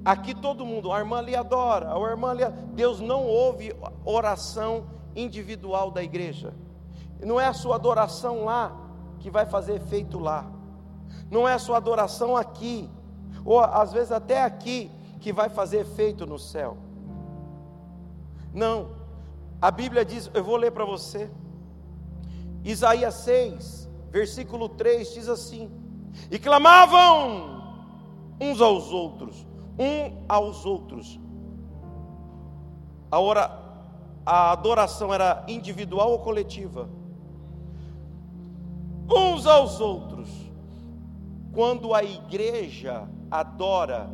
aqui 0.05 0.35
todo 0.35 0.65
mundo, 0.65 0.93
a 0.93 0.99
irmã 0.99 1.19
ali 1.19 1.37
adora, 1.37 1.95
a 1.95 2.11
irmã 2.11 2.31
ali, 2.31 2.43
Deus 2.73 3.01
não 3.01 3.27
ouve 3.27 3.75
oração 4.05 4.87
individual 5.15 5.91
da 5.91 6.03
igreja. 6.03 6.55
Não 7.25 7.39
é 7.39 7.47
a 7.47 7.53
sua 7.53 7.77
adoração 7.77 8.45
lá 8.45 8.75
que 9.19 9.31
vai 9.31 9.45
fazer 9.45 9.75
efeito 9.75 10.19
lá. 10.19 10.51
Não 11.31 11.47
é 11.47 11.55
a 11.55 11.59
sua 11.59 11.77
adoração 11.77 12.37
aqui, 12.37 12.89
ou 13.45 13.61
às 13.61 13.93
vezes 13.93 14.11
até 14.11 14.43
aqui, 14.43 14.91
que 15.21 15.33
vai 15.33 15.51
fazer 15.51 15.81
efeito 15.81 16.25
no 16.25 16.39
céu. 16.39 16.79
Não. 18.55 18.99
A 19.61 19.71
Bíblia 19.71 20.05
diz, 20.05 20.31
eu 20.33 20.43
vou 20.43 20.57
ler 20.57 20.73
para 20.73 20.85
você. 20.85 21.31
Isaías 22.65 23.15
6, 23.17 23.89
versículo 24.11 24.69
3 24.69 25.13
diz 25.13 25.29
assim: 25.29 25.71
E 26.31 26.39
clamavam 26.39 27.60
uns 28.41 28.61
aos 28.61 28.91
outros, 28.91 29.47
um 29.79 30.25
aos 30.29 30.65
outros. 30.65 31.21
A, 33.11 33.19
hora, 33.19 33.51
a 34.25 34.53
adoração 34.53 35.13
era 35.13 35.45
individual 35.47 36.13
ou 36.13 36.21
coletiva? 36.21 36.89
Uns 39.09 39.47
aos 39.47 39.81
outros. 39.81 40.29
Quando 41.53 41.93
a 41.93 42.03
igreja 42.03 43.09
adora, 43.31 44.09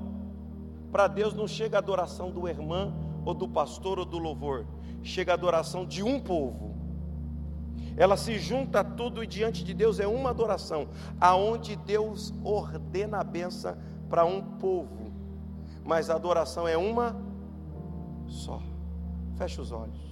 para 0.91 1.07
Deus 1.07 1.35
não 1.35 1.47
chega 1.47 1.77
a 1.77 1.79
adoração 1.79 2.31
do 2.31 2.49
irmão, 2.49 2.95
ou 3.24 3.35
do 3.35 3.49
pastor, 3.49 3.99
ou 3.99 4.05
do 4.05 4.18
louvor, 4.18 4.66
chega 5.03 5.33
a 5.33 5.35
adoração 5.35 5.85
de 5.85 6.03
um 6.03 6.18
povo. 6.18 6.74
Ela 7.97 8.16
se 8.16 8.39
junta 8.39 8.85
tudo 8.85 9.22
e 9.22 9.27
diante 9.27 9.64
de 9.64 9.74
Deus 9.74 10.01
é 10.01 10.07
uma 10.07 10.31
adoração, 10.31 10.89
aonde 11.20 11.77
Deus 11.77 12.33
ordena 12.45 13.18
a 13.18 13.24
benção 13.24 13.77
para 14.09 14.24
um 14.24 14.40
povo, 14.42 15.12
mas 15.84 16.11
a 16.11 16.14
adoração 16.14 16.66
é 16.66 16.76
uma 16.76 17.16
só. 18.26 18.61
Feche 19.36 19.61
os 19.61 19.72
olhos. 19.72 20.04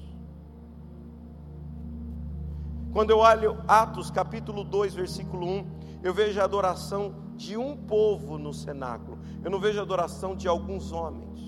Quando 2.92 3.10
eu 3.10 3.18
olho 3.18 3.58
Atos 3.66 4.10
capítulo 4.10 4.62
2, 4.62 4.94
versículo 4.94 5.46
1, 5.46 5.66
eu 6.02 6.14
vejo 6.14 6.40
a 6.40 6.44
adoração 6.44 7.14
de 7.34 7.56
um 7.56 7.76
povo 7.76 8.38
no 8.38 8.52
cenáculo. 8.52 9.18
Eu 9.42 9.50
não 9.50 9.58
vejo 9.58 9.80
a 9.80 9.82
adoração 9.82 10.36
de 10.36 10.46
alguns 10.46 10.92
homens. 10.92 11.40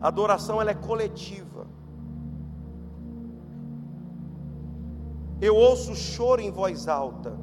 A 0.00 0.08
adoração 0.08 0.60
ela 0.60 0.70
é 0.70 0.74
coletiva. 0.74 1.66
Eu 5.40 5.56
ouço 5.56 5.94
choro 5.94 6.42
em 6.42 6.50
voz 6.50 6.88
alta. 6.88 7.34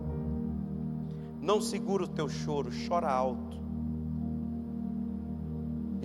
Não 1.42 1.62
segura 1.62 2.04
o 2.04 2.08
teu 2.08 2.30
choro, 2.30 2.70
chora 2.88 3.10
alto 3.10 3.58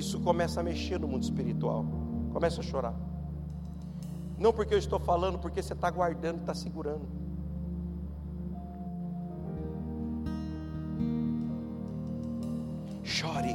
isso 0.03 0.19
começa 0.19 0.61
a 0.61 0.63
mexer 0.63 0.99
no 0.99 1.07
mundo 1.07 1.23
espiritual. 1.23 1.87
Começa 2.33 2.61
a 2.61 2.65
chorar. 2.65 2.95
Não 4.37 4.53
porque 4.53 4.75
eu 4.75 4.79
estou 4.79 4.99
falando, 4.99 5.39
porque 5.39 5.63
você 5.63 5.73
está 5.73 5.89
guardando, 5.91 6.41
está 6.41 6.55
segurando. 6.55 7.07
Chore. 13.05 13.55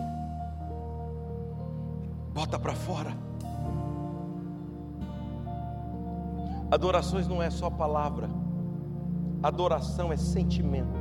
Bota 2.34 2.58
para 2.58 2.74
fora. 2.74 3.12
Adorações 6.72 7.28
não 7.28 7.44
é 7.44 7.50
só 7.50 7.70
palavra. 7.70 8.30
Adoração 9.44 10.14
é 10.14 10.18
sentimento. 10.18 10.98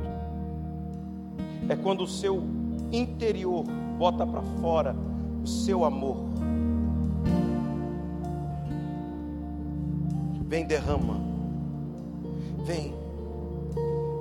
É 1.69 1.75
quando 1.75 2.01
o 2.01 2.07
seu 2.07 2.43
interior 2.91 3.63
bota 3.97 4.25
para 4.27 4.41
fora 4.41 4.95
o 5.43 5.47
seu 5.47 5.83
amor. 5.83 6.17
Vem, 10.47 10.65
derrama. 10.65 11.19
Vem, 12.65 12.93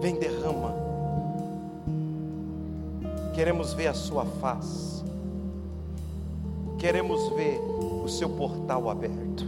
vem, 0.00 0.16
derrama. 0.16 0.74
Queremos 3.34 3.72
ver 3.74 3.88
a 3.88 3.94
sua 3.94 4.24
face. 4.24 5.04
Queremos 6.78 7.28
ver 7.34 7.58
o 7.60 8.08
seu 8.08 8.28
portal 8.28 8.90
aberto. 8.90 9.46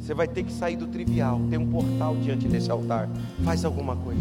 Você 0.00 0.12
vai 0.12 0.28
ter 0.28 0.44
que 0.44 0.52
sair 0.52 0.76
do 0.76 0.86
trivial. 0.86 1.40
Tem 1.48 1.58
um 1.58 1.70
portal 1.70 2.14
diante 2.16 2.46
desse 2.46 2.70
altar. 2.70 3.08
Faz 3.42 3.64
alguma 3.64 3.96
coisa. 3.96 4.20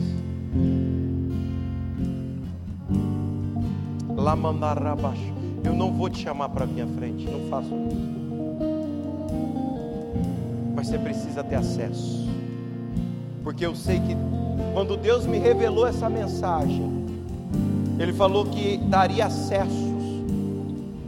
Eu 5.64 5.74
não 5.74 5.92
vou 5.92 6.10
te 6.10 6.24
chamar 6.24 6.48
para 6.50 6.66
minha 6.66 6.88
frente, 6.88 7.26
não 7.26 7.50
faço 7.50 7.68
isso. 7.68 8.14
Mas 10.74 10.88
você 10.88 10.98
precisa 10.98 11.44
ter 11.44 11.56
acesso. 11.56 12.28
Porque 13.44 13.66
eu 13.66 13.76
sei 13.76 14.00
que 14.00 14.16
quando 14.74 14.96
Deus 14.96 15.26
me 15.26 15.38
revelou 15.38 15.86
essa 15.86 16.10
mensagem, 16.10 17.06
Ele 18.00 18.14
falou 18.14 18.46
que 18.46 18.78
daria 18.78 19.26
acessos 19.26 19.94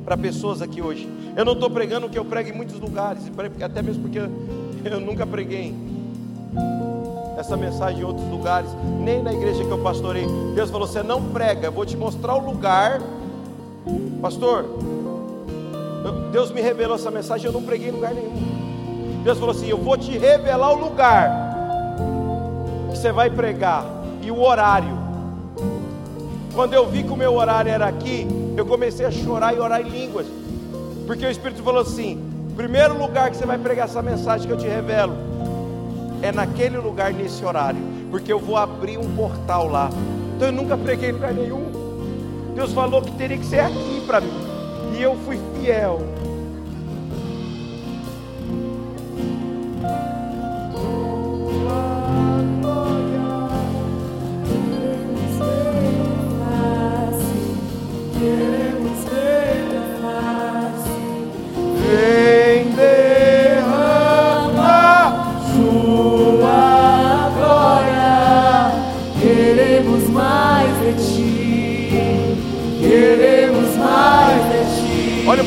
para 0.03 0.17
pessoas 0.17 0.61
aqui 0.61 0.81
hoje. 0.81 1.07
Eu 1.37 1.45
não 1.45 1.53
estou 1.53 1.69
pregando 1.69 2.09
que 2.09 2.19
eu 2.19 2.25
prego 2.25 2.49
em 2.49 2.53
muitos 2.53 2.79
lugares, 2.79 3.23
até 3.61 3.81
mesmo 3.81 4.03
porque 4.03 4.19
eu 4.19 4.99
nunca 4.99 5.25
preguei 5.25 5.73
essa 7.45 7.55
mensagem 7.55 8.01
em 8.01 8.03
outros 8.03 8.27
lugares, 8.27 8.69
nem 8.99 9.21
na 9.21 9.31
igreja 9.31 9.63
que 9.63 9.69
eu 9.69 9.77
pastorei. 9.77 10.25
Deus 10.55 10.69
falou: 10.71 10.87
Você 10.87 11.03
não 11.03 11.21
prega, 11.21 11.67
eu 11.67 11.71
vou 11.71 11.85
te 11.85 11.95
mostrar 11.95 12.35
o 12.35 12.45
lugar. 12.45 12.99
Pastor, 14.21 14.65
Deus 16.31 16.51
me 16.51 16.61
revelou 16.61 16.95
essa 16.95 17.11
mensagem, 17.11 17.45
eu 17.45 17.53
não 17.53 17.61
preguei 17.61 17.89
em 17.89 17.91
lugar 17.91 18.13
nenhum. 18.13 19.21
Deus 19.23 19.37
falou 19.37 19.53
assim: 19.53 19.69
Eu 19.69 19.77
vou 19.77 19.95
te 19.95 20.17
revelar 20.17 20.71
o 20.71 20.79
lugar 20.79 21.29
que 22.91 22.97
você 22.97 23.11
vai 23.11 23.29
pregar 23.29 23.85
e 24.21 24.31
o 24.31 24.41
horário. 24.41 25.05
Quando 26.53 26.73
eu 26.73 26.87
vi 26.87 27.03
que 27.03 27.11
o 27.11 27.17
meu 27.17 27.35
horário 27.35 27.69
era 27.69 27.85
aqui, 27.85 28.25
eu 28.57 28.65
comecei 28.65 29.05
a 29.05 29.11
chorar 29.11 29.55
e 29.55 29.59
orar 29.59 29.81
em 29.81 29.89
línguas, 29.89 30.25
porque 31.05 31.25
o 31.25 31.29
Espírito 31.29 31.61
falou 31.61 31.81
assim: 31.81 32.19
primeiro 32.55 32.97
lugar 32.97 33.29
que 33.29 33.37
você 33.37 33.45
vai 33.45 33.59
pregar 33.59 33.85
essa 33.85 34.01
mensagem 34.01 34.47
que 34.47 34.53
eu 34.53 34.57
te 34.57 34.67
revelo 34.67 35.34
é 36.25 36.31
naquele 36.31 36.77
lugar, 36.77 37.13
nesse 37.13 37.45
horário, 37.45 37.79
porque 38.09 38.33
eu 38.33 38.39
vou 38.39 38.57
abrir 38.57 38.97
um 38.97 39.15
portal 39.15 39.67
lá. 39.67 39.89
Então 40.35 40.47
eu 40.47 40.51
nunca 40.51 40.75
preguei 40.75 41.09
em 41.09 41.13
lugar 41.13 41.33
nenhum. 41.33 41.65
Deus 42.55 42.73
falou 42.73 43.01
que 43.01 43.11
teria 43.11 43.37
que 43.37 43.45
ser 43.45 43.59
aqui 43.59 44.01
para 44.05 44.21
mim, 44.21 44.33
e 44.97 45.01
eu 45.01 45.15
fui 45.25 45.39
fiel. 45.59 46.01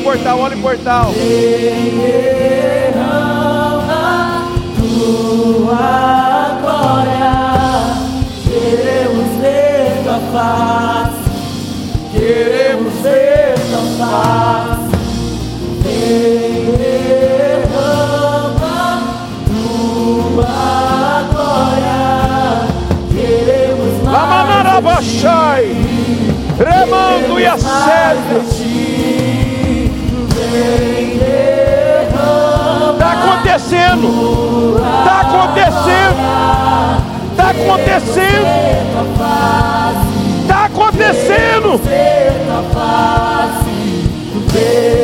Portal, 0.09 0.39
olha 0.39 0.57
o 0.57 0.61
portal. 0.61 1.13
tua 4.75 6.57
glória, 6.61 7.35
queremos 8.43 9.27
ver 9.39 10.01
tua 10.03 10.19
face, 10.33 11.29
queremos 12.11 12.93
ver 13.03 13.53
tua 13.69 13.83
face. 13.99 14.89
Derrama 17.59 18.77
tua 19.45 20.57
glória, 21.31 22.01
queremos 23.13 23.93
mais. 24.03 24.17
Lamanarabachai, 24.17 25.65
remando 26.57 27.39
e 27.39 27.45
assédio. 33.47 34.75
Está 34.77 35.21
acontecendo. 35.21 36.19
Está 37.31 37.49
acontecendo. 37.49 38.47
Está 40.41 40.65
acontecendo. 40.65 41.75
Está 41.75 42.65
acontecendo. 44.25 44.99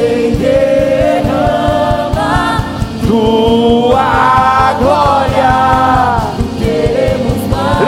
Tua 3.08 4.74
glória. 4.80 5.56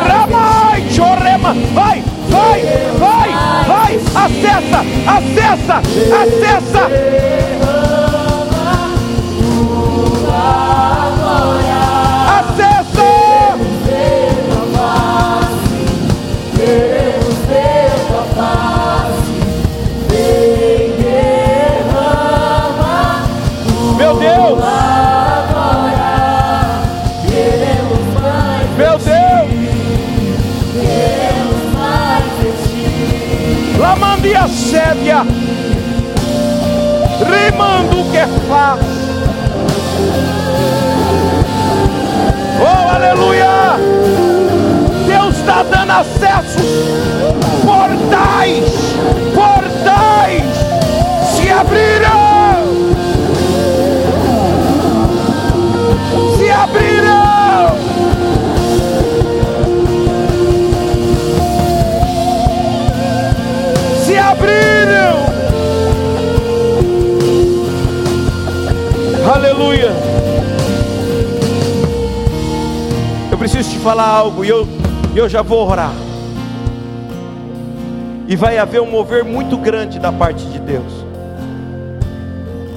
Ramai, 0.08 0.80
chorema. 0.91 1.52
Vai, 1.74 2.04
vai, 2.30 2.62
vai, 3.00 3.30
vai. 3.68 3.93
Acessa, 4.16 4.80
acessa, 5.08 5.78
acessa. 6.22 6.84
Falar 73.88 74.09
algo 74.09 74.43
e 74.43 74.49
eu, 74.49 74.67
eu 75.15 75.29
já 75.29 75.41
vou 75.41 75.65
orar. 75.65 75.93
E 78.27 78.35
vai 78.35 78.57
haver 78.57 78.81
um 78.81 78.91
mover 78.91 79.23
muito 79.23 79.55
grande 79.55 79.97
da 79.97 80.11
parte 80.11 80.45
de 80.47 80.59
Deus. 80.59 81.05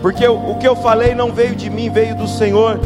Porque 0.01 0.25
o, 0.29 0.53
o 0.53 0.59
que 0.59 0.69
eu 0.69 0.77
falei 0.77 1.13
não 1.13 1.33
veio 1.33 1.57
de 1.57 1.69
mim, 1.69 1.91
veio 1.91 2.15
do 2.15 2.29
Senhor. 2.29 2.79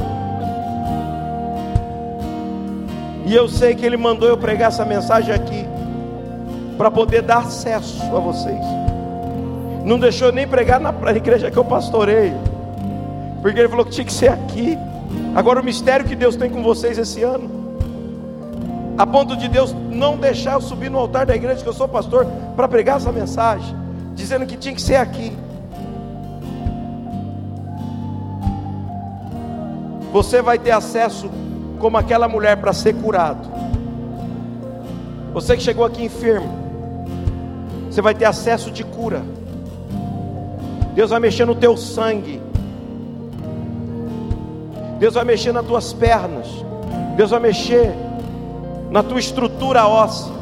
E 3.26 3.34
eu 3.34 3.46
sei 3.46 3.74
que 3.74 3.84
Ele 3.84 3.98
mandou 3.98 4.26
eu 4.26 4.38
pregar 4.38 4.68
essa 4.68 4.86
mensagem 4.86 5.34
aqui, 5.34 5.66
para 6.78 6.90
poder 6.90 7.20
dar 7.20 7.40
acesso 7.40 8.04
a 8.04 8.20
vocês. 8.20 8.64
Não 9.84 9.98
deixou 9.98 10.32
nem 10.32 10.48
pregar 10.48 10.80
na 10.80 10.94
igreja 11.12 11.50
que 11.50 11.58
eu 11.58 11.64
pastorei, 11.66 12.32
porque 13.42 13.60
Ele 13.60 13.68
falou 13.68 13.84
que 13.84 13.90
tinha 13.90 14.06
que 14.06 14.12
ser 14.14 14.32
aqui. 14.32 14.78
Agora, 15.34 15.60
o 15.60 15.64
mistério 15.64 16.06
que 16.06 16.16
Deus 16.16 16.36
tem 16.36 16.48
com 16.48 16.62
vocês 16.62 16.96
esse 16.96 17.22
ano, 17.22 17.63
a 18.96 19.06
ponto 19.06 19.36
de 19.36 19.48
Deus 19.48 19.74
não 19.90 20.16
deixar 20.16 20.54
eu 20.54 20.60
subir 20.60 20.90
no 20.90 20.98
altar 20.98 21.26
da 21.26 21.34
igreja 21.34 21.62
que 21.62 21.68
eu 21.68 21.72
sou 21.72 21.88
pastor, 21.88 22.26
para 22.54 22.68
pregar 22.68 22.96
essa 22.98 23.10
mensagem, 23.10 23.74
dizendo 24.14 24.46
que 24.46 24.56
tinha 24.56 24.74
que 24.74 24.82
ser 24.82 24.96
aqui. 24.96 25.36
Você 30.12 30.40
vai 30.40 30.58
ter 30.58 30.70
acesso 30.70 31.28
como 31.80 31.96
aquela 31.96 32.28
mulher 32.28 32.56
para 32.56 32.72
ser 32.72 32.94
curado. 32.94 33.48
Você 35.32 35.56
que 35.56 35.62
chegou 35.62 35.84
aqui 35.84 36.04
enfermo, 36.04 36.48
você 37.90 38.00
vai 38.00 38.14
ter 38.14 38.24
acesso 38.24 38.70
de 38.70 38.84
cura. 38.84 39.22
Deus 40.94 41.10
vai 41.10 41.18
mexer 41.18 41.44
no 41.44 41.56
teu 41.56 41.76
sangue. 41.76 42.40
Deus 45.00 45.14
vai 45.14 45.24
mexer 45.24 45.52
nas 45.52 45.66
tuas 45.66 45.92
pernas. 45.92 46.46
Deus 47.16 47.30
vai 47.30 47.40
mexer 47.40 47.92
na 48.94 49.02
tua 49.02 49.18
estrutura 49.18 49.88
óssea. 49.88 50.32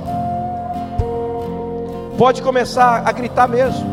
Pode 2.19 2.43
começar 2.43 3.03
a 3.03 3.11
gritar 3.11 3.49
mesmo. 3.49 3.91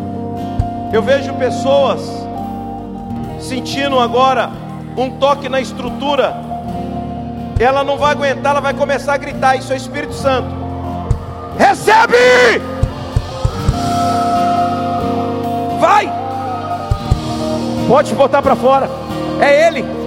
Eu 0.92 1.02
vejo 1.02 1.34
pessoas 1.36 2.02
sentindo 3.40 3.98
agora 3.98 4.50
um 4.98 5.12
toque 5.12 5.48
na 5.48 5.62
estrutura. 5.62 6.36
Ela 7.58 7.86
não 7.86 7.98
vai 7.98 8.12
aguentar, 8.12 8.52
ela 8.52 8.60
vai 8.60 8.74
começar 8.74 9.14
a 9.14 9.18
gritar. 9.18 9.56
Isso 9.56 9.72
é 9.72 9.78
Espírito 9.78 10.14
Santo. 10.14 10.50
Recebe! 11.58 12.18
Vai! 15.80 16.12
Pode 17.88 18.14
botar 18.14 18.42
para 18.42 18.58
fora. 18.58 18.90
É 19.40 19.68
Ele. 19.68 19.99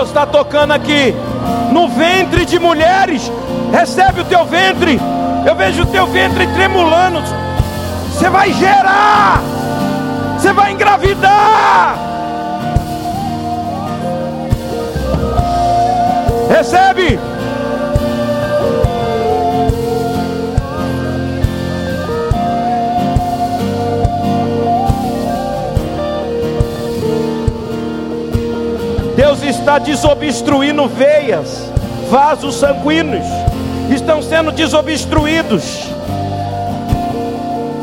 Deus 0.00 0.08
está 0.08 0.24
tocando 0.24 0.72
aqui 0.72 1.14
no 1.72 1.86
ventre 1.86 2.46
de 2.46 2.58
mulheres. 2.58 3.30
Recebe 3.70 4.22
o 4.22 4.24
teu 4.24 4.46
ventre. 4.46 4.98
Eu 5.46 5.54
vejo 5.54 5.82
o 5.82 5.86
teu 5.86 6.06
ventre 6.06 6.46
tremulando. 6.54 7.22
Você 8.08 8.30
vai 8.30 8.50
gerar. 8.54 9.42
Você 10.38 10.54
vai 10.54 10.72
engravidar. 10.72 11.98
Recebe. 16.48 17.20
Deus 29.40 29.56
está 29.56 29.78
desobstruindo 29.78 30.86
veias, 30.86 31.70
vasos 32.10 32.56
sanguíneos, 32.56 33.24
estão 33.88 34.22
sendo 34.22 34.52
desobstruídos. 34.52 35.88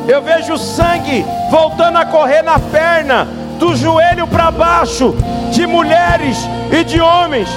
Eu 0.07 0.21
vejo 0.21 0.57
sangue 0.57 1.25
voltando 1.49 1.97
a 1.97 2.05
correr 2.05 2.43
na 2.43 2.59
perna, 2.59 3.27
do 3.57 3.75
joelho 3.75 4.27
para 4.27 4.51
baixo, 4.51 5.15
de 5.51 5.65
mulheres 5.65 6.37
e 6.71 6.83
de 6.83 7.01
homens. 7.01 7.49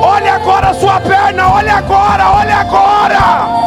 Olha 0.00 0.34
agora 0.34 0.68
a 0.68 0.74
sua 0.74 1.00
perna, 1.00 1.54
olha 1.54 1.74
agora, 1.74 2.30
olha 2.30 2.56
agora. 2.56 3.63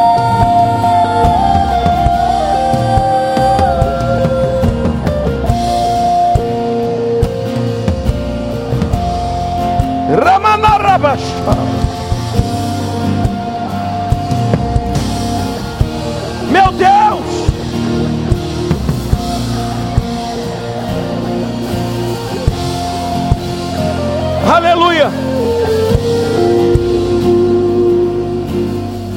Meu 16.50 16.72
Deus! 16.72 17.24
Aleluia! 24.52 25.08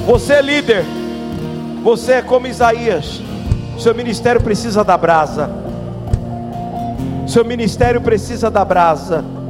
Você 0.06 0.34
é 0.34 0.42
líder, 0.42 0.86
você 1.84 2.14
é 2.14 2.22
como 2.22 2.46
Isaías, 2.46 3.22
seu 3.80 3.96
ministério 3.96 4.42
precisa 4.42 4.84
da 4.84 4.96
brasa, 4.96 5.50
seu 7.26 7.44
ministério 7.44 8.02
precisa 8.02 8.52
da 8.52 8.64
brasa. 8.64 9.41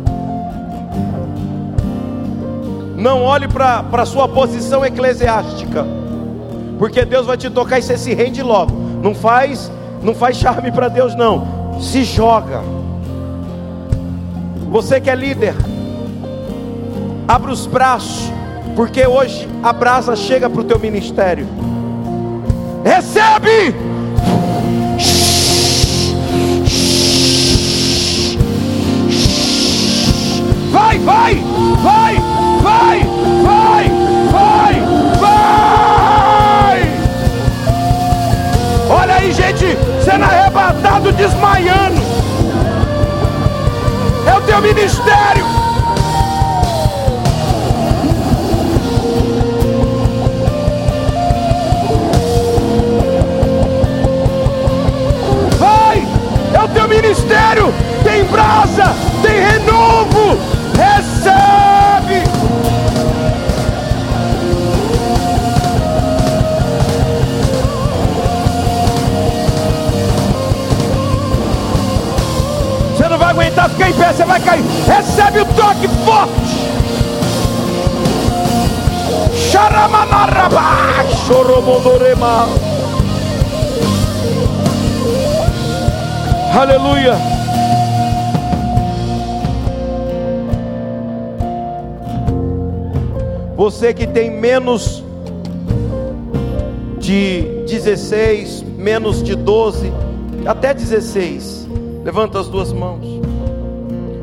Não 3.01 3.23
olhe 3.23 3.47
para 3.47 3.83
a 3.91 4.05
sua 4.05 4.27
posição 4.27 4.85
eclesiástica, 4.85 5.83
porque 6.77 7.03
Deus 7.03 7.25
vai 7.25 7.35
te 7.35 7.49
tocar 7.49 7.79
e 7.79 7.81
você 7.81 7.97
se 7.97 8.13
rende 8.13 8.43
logo. 8.43 8.73
Não 9.01 9.15
faz, 9.15 9.71
não 10.03 10.13
faz 10.13 10.37
charme 10.37 10.71
para 10.71 10.87
Deus 10.87 11.15
não. 11.15 11.79
Se 11.81 12.03
joga. 12.03 12.61
Você 14.69 15.01
que 15.01 15.09
é 15.09 15.15
líder, 15.15 15.55
abra 17.27 17.51
os 17.51 17.65
braços, 17.65 18.31
porque 18.75 19.07
hoje 19.07 19.49
a 19.63 19.73
brasa 19.73 20.15
chega 20.15 20.47
para 20.47 20.61
o 20.61 20.63
teu 20.63 20.77
ministério. 20.77 21.47
Recebe! 22.85 23.75
Vai, 30.71 30.99
vai, 30.99 31.35
vai! 31.81 32.30
Vai, 32.61 33.03
vai, 33.43 33.91
vai, 34.31 34.81
vai. 35.19 36.81
Olha 38.89 39.15
aí, 39.15 39.31
gente, 39.31 39.77
sendo 40.03 40.23
arrebatado, 40.25 41.11
desmaiando. 41.11 42.01
É 44.27 44.33
o 44.37 44.41
teu 44.41 44.61
ministério. 44.61 45.45
Vai, 55.57 56.07
é 56.53 56.63
o 56.63 56.67
teu 56.67 56.87
ministério. 56.87 57.73
Tem 58.03 58.23
brasa, 58.25 58.95
aguentar 73.41 73.69
ficar 73.69 73.89
em 73.89 73.93
pé, 73.93 74.13
você 74.13 74.23
vai 74.23 74.39
cair. 74.39 74.63
Recebe 74.85 75.41
o 75.41 75.45
toque 75.45 75.87
forte. 76.05 76.61
Xaramanarabá, 79.49 81.03
choromondorema. 81.25 82.47
Aleluia. 86.53 87.15
Você 93.55 93.93
que 93.93 94.07
tem 94.07 94.31
menos 94.31 95.03
de 96.99 97.41
16, 97.67 98.63
menos 98.77 99.23
de 99.23 99.35
12, 99.35 99.91
até 100.45 100.73
16, 100.73 101.67
levanta 102.03 102.39
as 102.39 102.47
duas 102.47 102.73
mãos. 102.73 103.10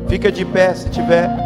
Fica 0.09 0.31
de 0.31 0.43
pé 0.43 0.73
se 0.73 0.89
tiver. 0.89 1.38